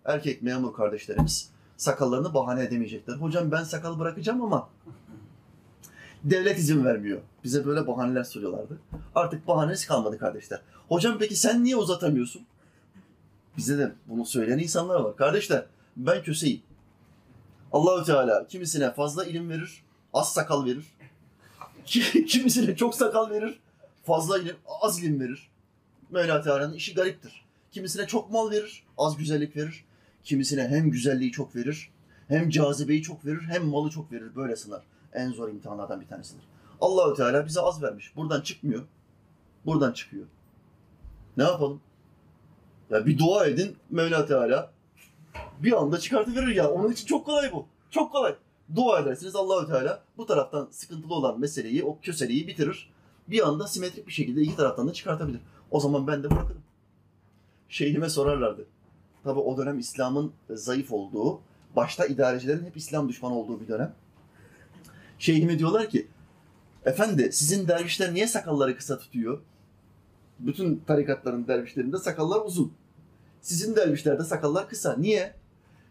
erkek 0.05 0.41
memur 0.41 0.73
kardeşlerimiz 0.73 1.49
sakallarını 1.77 2.33
bahane 2.33 2.63
edemeyecekler. 2.63 3.15
Hocam 3.15 3.51
ben 3.51 3.63
sakal 3.63 3.99
bırakacağım 3.99 4.41
ama 4.41 4.69
devlet 6.23 6.59
izin 6.59 6.85
vermiyor. 6.85 7.19
Bize 7.43 7.65
böyle 7.65 7.87
bahaneler 7.87 8.23
söylüyorlardı. 8.23 8.79
Artık 9.15 9.47
bahanesi 9.47 9.87
kalmadı 9.87 10.17
kardeşler. 10.17 10.61
Hocam 10.87 11.17
peki 11.19 11.35
sen 11.35 11.63
niye 11.63 11.75
uzatamıyorsun? 11.75 12.41
Bize 13.57 13.77
de 13.77 13.91
bunu 14.07 14.25
söyleyen 14.25 14.57
insanlar 14.57 14.99
var. 14.99 15.15
Kardeşler 15.15 15.65
ben 15.97 16.23
köseyim. 16.23 16.61
Allahü 17.71 18.05
Teala 18.05 18.47
kimisine 18.47 18.91
fazla 18.91 19.25
ilim 19.25 19.49
verir, 19.49 19.83
az 20.13 20.33
sakal 20.33 20.65
verir. 20.65 20.85
Ki- 21.85 22.25
Kimisine 22.27 22.75
çok 22.75 22.95
sakal 22.95 23.29
verir, 23.29 23.59
fazla 24.03 24.39
ilim, 24.39 24.55
az 24.81 25.03
ilim 25.03 25.19
verir. 25.19 25.49
Mevla 26.09 26.41
Teala'nın 26.41 26.73
işi 26.73 26.93
gariptir. 26.93 27.45
Kimisine 27.71 28.07
çok 28.07 28.31
mal 28.31 28.51
verir, 28.51 28.83
az 28.97 29.17
güzellik 29.17 29.55
verir. 29.55 29.83
Kimisine 30.23 30.67
hem 30.67 30.91
güzelliği 30.91 31.31
çok 31.31 31.55
verir, 31.55 31.89
hem 32.27 32.49
cazibeyi 32.49 33.01
çok 33.01 33.25
verir, 33.25 33.41
hem 33.41 33.65
malı 33.65 33.89
çok 33.89 34.11
verir. 34.11 34.35
Böyle 34.35 34.55
sınar. 34.55 34.83
En 35.13 35.31
zor 35.31 35.49
imtihanlardan 35.49 36.01
bir 36.01 36.07
tanesidir. 36.07 36.43
Allahü 36.81 37.15
Teala 37.15 37.45
bize 37.45 37.61
az 37.61 37.83
vermiş. 37.83 38.15
Buradan 38.15 38.41
çıkmıyor. 38.41 38.83
Buradan 39.65 39.93
çıkıyor. 39.93 40.25
Ne 41.37 41.43
yapalım? 41.43 41.81
Ya 42.89 43.05
bir 43.05 43.17
dua 43.17 43.45
edin 43.45 43.77
Mevla 43.89 44.25
Teala 44.25 44.71
bir 45.59 45.81
anda 45.81 45.99
çıkartıverir 45.99 46.55
ya. 46.55 46.71
Onun 46.71 46.91
için 46.91 47.05
çok 47.05 47.25
kolay 47.25 47.51
bu. 47.53 47.67
Çok 47.89 48.11
kolay. 48.11 48.35
Dua 48.75 48.99
edersiniz 48.99 49.35
Allahü 49.35 49.67
Teala 49.67 50.03
bu 50.17 50.25
taraftan 50.25 50.67
sıkıntılı 50.71 51.13
olan 51.13 51.39
meseleyi, 51.39 51.83
o 51.83 51.99
köseleyi 52.01 52.47
bitirir. 52.47 52.89
Bir 53.27 53.47
anda 53.47 53.67
simetrik 53.67 54.07
bir 54.07 54.11
şekilde 54.11 54.41
iki 54.41 54.55
taraftan 54.55 54.87
da 54.87 54.93
çıkartabilir. 54.93 55.41
O 55.71 55.79
zaman 55.79 56.07
ben 56.07 56.23
de 56.23 56.31
bırakırım. 56.31 56.61
Şeyhime 57.69 58.09
sorarlardı. 58.09 58.65
Tabi 59.23 59.39
o 59.39 59.57
dönem 59.57 59.79
İslam'ın 59.79 60.31
zayıf 60.49 60.91
olduğu, 60.91 61.41
başta 61.75 62.05
idarecilerin 62.05 62.65
hep 62.65 62.77
İslam 62.77 63.09
düşmanı 63.09 63.33
olduğu 63.33 63.61
bir 63.61 63.67
dönem. 63.67 63.93
Şeyhime 65.19 65.59
diyorlar 65.59 65.89
ki, 65.89 66.07
efendi 66.85 67.31
sizin 67.31 67.67
dervişler 67.67 68.13
niye 68.13 68.27
sakalları 68.27 68.77
kısa 68.77 68.97
tutuyor? 68.97 69.39
Bütün 70.39 70.83
tarikatların 70.87 71.47
dervişlerinde 71.47 71.97
sakallar 71.97 72.45
uzun. 72.45 72.73
Sizin 73.41 73.75
dervişlerde 73.75 74.23
sakallar 74.23 74.69
kısa. 74.69 74.95
Niye? 74.97 75.35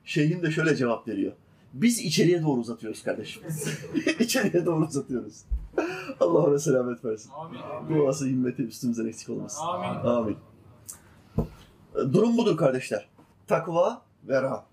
Şeyhim 0.05 0.43
de 0.43 0.51
şöyle 0.51 0.77
cevap 0.77 1.09
veriyor. 1.09 1.33
Biz 1.73 1.99
içeriye 1.99 2.43
doğru 2.43 2.61
uzatıyoruz 2.61 3.03
kardeşim. 3.03 3.43
içeriye 4.21 4.67
doğru 4.67 4.87
uzatıyoruz. 4.87 5.45
Allah 6.21 6.39
ona 6.39 6.59
selamet 6.59 7.05
versin. 7.05 7.31
Amin. 7.31 7.59
Duası 7.89 8.27
himmeti 8.27 8.63
üstümüzden 8.63 9.07
eksik 9.07 9.31
olmasın. 9.31 9.63
Amin. 9.63 10.09
Amin. 10.09 10.37
Durum 12.13 12.37
budur 12.37 12.57
kardeşler. 12.57 13.09
Takva, 13.47 14.03
vera. 14.29 14.65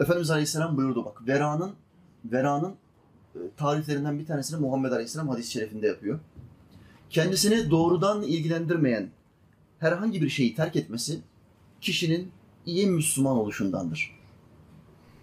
Efendimiz 0.00 0.30
Aleyhisselam 0.30 0.76
buyurdu 0.76 1.04
bak. 1.04 1.28
Vera'nın 1.28 1.72
veranın 2.24 2.74
e, 3.34 3.38
tariflerinden 3.56 4.18
bir 4.18 4.26
tanesini 4.26 4.60
Muhammed 4.60 4.92
Aleyhisselam 4.92 5.28
hadis-i 5.28 5.52
şerifinde 5.52 5.86
yapıyor. 5.86 6.18
Kendisini 7.10 7.70
doğrudan 7.70 8.22
ilgilendirmeyen 8.22 9.10
herhangi 9.78 10.22
bir 10.22 10.28
şeyi 10.28 10.54
terk 10.54 10.76
etmesi 10.76 11.20
kişinin 11.80 12.32
iyi 12.66 12.86
Müslüman 12.86 13.36
oluşundandır. 13.36 14.19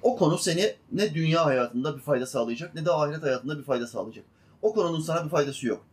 O 0.02 0.18
konu 0.18 0.38
seni 0.38 0.76
ne 0.92 1.14
dünya 1.14 1.46
hayatında 1.46 1.96
bir 1.96 2.02
fayda 2.02 2.26
sağlayacak 2.26 2.76
ne 2.76 2.86
de 2.86 2.92
ahiret 2.92 3.24
hayatında 3.24 3.58
bir 3.58 3.64
fayda 3.64 3.88
sağlayacak. 3.88 4.26
O 4.62 4.74
konunun 4.74 5.02
sana 5.02 5.26
bir 5.26 5.30
faydası 5.30 5.68
yok. 5.68 5.86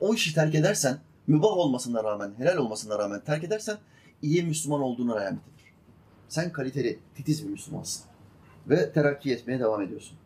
O 0.00 0.14
işi 0.14 0.34
terk 0.34 0.54
edersen, 0.54 0.98
mübah 1.26 1.56
olmasına 1.56 2.04
rağmen, 2.04 2.34
helal 2.38 2.56
olmasına 2.56 2.98
rağmen 2.98 3.20
terk 3.20 3.44
edersen 3.44 3.78
iyi 4.22 4.42
Müslüman 4.42 4.80
olduğunu 4.80 5.12
alametidir. 5.12 5.64
Sen 6.28 6.52
kaliteli, 6.52 6.98
titiz 7.14 7.44
bir 7.44 7.50
Müslümansın. 7.50 8.04
Ve 8.66 8.92
terakki 8.92 9.32
etmeye 9.32 9.60
devam 9.60 9.82
ediyorsun. 9.82 10.18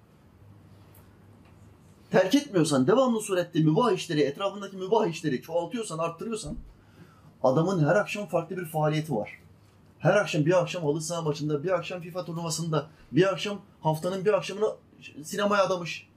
Terk 2.11 2.34
etmiyorsan, 2.34 2.87
devamlı 2.87 3.20
surette 3.20 3.61
mübah 3.61 3.93
işleri, 3.93 4.20
etrafındaki 4.20 4.76
mübah 4.76 5.07
işleri 5.07 5.43
çoğaltıyorsan, 5.43 5.99
arttırıyorsan 5.99 6.57
adamın 7.43 7.84
her 7.84 7.97
akşam 7.97 8.26
farklı 8.26 8.57
bir 8.57 8.64
faaliyeti 8.64 9.14
var. 9.14 9.39
Her 9.99 10.15
akşam 10.15 10.47
bir 10.47 10.61
akşam 10.61 10.83
halı 10.83 11.01
saha 11.01 11.23
maçında, 11.23 11.63
bir 11.63 11.71
akşam 11.71 12.01
FIFA 12.01 12.25
turnuvasında, 12.25 12.87
bir 13.13 13.33
akşam 13.33 13.61
haftanın 13.81 14.25
bir 14.25 14.33
akşamını 14.33 14.75
sinemaya 15.23 15.63
adamış. 15.65 16.09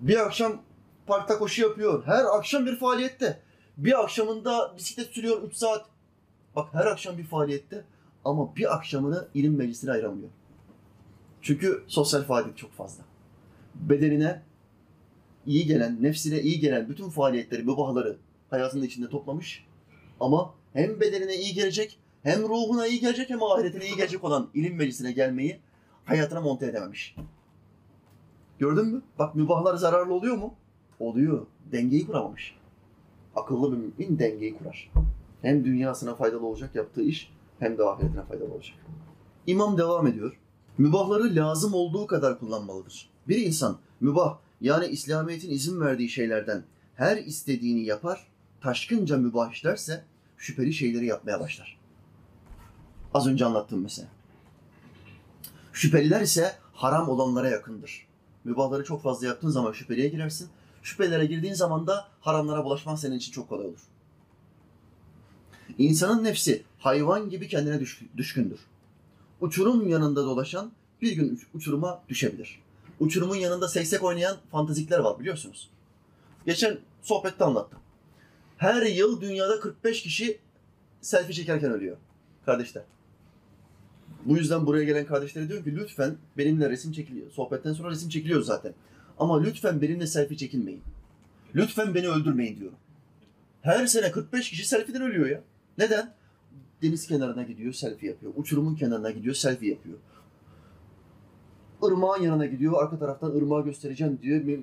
Bir 0.00 0.26
akşam 0.26 0.62
parkta 1.06 1.38
koşu 1.38 1.62
yapıyor. 1.62 2.06
Her 2.06 2.24
akşam 2.24 2.66
bir 2.66 2.76
faaliyette. 2.76 3.40
Bir 3.76 4.00
akşamında 4.00 4.74
bisiklet 4.76 5.06
sürüyor 5.06 5.42
3 5.42 5.54
saat. 5.56 5.86
Bak 6.56 6.74
her 6.74 6.86
akşam 6.86 7.18
bir 7.18 7.24
faaliyette 7.24 7.84
ama 8.24 8.56
bir 8.56 8.74
akşamını 8.74 9.28
ilim 9.34 9.56
meclisine 9.56 9.90
ayıramıyor. 9.90 10.28
Çünkü 11.42 11.84
sosyal 11.86 12.22
faaliyet 12.22 12.56
çok 12.56 12.72
fazla. 12.72 13.04
Bedenine 13.74 14.42
iyi 15.46 15.66
gelen, 15.66 16.02
nefsine 16.02 16.40
iyi 16.40 16.60
gelen 16.60 16.88
bütün 16.88 17.10
faaliyetleri, 17.10 17.62
mübahları 17.62 18.16
hayatının 18.50 18.82
içinde 18.82 19.08
toplamış. 19.08 19.64
Ama 20.20 20.54
hem 20.72 21.00
bedenine 21.00 21.36
iyi 21.36 21.54
gelecek, 21.54 21.98
hem 22.28 22.42
ruhuna 22.48 22.86
iyi 22.86 23.00
gelecek, 23.00 23.30
hem 23.30 23.42
ahiretine 23.42 23.86
iyi 23.86 23.96
gelecek 23.96 24.24
olan 24.24 24.48
ilim 24.54 24.76
meclisine 24.76 25.12
gelmeyi 25.12 25.60
hayatına 26.04 26.40
monte 26.40 26.66
edememiş. 26.66 27.16
Gördün 28.58 28.86
mü? 28.86 29.02
Bak 29.18 29.34
mübahlar 29.34 29.74
zararlı 29.74 30.14
oluyor 30.14 30.36
mu? 30.36 30.54
Oluyor. 31.00 31.46
Dengeyi 31.72 32.06
kuramamış. 32.06 32.54
Akıllı 33.36 33.72
bir 33.72 33.76
mümin 33.76 34.18
dengeyi 34.18 34.58
kurar. 34.58 34.92
Hem 35.42 35.64
dünyasına 35.64 36.14
faydalı 36.14 36.46
olacak 36.46 36.74
yaptığı 36.74 37.02
iş, 37.02 37.32
hem 37.58 37.78
de 37.78 37.84
ahiretine 37.84 38.22
faydalı 38.22 38.54
olacak. 38.54 38.76
İmam 39.46 39.78
devam 39.78 40.06
ediyor. 40.06 40.38
Mübahları 40.78 41.34
lazım 41.34 41.74
olduğu 41.74 42.06
kadar 42.06 42.38
kullanmalıdır. 42.38 43.10
Bir 43.28 43.36
insan 43.36 43.78
mübah 44.00 44.38
yani 44.60 44.86
İslamiyet'in 44.86 45.50
izin 45.50 45.80
verdiği 45.80 46.08
şeylerden 46.08 46.64
her 46.94 47.16
istediğini 47.16 47.84
yapar, 47.84 48.26
taşkınca 48.60 49.16
mübah 49.16 49.52
işlerse 49.52 50.04
şüpheli 50.36 50.72
şeyleri 50.72 51.06
yapmaya 51.06 51.40
başlar. 51.40 51.77
Az 53.14 53.26
önce 53.26 53.44
anlattığım 53.44 53.82
mesela. 53.82 54.08
Şüpheliler 55.72 56.20
ise 56.20 56.56
haram 56.72 57.08
olanlara 57.08 57.48
yakındır. 57.48 58.06
Mübahları 58.44 58.84
çok 58.84 59.02
fazla 59.02 59.26
yaptığın 59.26 59.48
zaman 59.50 59.72
şüpheliye 59.72 60.08
girersin. 60.08 60.48
Şüphelere 60.82 61.26
girdiğin 61.26 61.54
zaman 61.54 61.86
da 61.86 62.08
haramlara 62.20 62.64
bulaşman 62.64 62.96
senin 62.96 63.16
için 63.16 63.32
çok 63.32 63.48
kolay 63.48 63.66
olur. 63.66 63.80
İnsanın 65.78 66.24
nefsi 66.24 66.62
hayvan 66.78 67.30
gibi 67.30 67.48
kendine 67.48 67.80
düş- 67.80 68.02
düşkündür. 68.16 68.60
Uçurum 69.40 69.88
yanında 69.88 70.24
dolaşan 70.24 70.72
bir 71.02 71.12
gün 71.12 71.34
uç- 71.36 71.46
uçuruma 71.54 72.02
düşebilir. 72.08 72.60
Uçurumun 73.00 73.36
yanında 73.36 73.68
seksek 73.68 74.04
oynayan 74.04 74.36
fantazikler 74.50 74.98
var 74.98 75.20
biliyorsunuz. 75.20 75.70
Geçen 76.46 76.78
sohbette 77.02 77.44
anlattım. 77.44 77.78
Her 78.56 78.82
yıl 78.82 79.20
dünyada 79.20 79.60
45 79.60 80.02
kişi 80.02 80.38
selfie 81.00 81.34
çekerken 81.34 81.72
ölüyor. 81.72 81.96
Kardeşler. 82.46 82.82
Bu 84.24 84.36
yüzden 84.36 84.66
buraya 84.66 84.84
gelen 84.84 85.06
kardeşlere 85.06 85.48
diyorum 85.48 85.64
ki 85.64 85.76
lütfen 85.76 86.16
benimle 86.38 86.70
resim 86.70 86.92
çekiliyor. 86.92 87.30
Sohbetten 87.30 87.72
sonra 87.72 87.90
resim 87.90 88.08
çekiliyor 88.08 88.42
zaten. 88.42 88.72
Ama 89.18 89.42
lütfen 89.42 89.80
benimle 89.82 90.06
selfie 90.06 90.36
çekilmeyin. 90.36 90.82
Lütfen 91.54 91.94
beni 91.94 92.08
öldürmeyin 92.08 92.56
diyorum. 92.60 92.78
Her 93.62 93.86
sene 93.86 94.10
45 94.10 94.50
kişi 94.50 94.68
selfie'den 94.68 95.02
ölüyor 95.02 95.26
ya. 95.26 95.40
Neden? 95.78 96.14
Deniz 96.82 97.06
kenarına 97.06 97.42
gidiyor, 97.42 97.72
selfie 97.72 98.10
yapıyor. 98.10 98.32
Uçurumun 98.36 98.74
kenarına 98.74 99.10
gidiyor, 99.10 99.34
selfie 99.34 99.70
yapıyor. 99.70 99.98
Irmağın 101.82 102.22
yanına 102.22 102.46
gidiyor, 102.46 102.82
arka 102.82 102.98
taraftan 102.98 103.30
ırmağı 103.30 103.64
göstereceğim 103.64 104.18
diyor. 104.22 104.40
E, 104.46 104.60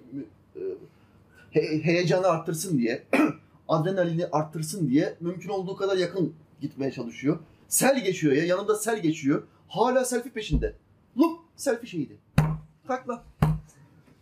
he- 1.52 1.84
heyecanı 1.84 2.28
arttırsın 2.28 2.78
diye, 2.78 3.04
adrenalini 3.68 4.26
arttırsın 4.26 4.90
diye 4.90 5.16
mümkün 5.20 5.50
olduğu 5.50 5.76
kadar 5.76 5.98
yakın 5.98 6.34
gitmeye 6.62 6.92
çalışıyor. 6.92 7.40
Sel 7.68 8.04
geçiyor 8.04 8.34
ya, 8.34 8.46
yanında 8.46 8.76
sel 8.76 9.02
geçiyor. 9.02 9.44
Hala 9.68 10.06
selfie 10.06 10.32
peşinde. 10.32 10.76
Lup, 11.18 11.40
selfie 11.56 11.90
şeydi. 11.90 12.18
Takla. 12.88 13.24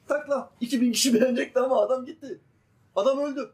Takla. 0.08 0.52
2000 0.62 0.92
kişi 0.92 1.14
beğenecekti 1.14 1.60
ama 1.60 1.82
adam 1.82 2.06
gitti. 2.06 2.40
Adam 2.96 3.20
öldü. 3.20 3.54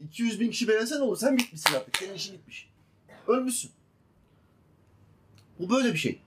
200 0.00 0.40
bin 0.40 0.50
kişi 0.50 0.68
beğense 0.68 0.96
ne 0.96 1.02
olur? 1.02 1.16
Sen 1.16 1.36
bitmişsin 1.36 1.74
artık. 1.74 1.96
Senin 1.96 2.14
işin 2.14 2.34
bitmiş. 2.34 2.70
Ölmüşsün. 3.28 3.70
Bu 5.58 5.70
böyle 5.70 5.92
bir 5.92 5.98
şey. 5.98 6.20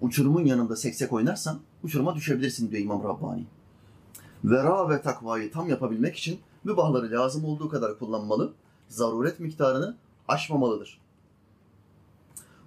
Uçurumun 0.00 0.44
yanında 0.44 0.76
seksek 0.76 1.12
oynarsan 1.12 1.60
uçuruma 1.82 2.14
düşebilirsin 2.14 2.70
diyor 2.70 2.82
İmam 2.82 3.04
Rabbani. 3.04 3.44
Vera 4.44 4.88
ve 4.88 5.02
takvayı 5.02 5.52
tam 5.52 5.68
yapabilmek 5.68 6.16
için 6.16 6.40
mübahları 6.64 7.10
lazım 7.10 7.44
olduğu 7.44 7.68
kadar 7.68 7.98
kullanmalı, 7.98 8.52
zaruret 8.88 9.40
miktarını 9.40 9.96
aşmamalıdır. 10.28 11.00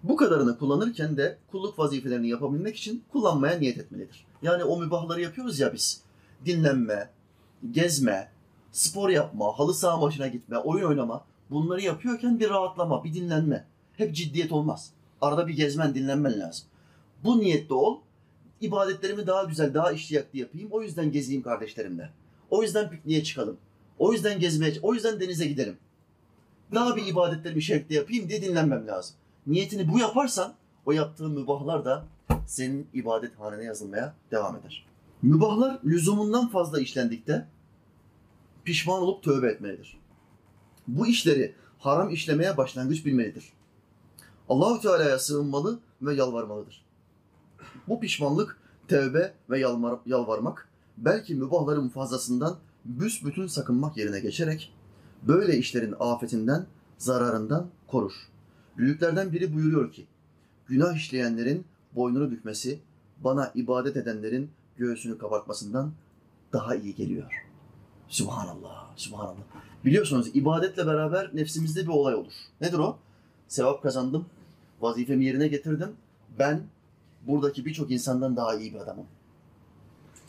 Bu 0.03 0.15
kadarını 0.15 0.57
kullanırken 0.57 1.17
de 1.17 1.37
kulluk 1.51 1.79
vazifelerini 1.79 2.29
yapabilmek 2.29 2.77
için 2.77 3.03
kullanmaya 3.11 3.59
niyet 3.59 3.77
etmelidir. 3.77 4.25
Yani 4.41 4.63
o 4.63 4.79
mübahları 4.79 5.21
yapıyoruz 5.21 5.59
ya 5.59 5.73
biz. 5.73 6.01
Dinlenme, 6.45 7.09
gezme, 7.71 8.31
spor 8.71 9.09
yapma, 9.09 9.59
halı 9.59 9.73
saha 9.73 9.97
maçına 9.97 10.27
gitme, 10.27 10.57
oyun 10.57 10.87
oynama. 10.87 11.25
Bunları 11.49 11.81
yapıyorken 11.81 12.39
bir 12.39 12.49
rahatlama, 12.49 13.03
bir 13.03 13.13
dinlenme. 13.13 13.65
Hep 13.93 14.15
ciddiyet 14.15 14.51
olmaz. 14.51 14.91
Arada 15.21 15.47
bir 15.47 15.53
gezmen, 15.53 15.95
dinlenmen 15.95 16.39
lazım. 16.39 16.65
Bu 17.23 17.39
niyette 17.39 17.73
ol. 17.73 17.99
İbadetlerimi 18.61 19.27
daha 19.27 19.43
güzel, 19.43 19.73
daha 19.73 19.91
iştiyaklı 19.91 20.39
yapayım. 20.39 20.69
O 20.71 20.81
yüzden 20.81 21.11
gezeyim 21.11 21.41
kardeşlerimle. 21.41 22.09
O 22.49 22.63
yüzden 22.63 22.89
pikniğe 22.89 23.23
çıkalım. 23.23 23.57
O 23.99 24.13
yüzden 24.13 24.39
gezmeye, 24.39 24.73
o 24.81 24.93
yüzden 24.93 25.19
denize 25.19 25.45
gidelim. 25.45 25.77
Daha 26.73 26.95
bir 26.95 27.05
ibadetlerimi 27.05 27.61
şevkle 27.61 27.95
yapayım 27.95 28.29
diye 28.29 28.41
dinlenmem 28.41 28.87
lazım. 28.87 29.15
Niyetini 29.47 29.93
bu 29.93 29.99
yaparsan 29.99 30.53
o 30.85 30.91
yaptığın 30.91 31.31
mübahlar 31.31 31.85
da 31.85 32.05
senin 32.45 32.87
ibadet 32.93 33.39
hanene 33.39 33.63
yazılmaya 33.63 34.13
devam 34.31 34.55
eder. 34.55 34.85
Mübahlar 35.21 35.79
lüzumundan 35.85 36.47
fazla 36.47 36.79
işlendikte 36.79 37.47
pişman 38.65 39.01
olup 39.01 39.23
tövbe 39.23 39.47
etmelidir. 39.47 39.97
Bu 40.87 41.07
işleri 41.07 41.55
haram 41.79 42.09
işlemeye 42.09 42.57
başlangıç 42.57 43.05
bilmelidir. 43.05 43.53
Allahu 44.49 44.81
Teala'ya 44.81 45.19
sığınmalı 45.19 45.79
ve 46.01 46.15
yalvarmalıdır. 46.15 46.85
Bu 47.87 47.99
pişmanlık 47.99 48.59
tevbe 48.87 49.33
ve 49.49 49.59
yalvar, 49.59 49.99
yalvarmak 50.05 50.69
belki 50.97 51.35
mübahların 51.35 51.89
fazlasından 51.89 52.57
büsbütün 52.85 53.47
sakınmak 53.47 53.97
yerine 53.97 54.19
geçerek 54.19 54.73
böyle 55.23 55.57
işlerin 55.57 55.95
afetinden, 55.99 56.65
zararından 56.97 57.67
korur. 57.87 58.13
Büyüklerden 58.77 59.31
biri 59.31 59.55
buyuruyor 59.55 59.91
ki, 59.91 60.07
günah 60.67 60.95
işleyenlerin 60.95 61.65
boynunu 61.95 62.31
bükmesi 62.31 62.79
bana 63.23 63.51
ibadet 63.55 63.97
edenlerin 63.97 64.49
göğsünü 64.77 65.17
kabartmasından 65.17 65.91
daha 66.53 66.75
iyi 66.75 66.95
geliyor. 66.95 67.31
Subhanallah, 68.07 68.91
subhanallah. 68.95 69.43
Biliyorsunuz 69.85 70.27
ibadetle 70.33 70.87
beraber 70.87 71.29
nefsimizde 71.33 71.83
bir 71.83 71.87
olay 71.87 72.15
olur. 72.15 72.33
Nedir 72.61 72.77
o? 72.77 72.97
Sevap 73.47 73.83
kazandım, 73.83 74.25
vazifemi 74.81 75.25
yerine 75.25 75.47
getirdim. 75.47 75.89
Ben 76.39 76.61
buradaki 77.27 77.65
birçok 77.65 77.91
insandan 77.91 78.35
daha 78.35 78.55
iyi 78.55 78.73
bir 78.73 78.79
adamım. 78.79 79.05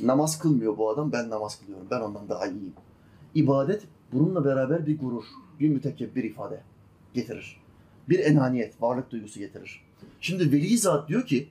Namaz 0.00 0.38
kılmıyor 0.38 0.78
bu 0.78 0.90
adam, 0.90 1.12
ben 1.12 1.30
namaz 1.30 1.60
kılıyorum. 1.60 1.86
Ben 1.90 2.00
ondan 2.00 2.28
daha 2.28 2.46
iyiyim. 2.46 2.72
İbadet 3.34 3.82
bununla 4.12 4.44
beraber 4.44 4.86
bir 4.86 4.98
gurur, 4.98 5.24
bir 5.60 5.68
mütekebbir 5.68 6.24
ifade 6.24 6.60
getirir. 7.14 7.60
Bir 8.08 8.18
enaniyet, 8.18 8.82
varlık 8.82 9.10
duygusu 9.10 9.40
getirir. 9.40 9.82
Şimdi 10.20 10.52
veli 10.52 10.78
zat 10.78 11.08
diyor 11.08 11.26
ki, 11.26 11.48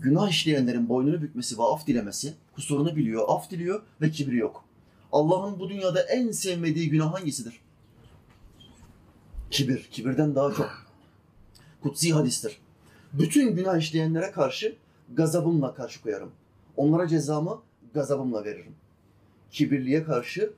günah 0.00 0.30
işleyenlerin 0.30 0.88
boynunu 0.88 1.22
bükmesi 1.22 1.58
ve 1.58 1.62
af 1.62 1.86
dilemesi, 1.86 2.34
kusurunu 2.54 2.96
biliyor, 2.96 3.24
af 3.28 3.50
diliyor 3.50 3.82
ve 4.00 4.10
kibri 4.10 4.36
yok. 4.36 4.64
Allah'ın 5.12 5.58
bu 5.58 5.68
dünyada 5.68 6.02
en 6.02 6.30
sevmediği 6.30 6.90
günah 6.90 7.14
hangisidir? 7.14 7.60
Kibir. 9.50 9.88
Kibirden 9.90 10.34
daha 10.34 10.54
çok. 10.54 10.86
Kutsi 11.82 12.12
hadistir. 12.12 12.58
Bütün 13.12 13.56
günah 13.56 13.78
işleyenlere 13.78 14.30
karşı 14.30 14.76
gazabımla 15.14 15.74
karşı 15.74 16.02
koyarım. 16.02 16.30
Onlara 16.76 17.08
cezamı 17.08 17.60
gazabımla 17.94 18.44
veririm. 18.44 18.74
Kibirliye 19.50 20.04
karşı 20.04 20.52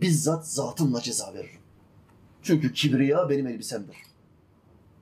bizzat 0.00 0.46
zatımla 0.46 1.00
ceza 1.00 1.34
veririm. 1.34 1.60
Çünkü 2.42 2.72
kibriya 2.72 3.28
benim 3.28 3.46
elbisemdir. 3.46 3.96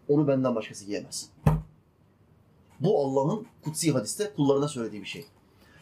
Onu 0.09 0.29
benden 0.29 0.55
başkası 0.55 0.85
giyemez. 0.85 1.31
Bu 2.81 3.05
Allah'ın 3.05 3.47
kutsi 3.65 3.93
hadiste 3.93 4.33
kullarına 4.37 4.69
söylediği 4.69 5.03
bir 5.03 5.07
şey. 5.07 5.27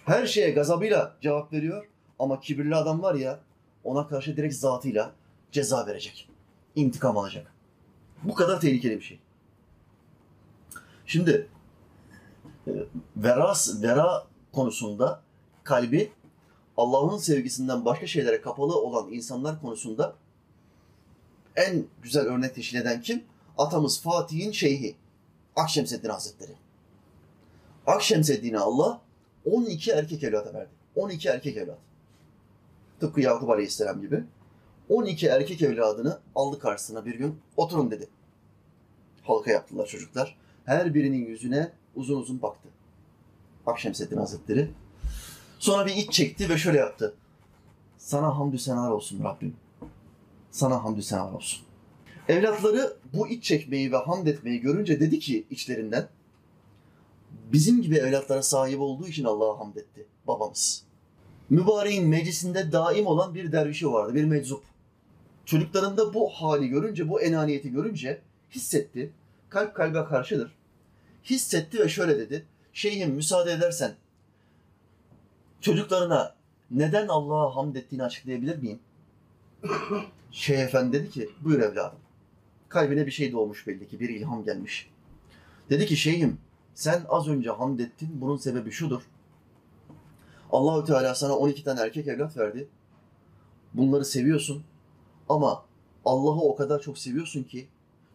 Her 0.05 0.27
şeye 0.27 0.51
gazabıyla 0.51 1.17
cevap 1.21 1.53
veriyor 1.53 1.89
ama 2.19 2.41
kibirli 2.41 2.77
adam 2.77 3.03
var 3.03 3.15
ya 3.15 3.41
ona 3.85 4.09
karşı 4.09 4.37
direkt 4.37 4.55
zatıyla 4.55 5.13
ceza 5.53 5.87
verecek. 5.87 6.29
İntikam 6.75 7.19
alacak. 7.19 7.53
Bu 8.23 8.35
kadar 8.35 8.61
tehlikeli 8.61 8.97
bir 8.97 9.05
şey. 9.05 9.19
Şimdi 11.07 11.49
e, 12.67 12.73
veras, 13.17 13.83
vera 13.83 14.27
konusunda 14.53 15.23
kalbi 15.65 16.13
Allah'ın 16.77 17.19
sevgisinden 17.19 17.85
başka 17.85 18.07
şeylere 18.07 18.41
kapalı 18.41 18.81
olan 18.81 19.13
insanlar 19.13 19.61
konusunda 19.61 20.15
en 21.57 21.85
güzel 22.03 22.23
örnek 22.23 22.55
teşkil 22.55 22.79
eden 22.79 23.03
kim? 23.03 23.25
Atamız 23.59 24.01
Fatih'in 24.01 24.53
şeyhi. 24.53 24.97
Akşemseddin 25.57 26.09
Hazretleri. 26.09 26.53
Akşemseddin'e 27.87 28.59
Allah 28.59 29.01
12 29.45 29.91
erkek 29.91 30.25
evlat 30.25 30.55
verdi. 30.55 30.71
12 30.97 31.29
erkek 31.29 31.57
evlat. 31.57 31.79
Tıpkı 33.01 33.21
Yakup 33.21 33.51
Aleyhisselam 33.51 34.01
gibi. 34.01 34.25
12 34.89 35.27
erkek 35.27 35.63
evladını 35.63 36.19
aldı 36.35 36.59
karşısına 36.59 37.07
bir 37.07 37.15
gün. 37.15 37.41
Oturun 37.57 37.91
dedi. 37.91 38.09
Halka 39.23 39.51
yaptılar 39.51 39.87
çocuklar. 39.87 40.37
Her 40.65 40.95
birinin 40.95 41.27
yüzüne 41.27 41.73
uzun 41.97 42.21
uzun 42.21 42.43
baktı. 42.43 42.69
Akşemseddin 43.67 44.17
Hazretleri. 44.17 44.71
Sonra 45.61 45.87
bir 45.87 45.95
iç 45.95 46.13
çekti 46.13 46.49
ve 46.49 46.59
şöyle 46.59 46.79
yaptı. 46.79 47.15
Sana 47.99 48.39
hamdü 48.39 48.59
senalar 48.59 48.91
olsun 48.91 49.25
Rabbim. 49.25 49.57
Sana 50.51 50.85
hamdü 50.85 51.03
senalar 51.03 51.33
olsun. 51.33 51.61
Evlatları 52.29 52.97
bu 53.13 53.29
iç 53.29 53.45
çekmeyi 53.45 53.93
ve 53.93 53.97
hamd 53.97 54.27
etmeyi 54.27 54.61
görünce 54.61 55.01
dedi 55.01 55.19
ki 55.19 55.47
içlerinden 55.51 56.09
bizim 57.53 57.83
gibi 57.83 57.97
evlatlara 57.97 58.43
sahip 58.43 58.81
olduğu 58.81 59.07
için 59.07 59.25
Allah'a 59.25 59.59
hamd 59.59 59.77
etti 59.77 60.07
babamız. 60.27 60.85
Mübareğin 61.51 62.09
meclisinde 62.09 62.73
daim 62.73 63.07
olan 63.07 63.35
bir 63.35 63.53
dervişi 63.53 63.93
vardı, 63.93 64.15
bir 64.15 64.25
meczup. 64.25 64.65
Çocuklarında 65.45 66.15
bu 66.15 66.29
hali 66.29 66.69
görünce, 66.69 67.09
bu 67.09 67.23
enaniyeti 67.23 67.71
görünce 67.71 68.21
hissetti. 68.51 69.13
Kalp 69.49 69.75
kalbe 69.75 70.05
karşıdır. 70.05 70.57
Hissetti 71.25 71.79
ve 71.79 71.89
şöyle 71.89 72.19
dedi. 72.19 72.47
Şeyhim 72.73 73.11
müsaade 73.11 73.53
edersen 73.53 73.95
çocuklarına 75.61 76.35
neden 76.71 77.09
Allah'a 77.09 77.57
hamd 77.57 77.77
ettiğini 77.77 78.03
açıklayabilir 78.03 78.59
miyim? 78.59 78.79
Şeyh 80.31 80.59
Efendi 80.59 80.93
dedi 80.93 81.11
ki 81.11 81.31
buyur 81.41 81.61
evladım. 81.61 81.99
Kalbine 82.69 83.07
bir 83.07 83.11
şey 83.11 83.33
doğmuş 83.33 83.67
belli 83.67 83.89
ki, 83.89 84.01
bir 84.01 84.09
ilham 84.09 84.45
gelmiş. 84.45 84.91
Dedi 85.71 85.87
ki 85.87 85.97
şeyhim, 85.97 86.39
sen 86.75 87.03
az 87.09 87.29
önce 87.29 87.51
hamd 87.51 87.79
ettin, 87.79 88.09
bunun 88.13 88.37
sebebi 88.37 88.71
şudur. 88.71 89.03
Allahü 90.53 90.87
Teala 90.87 91.15
sana 91.15 91.37
12 91.37 91.65
tane 91.65 91.81
erkek 91.81 92.09
evlat 92.09 92.37
verdi. 92.37 92.69
Bunları 93.75 94.05
seviyorsun 94.05 94.63
ama 95.29 95.65
Allah'ı 96.05 96.41
o 96.41 96.57
kadar 96.57 96.81
çok 96.81 96.99
seviyorsun 96.99 97.43
ki 97.43 97.69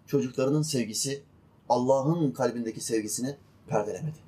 çocuklarının 0.07 0.61
sevgisi 0.61 1.23
Allah'ın 1.69 2.31
kalbindeki 2.31 2.81
sevgisini 2.81 3.35
perdelemedi. 3.67 4.24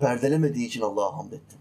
Perdelemediği 0.00 0.66
için 0.66 0.80
Allah'a 0.80 1.18
hamd 1.18 1.32
ettin. 1.32 1.58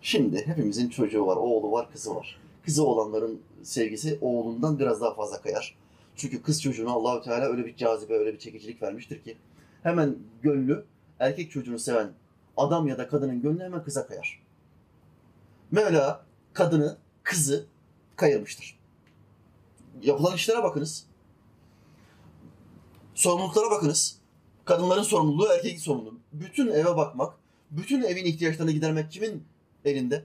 Şimdi 0.00 0.46
hepimizin 0.46 0.88
çocuğu 0.88 1.26
var, 1.26 1.36
oğlu 1.36 1.72
var, 1.72 1.92
kızı 1.92 2.14
var. 2.14 2.40
Kızı 2.64 2.86
olanların 2.86 3.40
sevgisi 3.62 4.18
oğlundan 4.20 4.78
biraz 4.78 5.00
daha 5.00 5.14
fazla 5.14 5.40
kayar. 5.40 5.76
Çünkü 6.16 6.42
kız 6.42 6.62
çocuğuna 6.62 6.90
Allahü 6.90 7.24
Teala 7.24 7.44
öyle 7.44 7.66
bir 7.66 7.76
cazibe, 7.76 8.14
öyle 8.14 8.32
bir 8.32 8.38
çekicilik 8.38 8.82
vermiştir 8.82 9.22
ki 9.22 9.36
hemen 9.82 10.18
gönlü 10.42 10.84
erkek 11.18 11.50
çocuğunu 11.50 11.78
seven 11.78 12.12
adam 12.56 12.88
ya 12.88 12.98
da 12.98 13.08
kadının 13.08 13.42
gönlü 13.42 13.62
hemen 13.64 13.84
kıza 13.84 14.06
kayar. 14.06 14.42
Mevla 15.70 16.24
kadını, 16.52 16.96
kızı 17.22 17.66
kayırmıştır. 18.16 18.78
Yapılan 20.02 20.34
işlere 20.34 20.62
bakınız. 20.62 21.06
Sorumluluklara 23.14 23.70
bakınız. 23.70 24.18
Kadınların 24.64 25.02
sorumluluğu, 25.02 25.46
erkeğin 25.46 25.78
sorumluluğu. 25.78 26.21
Bütün 26.32 26.68
eve 26.68 26.96
bakmak, 26.96 27.34
bütün 27.70 28.02
evin 28.02 28.24
ihtiyaçlarını 28.24 28.72
gidermek 28.72 29.12
kimin 29.12 29.44
elinde? 29.84 30.24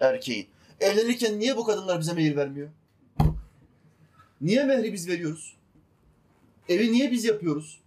Erkeğin. 0.00 0.46
Evlenirken 0.80 1.38
niye 1.38 1.56
bu 1.56 1.64
kadınlar 1.64 2.00
bize 2.00 2.12
meyil 2.12 2.36
vermiyor? 2.36 2.68
Niye 4.40 4.64
mehri 4.64 4.92
biz 4.92 5.08
veriyoruz? 5.08 5.56
Evi 6.68 6.92
niye 6.92 7.10
biz 7.10 7.24
yapıyoruz? 7.24 7.80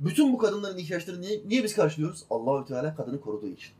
Bütün 0.00 0.32
bu 0.32 0.38
kadınların 0.38 0.78
ihtiyaçlarını 0.78 1.20
niye, 1.20 1.40
niye 1.46 1.64
biz 1.64 1.74
karşılıyoruz? 1.74 2.24
Allahü 2.30 2.66
Teala 2.66 2.96
kadını 2.96 3.20
koruduğu 3.20 3.48
için. 3.48 3.70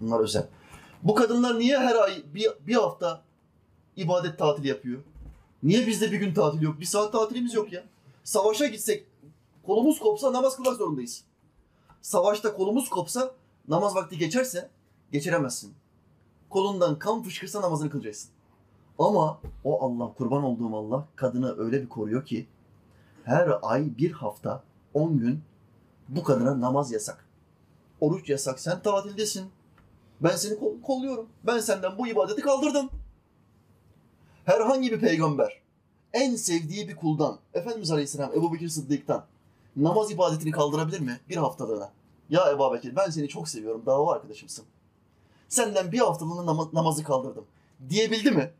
Bunlar 0.00 0.20
özel. 0.20 0.46
Bu 1.02 1.14
kadınlar 1.14 1.58
niye 1.58 1.78
her 1.78 1.94
ay 1.94 2.22
bir, 2.34 2.48
bir 2.66 2.74
hafta 2.74 3.22
ibadet 3.96 4.38
tatili 4.38 4.68
yapıyor? 4.68 5.02
Niye 5.62 5.86
bizde 5.86 6.12
bir 6.12 6.16
gün 6.16 6.34
tatil 6.34 6.62
yok? 6.62 6.80
Bir 6.80 6.84
saat 6.84 7.12
tatilimiz 7.12 7.54
yok 7.54 7.72
ya. 7.72 7.84
Savaşa 8.24 8.66
gitsek 8.66 9.06
kolumuz 9.66 9.98
kopsa 9.98 10.32
namaz 10.32 10.56
kılmak 10.56 10.76
zorundayız. 10.76 11.24
Savaşta 12.02 12.54
kolumuz 12.54 12.88
kopsa 12.88 13.34
namaz 13.68 13.94
vakti 13.94 14.18
geçerse 14.18 14.70
geçiremezsin. 15.12 15.74
Kolundan 16.50 16.98
kan 16.98 17.22
fışkırsa 17.22 17.62
namazını 17.62 17.90
kılacaksın. 17.90 18.30
Ama 18.98 19.40
o 19.64 19.84
Allah, 19.84 20.14
kurban 20.14 20.42
olduğum 20.42 20.76
Allah 20.76 21.08
kadını 21.16 21.58
öyle 21.58 21.82
bir 21.82 21.88
koruyor 21.88 22.26
ki 22.26 22.46
her 23.24 23.50
ay 23.62 23.98
bir 23.98 24.12
hafta, 24.12 24.64
on 24.94 25.18
gün 25.18 25.42
bu 26.08 26.22
kadına 26.22 26.60
namaz 26.60 26.92
yasak. 26.92 27.28
Oruç 28.00 28.28
yasak. 28.28 28.60
Sen 28.60 28.82
tatildesin. 28.82 29.50
Ben 30.20 30.36
seni 30.36 30.58
kol- 30.58 30.80
kolluyorum. 30.82 31.28
Ben 31.44 31.58
senden 31.58 31.98
bu 31.98 32.06
ibadeti 32.06 32.42
kaldırdım. 32.42 32.90
Herhangi 34.44 34.92
bir 34.92 35.00
peygamber 35.00 35.62
en 36.12 36.36
sevdiği 36.36 36.88
bir 36.88 36.96
kuldan, 36.96 37.38
Efendimiz 37.54 37.90
Aleyhisselam 37.90 38.32
Ebu 38.32 38.52
Bekir 38.54 38.68
Sıddık'tan 38.68 39.24
namaz 39.76 40.10
ibadetini 40.10 40.50
kaldırabilir 40.50 41.00
mi? 41.00 41.20
Bir 41.28 41.36
haftalığına. 41.36 41.92
Ya 42.30 42.50
Ebu 42.50 42.72
Bekir 42.74 42.96
ben 42.96 43.10
seni 43.10 43.28
çok 43.28 43.48
seviyorum. 43.48 43.82
Dava 43.86 44.12
arkadaşımsın. 44.12 44.64
Senden 45.48 45.92
bir 45.92 45.98
haftalığına 45.98 46.46
nama- 46.46 46.68
namazı 46.72 47.04
kaldırdım. 47.04 47.44
Diyebildi 47.88 48.30
mi? 48.30 48.50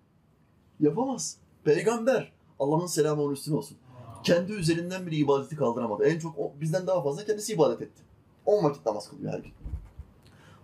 Yapamaz. 0.81 1.37
Peygamber. 1.65 2.33
Allah'ın 2.59 2.87
selamı 2.87 3.23
onun 3.23 3.33
üstüne 3.33 3.57
olsun. 3.57 3.77
Kendi 4.23 4.53
üzerinden 4.53 5.07
bile 5.07 5.17
ibadeti 5.17 5.57
kaldıramadı. 5.57 6.05
En 6.05 6.19
çok 6.19 6.39
o, 6.39 6.53
bizden 6.61 6.87
daha 6.87 7.03
fazla 7.03 7.25
kendisi 7.25 7.53
ibadet 7.53 7.83
etti. 7.83 8.03
10 8.47 8.65
vakit 8.65 8.87
namaz 8.87 9.09
kılıyor 9.11 9.33
her 9.33 9.39
gün. 9.39 9.53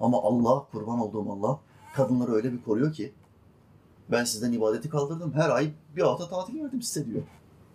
Ama 0.00 0.22
Allah, 0.22 0.66
kurban 0.72 0.98
olduğum 1.00 1.32
Allah, 1.32 1.60
kadınları 1.94 2.32
öyle 2.32 2.52
bir 2.52 2.62
koruyor 2.62 2.92
ki 2.92 3.12
ben 4.10 4.24
sizden 4.24 4.52
ibadeti 4.52 4.88
kaldırdım. 4.88 5.32
Her 5.32 5.50
ay 5.50 5.70
bir 5.96 6.02
hafta 6.02 6.28
tatil 6.28 6.60
verdim 6.64 6.82
size 6.82 7.06
diyor. 7.06 7.22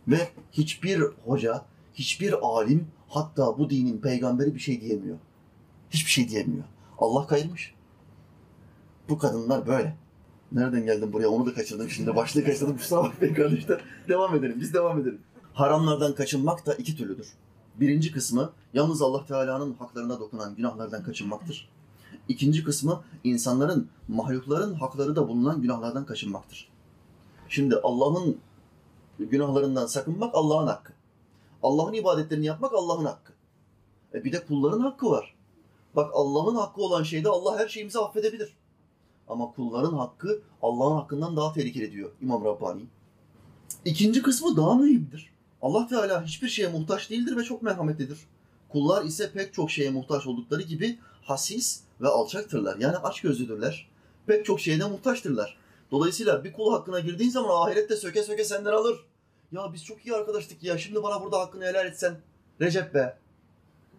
Ve 0.08 0.30
hiçbir 0.52 1.02
hoca, 1.26 1.66
hiçbir 1.94 2.36
alim 2.42 2.88
hatta 3.08 3.58
bu 3.58 3.70
dinin 3.70 3.98
peygamberi 3.98 4.56
bir 4.56 4.60
şey 4.60 4.82
diyemiyor. 4.82 5.18
Hiçbir 5.90 6.12
şey 6.12 6.30
diyemiyor. 6.30 6.64
Allah 6.98 7.28
kayırmış. 7.28 7.74
Bu 9.10 9.18
kadınlar 9.18 9.68
böyle. 9.68 9.96
Nereden 10.52 10.86
geldim 10.86 11.14
buraya 11.14 11.28
onu 11.28 11.46
da 11.46 11.54
kaçırdım 11.54 11.90
şimdi. 11.90 12.16
Başlığı 12.16 12.46
kaçırdım 12.46 12.78
kusura 12.78 13.04
bakmayın 13.04 13.34
kardeşler. 13.34 13.82
Devam 14.08 14.36
edelim 14.36 14.58
biz 14.60 14.74
devam 14.74 15.00
edelim. 15.00 15.22
Haramlardan 15.54 16.16
kaçınmak 16.16 16.66
da 16.66 16.74
iki 16.74 16.98
türlüdür. 16.98 17.28
Birinci 17.76 18.12
kısmı 18.12 18.52
yalnız 18.74 19.02
Allah 19.02 19.26
Teala'nın 19.26 19.74
haklarına 19.74 20.20
dokunan 20.20 20.56
günahlardan 20.56 21.04
kaçınmaktır. 21.04 21.70
İkinci 22.28 22.64
kısmı 22.64 23.04
insanların, 23.24 23.90
mahlukların 24.08 24.74
hakları 24.74 25.16
da 25.16 25.28
bulunan 25.28 25.62
günahlardan 25.62 26.06
kaçınmaktır. 26.06 26.70
Şimdi 27.50 27.76
Allah'ın 27.76 28.38
günahlarından 29.20 29.86
sakınmak 29.86 30.36
Allah'ın 30.36 30.68
hakkı. 30.68 30.94
Allah'ın 31.64 31.94
ibadetlerini 31.94 32.46
yapmak 32.46 32.74
Allah'ın 32.74 33.06
hakkı. 33.06 33.34
E 34.14 34.24
bir 34.24 34.32
de 34.32 34.46
kulların 34.46 34.80
hakkı 34.80 35.10
var. 35.10 35.36
Bak 35.96 36.12
Allah'ın 36.14 36.56
hakkı 36.56 36.82
olan 36.82 37.04
şeyde 37.04 37.30
Allah 37.30 37.60
her 37.60 37.68
şeyimizi 37.68 38.00
affedebilir. 38.00 38.54
Ama 39.28 39.52
kulların 39.52 39.98
hakkı 39.98 40.42
Allah'ın 40.62 40.96
hakkından 40.96 41.38
daha 41.38 41.54
tehlikeli 41.54 41.92
diyor 41.92 42.12
İmam 42.22 42.46
Rabbani. 42.46 42.82
İkinci 43.86 44.22
kısmı 44.22 44.58
daha 44.58 44.76
mühimdir. 44.76 45.34
Allah 45.62 45.88
Teala 45.88 46.24
hiçbir 46.24 46.50
şeye 46.50 46.68
muhtaç 46.68 47.10
değildir 47.10 47.38
ve 47.38 47.44
çok 47.44 47.62
merhametlidir. 47.62 48.20
Kullar 48.70 49.06
ise 49.06 49.32
pek 49.32 49.54
çok 49.54 49.72
şeye 49.72 49.90
muhtaç 49.90 50.28
oldukları 50.28 50.62
gibi 50.62 51.00
hasis 51.22 51.82
ve 52.02 52.08
alçaktırlar. 52.08 52.78
Yani 52.80 52.98
açgözlüdürler. 52.98 53.90
Pek 54.26 54.46
çok 54.46 54.60
şeyde 54.60 54.86
muhtaçtırlar. 54.86 55.58
Dolayısıyla 55.92 56.44
bir 56.44 56.54
kul 56.54 56.72
hakkına 56.72 57.00
girdiğin 57.00 57.30
zaman 57.30 57.68
ahirette 57.68 57.96
söke 57.96 58.24
söke 58.24 58.44
senden 58.44 58.72
alır. 58.72 59.06
Ya 59.54 59.74
biz 59.74 59.86
çok 59.86 60.06
iyi 60.06 60.16
arkadaştık 60.16 60.64
ya 60.64 60.78
şimdi 60.78 61.04
bana 61.04 61.24
burada 61.24 61.40
hakkını 61.40 61.66
helal 61.66 61.86
etsen. 61.86 62.18
Recep 62.62 62.94
be. 62.94 63.18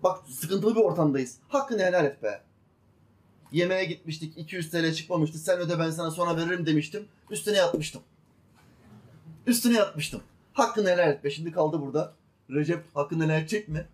Bak 0.03 0.19
sıkıntılı 0.29 0.75
bir 0.75 0.81
ortamdayız. 0.81 1.39
Hakkını 1.49 1.83
helal 1.83 2.05
et 2.05 2.23
be. 2.23 2.43
Yemeğe 3.53 3.85
gitmiştik 3.85 4.39
200 4.39 4.71
TL 4.71 4.93
çıkmamıştı. 4.93 5.39
Sen 5.39 5.59
öde 5.59 5.79
ben 5.79 5.91
sana 5.91 6.11
sonra 6.11 6.37
veririm 6.37 6.67
demiştim. 6.67 7.09
Üstüne 7.31 7.57
yatmıştım. 7.57 8.03
Üstüne 9.47 9.77
yatmıştım. 9.77 10.23
Hakkını 10.53 10.89
helal 10.89 11.09
et 11.09 11.25
be. 11.25 11.31
Şimdi 11.31 11.53
kaldı 11.53 11.81
burada. 11.81 12.13
Recep 12.51 12.85
hakkını 12.95 13.25
helal 13.25 13.41
edecek 13.41 13.69
mi? 13.69 13.87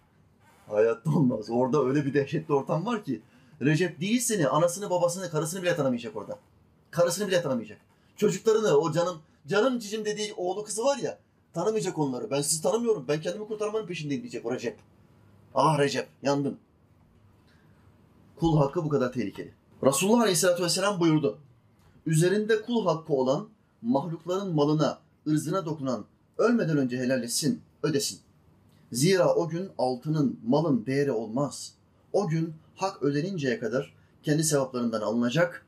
Hayatta 0.68 1.10
olmaz. 1.10 1.50
Orada 1.50 1.84
öyle 1.84 2.04
bir 2.04 2.14
dehşetli 2.14 2.54
ortam 2.54 2.86
var 2.86 3.04
ki. 3.04 3.20
Recep 3.62 4.00
değil 4.00 4.20
seni, 4.20 4.48
anasını, 4.48 4.90
babasını, 4.90 5.30
karısını 5.30 5.62
bile 5.62 5.76
tanımayacak 5.76 6.16
orada. 6.16 6.38
Karısını 6.90 7.28
bile 7.28 7.42
tanımayacak. 7.42 7.78
Çocuklarını, 8.16 8.76
o 8.76 8.92
canım, 8.92 9.22
canım 9.46 9.78
cicim 9.78 10.04
dediği 10.04 10.34
oğlu 10.34 10.64
kızı 10.64 10.84
var 10.84 10.96
ya, 10.96 11.18
tanımayacak 11.54 11.98
onları. 11.98 12.30
Ben 12.30 12.42
sizi 12.42 12.62
tanımıyorum, 12.62 13.04
ben 13.08 13.20
kendimi 13.20 13.48
kurtarmanın 13.48 13.86
peşindeyim 13.86 14.22
diyecek 14.22 14.46
o 14.46 14.52
Recep. 14.54 14.78
Ah 15.54 15.78
Recep, 15.78 16.08
yandın. 16.22 16.58
Kul 18.36 18.58
hakkı 18.58 18.84
bu 18.84 18.88
kadar 18.88 19.12
tehlikeli. 19.12 19.52
Resulullah 19.82 20.20
Aleyhisselatü 20.20 20.62
Vesselam 20.62 21.00
buyurdu. 21.00 21.38
Üzerinde 22.06 22.62
kul 22.62 22.86
hakkı 22.86 23.12
olan 23.12 23.48
mahlukların 23.82 24.54
malına, 24.54 24.98
ırzına 25.26 25.66
dokunan 25.66 26.04
ölmeden 26.38 26.76
önce 26.76 26.98
helalleşsin, 26.98 27.62
ödesin. 27.82 28.20
Zira 28.92 29.34
o 29.34 29.48
gün 29.48 29.68
altının, 29.78 30.40
malın 30.46 30.86
değeri 30.86 31.12
olmaz. 31.12 31.74
O 32.12 32.28
gün 32.28 32.54
hak 32.76 33.02
ödeninceye 33.02 33.58
kadar 33.58 33.94
kendi 34.22 34.44
sevaplarından 34.44 35.00
alınacak. 35.00 35.66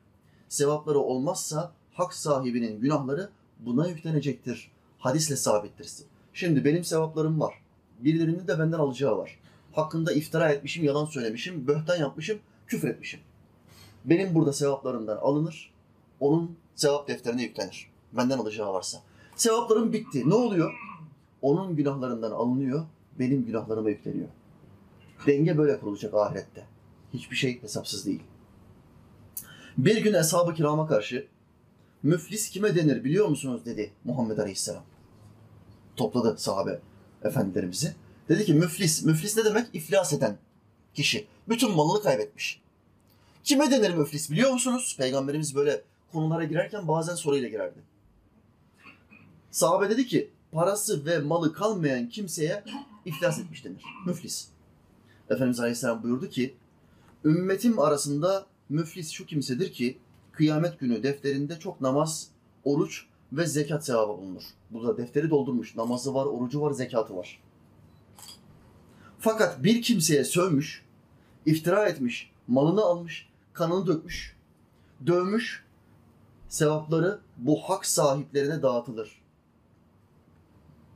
Sevapları 0.49 0.99
olmazsa 0.99 1.71
hak 1.93 2.13
sahibinin 2.13 2.79
günahları 2.79 3.29
buna 3.59 3.87
yüklenecektir. 3.87 4.71
Hadisle 5.03 5.35
sabittir. 5.35 5.91
Şimdi 6.33 6.65
benim 6.65 6.83
sevaplarım 6.83 7.39
var. 7.39 7.53
Birilerinin 7.99 8.47
de 8.47 8.59
benden 8.59 8.79
alacağı 8.79 9.17
var. 9.17 9.39
Hakkında 9.71 10.13
iftira 10.13 10.49
etmişim, 10.49 10.83
yalan 10.83 11.05
söylemişim, 11.05 11.67
böhtan 11.67 11.95
yapmışım, 11.95 12.39
küfür 12.67 12.87
etmişim. 12.87 13.19
Benim 14.05 14.35
burada 14.35 14.53
sevaplarımdan 14.53 15.17
alınır, 15.17 15.73
onun 16.19 16.57
sevap 16.75 17.07
defterine 17.07 17.43
yüklenir. 17.43 17.91
Benden 18.13 18.37
alacağı 18.37 18.73
varsa. 18.73 19.01
Sevaplarım 19.35 19.93
bitti. 19.93 20.29
Ne 20.29 20.33
oluyor? 20.33 20.73
Onun 21.41 21.75
günahlarından 21.75 22.31
alınıyor, 22.31 22.85
benim 23.19 23.45
günahlarıma 23.45 23.89
yükleniyor. 23.89 24.29
Denge 25.27 25.57
böyle 25.57 25.79
kurulacak 25.79 26.13
ahirette. 26.13 26.65
Hiçbir 27.13 27.35
şey 27.35 27.61
hesapsız 27.61 28.05
değil. 28.05 28.23
Bir 29.77 30.03
gün 30.03 30.13
Eshab-ı 30.13 30.53
Kiram'a 30.53 30.87
karşı 30.87 31.27
müflis 32.03 32.49
kime 32.49 32.75
denir 32.75 33.03
biliyor 33.03 33.27
musunuz 33.27 33.65
dedi 33.65 33.91
Muhammed 34.03 34.37
Aleyhisselam. 34.37 34.83
Topladı 35.95 36.35
sahabe 36.37 36.79
efendilerimizi. 37.23 37.95
Dedi 38.29 38.45
ki 38.45 38.53
müflis, 38.53 39.03
müflis 39.03 39.37
ne 39.37 39.45
demek? 39.45 39.67
İflas 39.73 40.13
eden 40.13 40.37
kişi. 40.93 41.27
Bütün 41.49 41.71
malını 41.71 42.03
kaybetmiş. 42.03 42.61
Kime 43.43 43.71
denir 43.71 43.93
müflis 43.93 44.31
biliyor 44.31 44.51
musunuz? 44.51 44.95
Peygamberimiz 44.99 45.55
böyle 45.55 45.81
konulara 46.11 46.43
girerken 46.43 46.87
bazen 46.87 47.15
soruyla 47.15 47.49
girerdi. 47.49 47.79
Sahabe 49.51 49.89
dedi 49.89 50.07
ki 50.07 50.29
parası 50.51 51.05
ve 51.05 51.19
malı 51.19 51.53
kalmayan 51.53 52.09
kimseye 52.09 52.63
iflas 53.05 53.39
etmiş 53.39 53.65
denir. 53.65 53.83
Müflis. 54.05 54.47
Efendimiz 55.29 55.59
Aleyhisselam 55.59 56.03
buyurdu 56.03 56.29
ki 56.29 56.55
ümmetim 57.25 57.79
arasında 57.79 58.45
müflis 58.69 59.11
şu 59.11 59.25
kimsedir 59.25 59.73
ki 59.73 59.97
kıyamet 60.31 60.79
günü 60.79 61.03
defterinde 61.03 61.59
çok 61.59 61.81
namaz, 61.81 62.27
oruç 62.63 63.05
ve 63.33 63.45
zekat 63.45 63.85
sevabı 63.85 64.21
bulunur. 64.21 64.43
Burada 64.71 64.97
defteri 64.97 65.29
doldurmuş. 65.29 65.75
Namazı 65.75 66.13
var, 66.13 66.25
orucu 66.25 66.61
var, 66.61 66.71
zekatı 66.71 67.15
var. 67.15 67.39
Fakat 69.19 69.63
bir 69.63 69.81
kimseye 69.81 70.23
sövmüş, 70.23 70.85
iftira 71.45 71.87
etmiş, 71.87 72.31
malını 72.47 72.81
almış, 72.81 73.29
kanını 73.53 73.87
dökmüş, 73.87 74.37
dövmüş, 75.05 75.65
sevapları 76.49 77.19
bu 77.37 77.59
hak 77.61 77.85
sahiplerine 77.85 78.61
dağıtılır. 78.61 79.23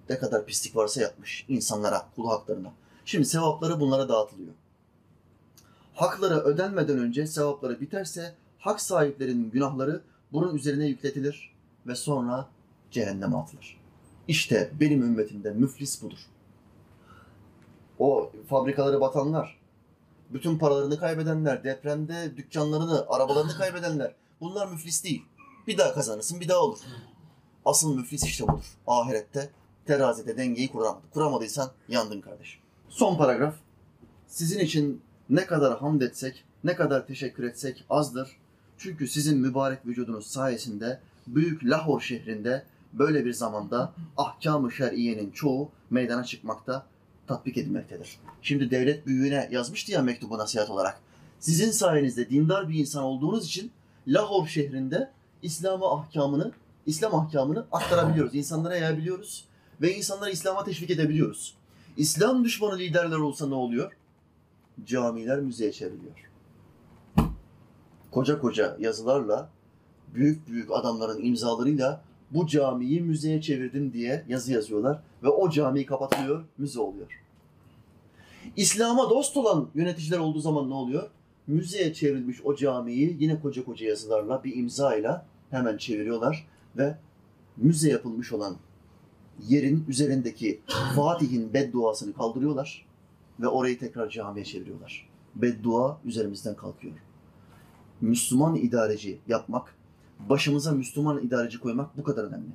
Ne 0.10 0.20
kadar 0.20 0.46
pislik 0.46 0.76
varsa 0.76 1.02
yapmış 1.02 1.46
insanlara, 1.48 2.10
kul 2.16 2.28
haklarına. 2.28 2.74
Şimdi 3.06 3.26
sevapları 3.26 3.80
bunlara 3.80 4.10
dağıtılıyor. 4.10 4.54
Hakları 5.94 6.40
ödenmeden 6.40 6.98
önce 6.98 7.28
sevapları 7.28 7.82
biterse 7.82 8.36
hak 8.60 8.82
sahiplerinin 8.82 9.52
günahları 9.52 10.02
bunun 10.32 10.56
üzerine 10.56 10.86
yükletilir 10.88 11.57
ve 11.88 11.96
sonra 11.96 12.50
cehenneme 12.92 13.38
atılır. 13.38 13.80
İşte 14.28 14.72
benim 14.80 15.04
ümmetimde 15.04 15.52
müflis 15.52 16.02
budur. 16.02 16.20
O 18.00 18.32
fabrikaları 18.50 19.02
batanlar, 19.02 19.60
bütün 20.30 20.58
paralarını 20.58 21.00
kaybedenler, 21.00 21.64
depremde 21.64 22.38
dükkanlarını, 22.38 23.06
arabalarını 23.10 23.52
kaybedenler. 23.58 24.14
Bunlar 24.42 24.68
müflis 24.68 25.04
değil. 25.04 25.26
Bir 25.68 25.78
daha 25.78 25.94
kazanırsın, 25.94 26.42
bir 26.42 26.50
daha 26.50 26.60
olur. 26.60 26.78
Asıl 27.66 27.96
müflis 27.96 28.24
işte 28.24 28.48
budur. 28.48 28.78
Ahirette 28.88 29.50
terazide 29.86 30.38
dengeyi 30.38 30.72
kuramadı. 30.72 31.02
Kuramadıysan 31.14 31.72
yandın 31.90 32.22
kardeşim. 32.22 32.62
Son 32.90 33.18
paragraf. 33.18 33.56
Sizin 34.28 34.60
için 34.60 35.02
ne 35.30 35.46
kadar 35.46 35.80
hamd 35.80 36.02
etsek, 36.02 36.44
ne 36.64 36.76
kadar 36.76 37.08
teşekkür 37.08 37.44
etsek 37.44 37.86
azdır. 37.90 38.38
Çünkü 38.78 39.08
sizin 39.08 39.38
mübarek 39.38 39.86
vücudunuz 39.86 40.28
sayesinde 40.28 41.00
büyük 41.28 41.66
Lahor 41.66 42.02
şehrinde 42.02 42.66
böyle 42.94 43.26
bir 43.26 43.34
zamanda 43.34 43.94
ahkam-ı 44.18 44.72
şer'iyenin 44.72 45.32
çoğu 45.32 45.70
meydana 45.90 46.24
çıkmakta, 46.24 46.86
tatbik 47.28 47.58
edilmektedir. 47.58 48.20
Şimdi 48.42 48.72
devlet 48.72 49.08
büyüğüne 49.08 49.50
yazmıştı 49.52 49.92
ya 49.92 50.02
mektubu 50.02 50.38
nasihat 50.38 50.70
olarak. 50.70 51.00
Sizin 51.40 51.72
sayenizde 51.72 52.30
dindar 52.30 52.70
bir 52.70 52.80
insan 52.80 53.04
olduğunuz 53.04 53.46
için 53.46 53.72
Lahor 54.08 54.48
şehrinde 54.48 55.12
İslam'ı 55.42 55.86
ahkamını, 55.86 56.52
İslam 56.86 57.16
ahkamını 57.16 57.66
aktarabiliyoruz. 57.72 58.36
İnsanlara 58.36 58.76
yayabiliyoruz 58.78 59.46
ve 59.82 59.96
insanları 59.96 60.32
İslam'a 60.32 60.64
teşvik 60.64 60.90
edebiliyoruz. 60.90 61.56
İslam 61.98 62.44
düşmanı 62.44 62.78
liderler 62.78 63.18
olsa 63.18 63.48
ne 63.48 63.56
oluyor? 63.56 63.92
Camiler 64.86 65.40
müzeye 65.40 65.72
çevriliyor. 65.72 66.16
Koca 68.12 68.40
koca 68.40 68.78
yazılarla, 68.80 69.50
büyük 70.16 70.48
büyük 70.48 70.72
adamların 70.72 71.26
imzalarıyla 71.26 72.04
bu 72.32 72.48
camiyi 72.48 73.02
müzeye 73.02 73.42
çevirdim 73.42 73.94
diye 73.94 74.26
yazı 74.28 74.54
yazıyorlar 74.54 75.00
ve 75.24 75.30
o 75.30 75.50
camiyi 75.50 75.86
kapatılıyor, 75.86 76.44
müze 76.58 76.80
oluyor. 76.80 77.22
İslam'a 78.56 79.10
dost 79.10 79.38
olan 79.38 79.70
yöneticiler 79.76 80.20
olduğu 80.20 80.40
zaman 80.40 80.70
ne 80.70 80.74
oluyor? 80.74 81.10
Müzeye 81.48 81.94
çevrilmiş 81.94 82.42
o 82.44 82.56
camiyi 82.56 83.18
yine 83.20 83.42
koca 83.42 83.66
koca 83.66 83.88
yazılarla 83.88 84.44
bir 84.44 84.56
imzayla 84.56 85.26
hemen 85.50 85.78
çeviriyorlar 85.78 86.48
ve 86.78 86.98
müze 87.58 87.90
yapılmış 87.90 88.34
olan 88.34 88.56
yerin 89.48 89.86
üzerindeki 89.88 90.62
Fatih'in 90.96 91.54
bedduasını 91.54 92.14
kaldırıyorlar 92.14 92.86
ve 93.40 93.48
orayı 93.48 93.80
tekrar 93.80 94.10
camiye 94.10 94.46
çeviriyorlar. 94.46 95.10
Beddua 95.36 96.00
üzerimizden 96.06 96.56
kalkıyor. 96.56 96.94
Müslüman 98.02 98.56
idareci 98.56 99.20
yapmak, 99.28 99.76
başımıza 100.20 100.72
Müslüman 100.72 101.24
idareci 101.24 101.60
koymak 101.60 101.98
bu 101.98 102.04
kadar 102.04 102.24
önemli. 102.24 102.52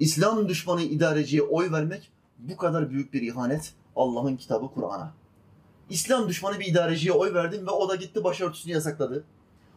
İslam 0.00 0.48
düşmanı 0.48 0.82
idareciye 0.82 1.42
oy 1.42 1.72
vermek 1.72 2.10
bu 2.38 2.56
kadar 2.56 2.90
büyük 2.90 3.12
bir 3.12 3.22
ihanet 3.22 3.74
Allah'ın 3.96 4.36
kitabı 4.36 4.68
Kur'an'a. 4.74 5.14
İslam 5.90 6.28
düşmanı 6.28 6.60
bir 6.60 6.66
idareciye 6.66 7.12
oy 7.12 7.34
verdin 7.34 7.66
ve 7.66 7.70
o 7.70 7.88
da 7.88 7.94
gitti 7.94 8.24
başörtüsünü 8.24 8.72
yasakladı. 8.72 9.24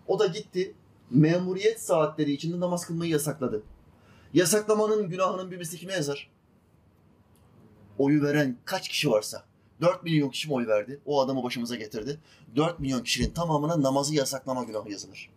O 0.08 0.20
da 0.20 0.28
gitti 0.28 0.76
memuriyet 1.12 1.82
saatleri 1.82 2.32
içinde 2.32 2.60
namaz 2.60 2.88
kılmayı 2.88 3.12
yasakladı. 3.12 3.64
Yasaklamanın 4.34 5.10
günahının 5.10 5.52
bir 5.52 5.58
misli 5.58 5.78
kime 5.78 5.94
yazar? 5.94 6.30
Oyu 7.98 8.24
veren 8.24 8.58
kaç 8.66 8.90
kişi 8.90 9.12
varsa. 9.12 9.44
4 9.82 10.04
milyon 10.04 10.30
kişi 10.30 10.48
mi 10.48 10.54
oy 10.54 10.68
verdi? 10.68 11.00
O 11.06 11.22
adamı 11.22 11.44
başımıza 11.44 11.76
getirdi. 11.76 12.20
4 12.56 12.80
milyon 12.80 13.04
kişinin 13.04 13.34
tamamına 13.34 13.82
namazı 13.82 14.16
yasaklama 14.16 14.64
günahı 14.64 14.92
yazılır. 14.92 15.30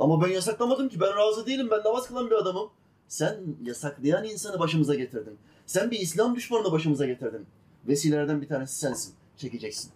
Ama 0.00 0.22
ben 0.22 0.28
yasaklamadım 0.28 0.88
ki. 0.88 1.00
Ben 1.00 1.16
razı 1.16 1.46
değilim. 1.46 1.68
Ben 1.70 1.80
namaz 1.84 2.08
kılan 2.08 2.30
bir 2.30 2.34
adamım. 2.34 2.70
Sen 3.08 3.40
yasaklayan 3.62 4.24
insanı 4.24 4.58
başımıza 4.58 4.94
getirdin. 4.94 5.38
Sen 5.66 5.90
bir 5.90 5.98
İslam 5.98 6.36
düşmanını 6.36 6.72
başımıza 6.72 7.06
getirdin. 7.06 7.46
Vesilelerden 7.88 8.42
bir 8.42 8.48
tanesi 8.48 8.78
sensin. 8.78 9.14
Çekeceksin. 9.36 9.90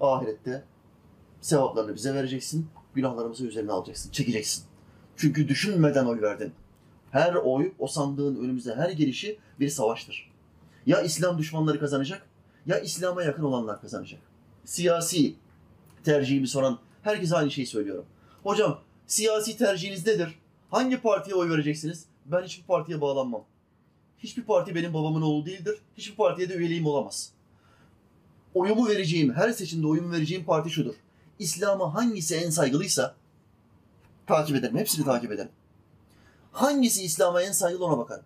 Ahirette 0.00 0.64
sevaplarını 1.40 1.94
bize 1.94 2.14
vereceksin. 2.14 2.66
Günahlarımızı 2.94 3.46
üzerine 3.46 3.72
alacaksın. 3.72 4.10
Çekeceksin. 4.10 4.64
Çünkü 5.16 5.48
düşünmeden 5.48 6.06
oy 6.06 6.22
verdin. 6.22 6.52
Her 7.10 7.34
oy, 7.34 7.72
o 7.78 7.86
sandığın 7.86 8.36
önümüze 8.36 8.74
her 8.74 8.90
gelişi 8.90 9.38
bir 9.60 9.68
savaştır. 9.68 10.30
Ya 10.86 11.00
İslam 11.00 11.38
düşmanları 11.38 11.80
kazanacak, 11.80 12.26
ya 12.66 12.78
İslam'a 12.78 13.22
yakın 13.22 13.42
olanlar 13.42 13.80
kazanacak. 13.80 14.20
Siyasi 14.64 15.34
tercihimi 16.04 16.48
soran 16.48 16.78
herkese 17.02 17.36
aynı 17.36 17.50
şeyi 17.50 17.66
söylüyorum. 17.66 18.04
Hocam 18.42 18.80
siyasi 19.08 19.56
tercihiniz 19.56 20.06
nedir? 20.06 20.38
Hangi 20.70 21.00
partiye 21.00 21.36
oy 21.36 21.50
vereceksiniz? 21.50 22.04
Ben 22.26 22.42
hiçbir 22.42 22.64
partiye 22.64 23.00
bağlanmam. 23.00 23.44
Hiçbir 24.18 24.42
parti 24.42 24.74
benim 24.74 24.94
babamın 24.94 25.22
oğlu 25.22 25.46
değildir. 25.46 25.78
Hiçbir 25.96 26.16
partiye 26.16 26.48
de 26.48 26.54
üyeliğim 26.54 26.86
olamaz. 26.86 27.32
Oyumu 28.54 28.88
vereceğim, 28.88 29.34
her 29.34 29.52
seçimde 29.52 29.86
oyumu 29.86 30.12
vereceğim 30.12 30.44
parti 30.44 30.70
şudur. 30.70 30.94
İslam'a 31.38 31.94
hangisi 31.94 32.36
en 32.36 32.50
saygılıysa 32.50 33.14
takip 34.26 34.56
ederim. 34.56 34.76
Hepsini 34.76 35.04
takip 35.04 35.32
ederim. 35.32 35.50
Hangisi 36.52 37.02
İslam'a 37.02 37.42
en 37.42 37.52
saygılı 37.52 37.84
ona 37.84 37.98
bakarım. 37.98 38.24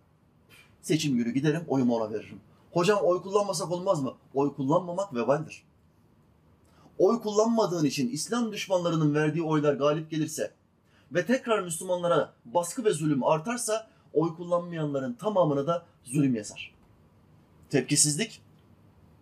Seçim 0.82 1.16
günü 1.16 1.30
giderim, 1.34 1.64
oyumu 1.68 1.96
ona 1.96 2.12
veririm. 2.12 2.40
Hocam 2.72 2.98
oy 3.02 3.22
kullanmasak 3.22 3.70
olmaz 3.70 4.02
mı? 4.02 4.14
Oy 4.34 4.54
kullanmamak 4.54 5.14
vebaldir. 5.14 5.64
Oy 6.98 7.20
kullanmadığın 7.20 7.84
için 7.84 8.08
İslam 8.08 8.52
düşmanlarının 8.52 9.14
verdiği 9.14 9.42
oylar 9.42 9.74
galip 9.74 10.10
gelirse 10.10 10.52
ve 11.14 11.26
tekrar 11.26 11.62
Müslümanlara 11.62 12.34
baskı 12.44 12.84
ve 12.84 12.90
zulüm 12.92 13.24
artarsa 13.24 13.90
oy 14.12 14.36
kullanmayanların 14.36 15.12
tamamını 15.12 15.66
da 15.66 15.86
zulüm 16.04 16.34
yazar. 16.34 16.74
Tepkisizlik 17.70 18.42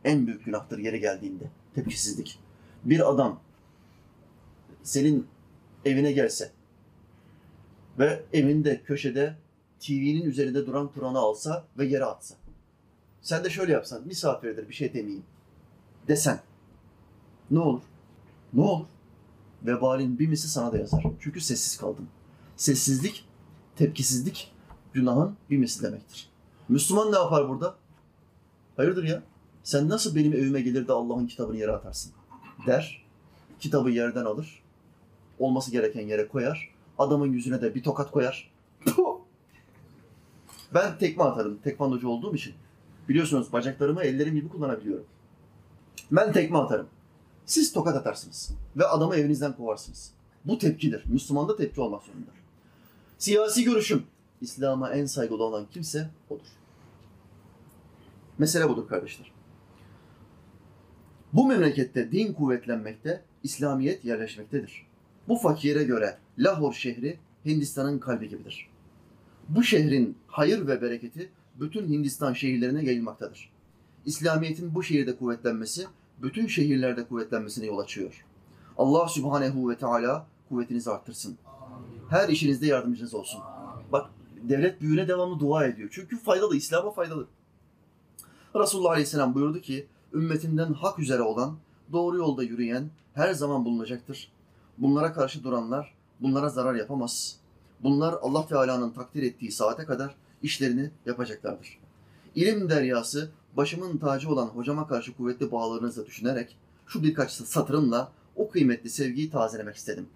en 0.04 0.26
büyük 0.26 0.44
günahtır 0.44 0.78
yeri 0.78 1.00
geldiğinde. 1.00 1.44
Tepkisizlik. 1.74 2.38
Bir 2.84 3.10
adam 3.10 3.40
senin 4.82 5.26
evine 5.84 6.12
gelse 6.12 6.50
ve 7.98 8.22
evinde 8.32 8.82
köşede 8.82 9.36
TV'nin 9.80 10.22
üzerinde 10.22 10.66
duran 10.66 10.88
Kur'an'ı 10.88 11.18
alsa 11.18 11.64
ve 11.78 11.86
yere 11.86 12.04
atsa. 12.04 12.34
Sen 13.22 13.44
de 13.44 13.50
şöyle 13.50 13.72
yapsan, 13.72 14.06
misafirdir 14.06 14.68
bir 14.68 14.74
şey 14.74 14.94
demeyeyim 14.94 15.24
desen. 16.08 16.40
Ne 17.50 17.58
olur? 17.58 17.82
Ne 18.52 18.62
olur? 18.62 18.86
Vebalin 19.66 20.18
bir 20.18 20.28
misli 20.28 20.48
sana 20.48 20.72
da 20.72 20.78
yazar. 20.78 21.04
Çünkü 21.20 21.40
sessiz 21.40 21.76
kaldın. 21.76 22.08
Sessizlik, 22.56 23.24
tepkisizlik 23.76 24.52
günahın 24.92 25.36
bir 25.50 25.58
misli 25.58 25.82
demektir. 25.82 26.30
Müslüman 26.68 27.12
ne 27.12 27.16
yapar 27.16 27.48
burada? 27.48 27.74
Hayırdır 28.76 29.04
ya? 29.04 29.22
Sen 29.62 29.88
nasıl 29.88 30.16
benim 30.16 30.32
evime 30.32 30.60
gelir 30.60 30.88
de 30.88 30.92
Allah'ın 30.92 31.26
kitabını 31.26 31.56
yere 31.56 31.72
atarsın? 31.72 32.12
Der, 32.66 33.04
kitabı 33.60 33.90
yerden 33.90 34.24
alır, 34.24 34.62
olması 35.38 35.70
gereken 35.70 36.06
yere 36.06 36.28
koyar, 36.28 36.70
adamın 36.98 37.32
yüzüne 37.32 37.62
de 37.62 37.74
bir 37.74 37.82
tokat 37.82 38.10
koyar. 38.10 38.50
Ben 40.74 40.98
tekme 40.98 41.24
atarım, 41.24 41.58
tekvandocu 41.58 42.08
olduğum 42.08 42.34
için. 42.34 42.54
Biliyorsunuz 43.08 43.52
bacaklarımı 43.52 44.02
ellerim 44.02 44.34
gibi 44.34 44.48
kullanabiliyorum. 44.48 45.04
Ben 46.12 46.32
tekme 46.32 46.58
atarım. 46.58 46.86
Siz 47.46 47.72
tokat 47.72 47.96
atarsınız 47.96 48.50
ve 48.76 48.86
adamı 48.86 49.16
evinizden 49.16 49.56
kovarsınız. 49.56 50.12
Bu 50.44 50.58
tepkidir. 50.58 51.04
Müslümanda 51.06 51.56
tepki 51.56 51.80
olmak 51.80 52.02
zorundadır. 52.02 52.34
Siyasi 53.18 53.64
görüşüm. 53.64 54.02
İslam'a 54.40 54.90
en 54.90 55.06
saygılı 55.06 55.44
olan 55.44 55.66
kimse 55.70 56.10
odur. 56.30 56.46
Mesele 58.38 58.68
budur 58.68 58.88
kardeşler. 58.88 59.32
Bu 61.32 61.46
memlekette 61.46 62.12
din 62.12 62.32
kuvvetlenmekte, 62.32 63.22
İslamiyet 63.42 64.04
yerleşmektedir. 64.04 64.86
Bu 65.28 65.36
fakire 65.36 65.84
göre 65.84 66.18
Lahor 66.38 66.72
şehri 66.72 67.18
Hindistan'ın 67.44 67.98
kalbi 67.98 68.28
gibidir. 68.28 68.68
Bu 69.48 69.62
şehrin 69.62 70.16
hayır 70.26 70.66
ve 70.66 70.82
bereketi 70.82 71.30
bütün 71.60 71.88
Hindistan 71.88 72.32
şehirlerine 72.32 72.84
yayılmaktadır. 72.84 73.52
İslamiyet'in 74.06 74.74
bu 74.74 74.82
şehirde 74.82 75.16
kuvvetlenmesi, 75.16 75.86
bütün 76.22 76.46
şehirlerde 76.46 77.04
kuvvetlenmesine 77.04 77.66
yol 77.66 77.78
açıyor. 77.78 78.24
Allah 78.78 79.08
Subhanehu 79.08 79.70
ve 79.70 79.76
Teala 79.76 80.26
kuvvetinizi 80.48 80.90
arttırsın. 80.90 81.38
Her 82.10 82.28
işinizde 82.28 82.66
yardımcınız 82.66 83.14
olsun. 83.14 83.40
Bak 83.92 84.10
devlet 84.42 84.80
büyüğüne 84.80 85.08
devamlı 85.08 85.40
dua 85.40 85.64
ediyor. 85.64 85.88
Çünkü 85.92 86.18
faydalı, 86.18 86.56
İslam'a 86.56 86.90
faydalı. 86.90 87.26
Resulullah 88.56 88.90
Aleyhisselam 88.90 89.34
buyurdu 89.34 89.60
ki, 89.60 89.86
ümmetimden 90.14 90.72
hak 90.72 90.98
üzere 90.98 91.22
olan, 91.22 91.56
doğru 91.92 92.16
yolda 92.16 92.42
yürüyen 92.42 92.90
her 93.14 93.32
zaman 93.34 93.64
bulunacaktır. 93.64 94.32
Bunlara 94.78 95.12
karşı 95.12 95.44
duranlar 95.44 95.94
bunlara 96.20 96.48
zarar 96.48 96.74
yapamaz. 96.74 97.36
Bunlar 97.82 98.14
Allah 98.22 98.46
Teala'nın 98.46 98.90
takdir 98.90 99.22
ettiği 99.22 99.52
saate 99.52 99.84
kadar 99.84 100.14
işlerini 100.42 100.90
yapacaklardır. 101.06 101.79
İlim 102.34 102.68
deryası 102.70 103.30
başımın 103.56 103.98
tacı 103.98 104.30
olan 104.30 104.46
hocama 104.46 104.86
karşı 104.86 105.16
kuvvetli 105.16 105.52
bağlarınızı 105.52 106.06
düşünerek 106.06 106.56
şu 106.86 107.02
birkaç 107.02 107.30
satırımla 107.32 108.12
o 108.36 108.50
kıymetli 108.50 108.90
sevgiyi 108.90 109.30
tazelemek 109.30 109.76
istedim. 109.76 110.08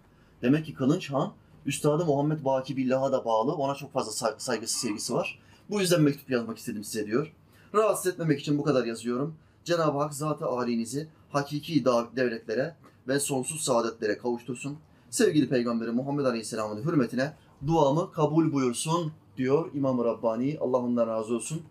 Demek 0.43 0.67
ki 0.67 0.75
Kılınç 0.75 1.11
Han 1.11 1.33
Üstadı 1.67 2.05
Muhammed 2.05 2.45
Baki 2.45 2.77
Billah'a 2.77 3.13
da 3.13 3.25
bağlı. 3.25 3.53
Ona 3.55 3.75
çok 3.75 3.93
fazla 3.93 4.13
say- 4.13 4.35
saygısı, 4.39 4.79
sevgisi 4.79 5.15
var. 5.15 5.39
Bu 5.71 5.81
yüzden 5.81 6.03
mektup 6.03 6.31
yazmak 6.31 6.59
istedim 6.59 6.85
size 6.85 7.07
diyor. 7.07 7.33
Rahatsız 7.75 8.13
etmemek 8.13 8.41
için 8.41 8.59
bu 8.59 8.63
kadar 8.63 8.85
yazıyorum. 8.85 9.35
Cenab-ı 9.65 9.99
Hak 9.99 10.15
zat-ı 10.15 10.47
alinizi 10.47 11.09
hakiki 11.31 11.85
devletlere 11.85 12.77
ve 13.09 13.21
sonsuz 13.21 13.61
saadetlere 13.61 14.19
kavuştursun. 14.19 14.79
Sevgili 15.11 15.49
Peygamberi 15.49 15.91
Muhammed 15.91 16.25
Aleyhisselam'ın 16.25 16.83
hürmetine 16.83 17.33
duamı 17.67 18.13
kabul 18.13 18.53
buyursun 18.53 19.13
diyor 19.37 19.71
İmam-ı 19.75 20.05
Rabbani. 20.05 20.59
Allah 20.61 20.79
ondan 20.79 21.07
razı 21.07 21.35
olsun. 21.35 21.63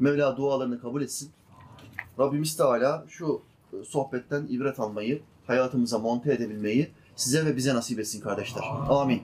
Mevla 0.00 0.36
dualarını 0.36 0.80
kabul 0.80 1.02
etsin. 1.02 1.30
Rabbimiz 2.18 2.56
Teala 2.56 3.04
şu 3.08 3.42
e, 3.72 3.84
sohbetten 3.84 4.46
ibret 4.50 4.80
almayı, 4.80 5.22
hayatımıza 5.46 5.98
monte 5.98 6.32
edebilmeyi 6.32 6.90
size 7.16 7.46
ve 7.46 7.56
bize 7.56 7.74
nasip 7.74 7.98
etsin 7.98 8.20
kardeşler. 8.20 8.62
Amin. 8.88 9.22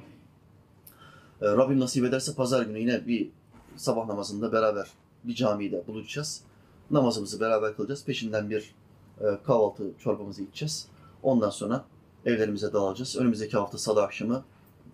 Ee, 1.42 1.46
Rabbim 1.46 1.80
nasip 1.80 2.04
ederse 2.04 2.34
pazar 2.34 2.62
günü 2.62 2.78
yine 2.78 3.06
bir 3.06 3.30
sabah 3.76 4.06
namazında 4.06 4.52
beraber 4.52 4.88
bir 5.24 5.34
camide 5.34 5.86
buluşacağız. 5.86 6.40
Namazımızı 6.90 7.40
beraber 7.40 7.76
kılacağız. 7.76 8.04
Peşinden 8.04 8.50
bir 8.50 8.74
e, 9.20 9.24
kahvaltı 9.46 9.84
çorbamızı 9.98 10.42
içeceğiz. 10.42 10.88
Ondan 11.22 11.50
sonra 11.50 11.84
evlerimize 12.26 12.72
dağılacağız. 12.72 13.16
Önümüzdeki 13.16 13.56
hafta 13.56 13.78
salı 13.78 14.02
akşamı 14.02 14.44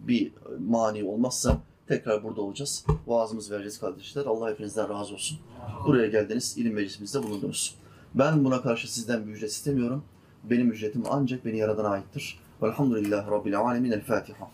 bir 0.00 0.26
e, 0.26 0.30
mani 0.68 1.04
olmazsa 1.04 1.58
tekrar 1.88 2.24
burada 2.24 2.40
olacağız. 2.40 2.84
Vaazımızı 3.06 3.52
vereceğiz 3.52 3.80
kardeşler. 3.80 4.26
Allah 4.26 4.50
hepinizden 4.50 4.88
razı 4.88 5.14
olsun. 5.14 5.38
Buraya 5.86 6.06
geldiniz, 6.06 6.58
ilim 6.58 6.74
meclisimizde 6.74 7.22
bulundunuz. 7.22 7.74
Ben 8.14 8.44
buna 8.44 8.62
karşı 8.62 8.94
sizden 8.94 9.26
bir 9.26 9.32
ücret 9.32 9.50
istemiyorum. 9.50 10.04
Benim 10.44 10.72
ücretim 10.72 11.02
ancak 11.10 11.44
beni 11.44 11.58
yaradana 11.58 11.88
aittir. 11.88 12.38
Velhamdülillahi 12.62 13.30
Rabbil 13.30 13.58
alemin. 13.58 13.90
El 13.92 14.00
Fatiha. 14.00 14.50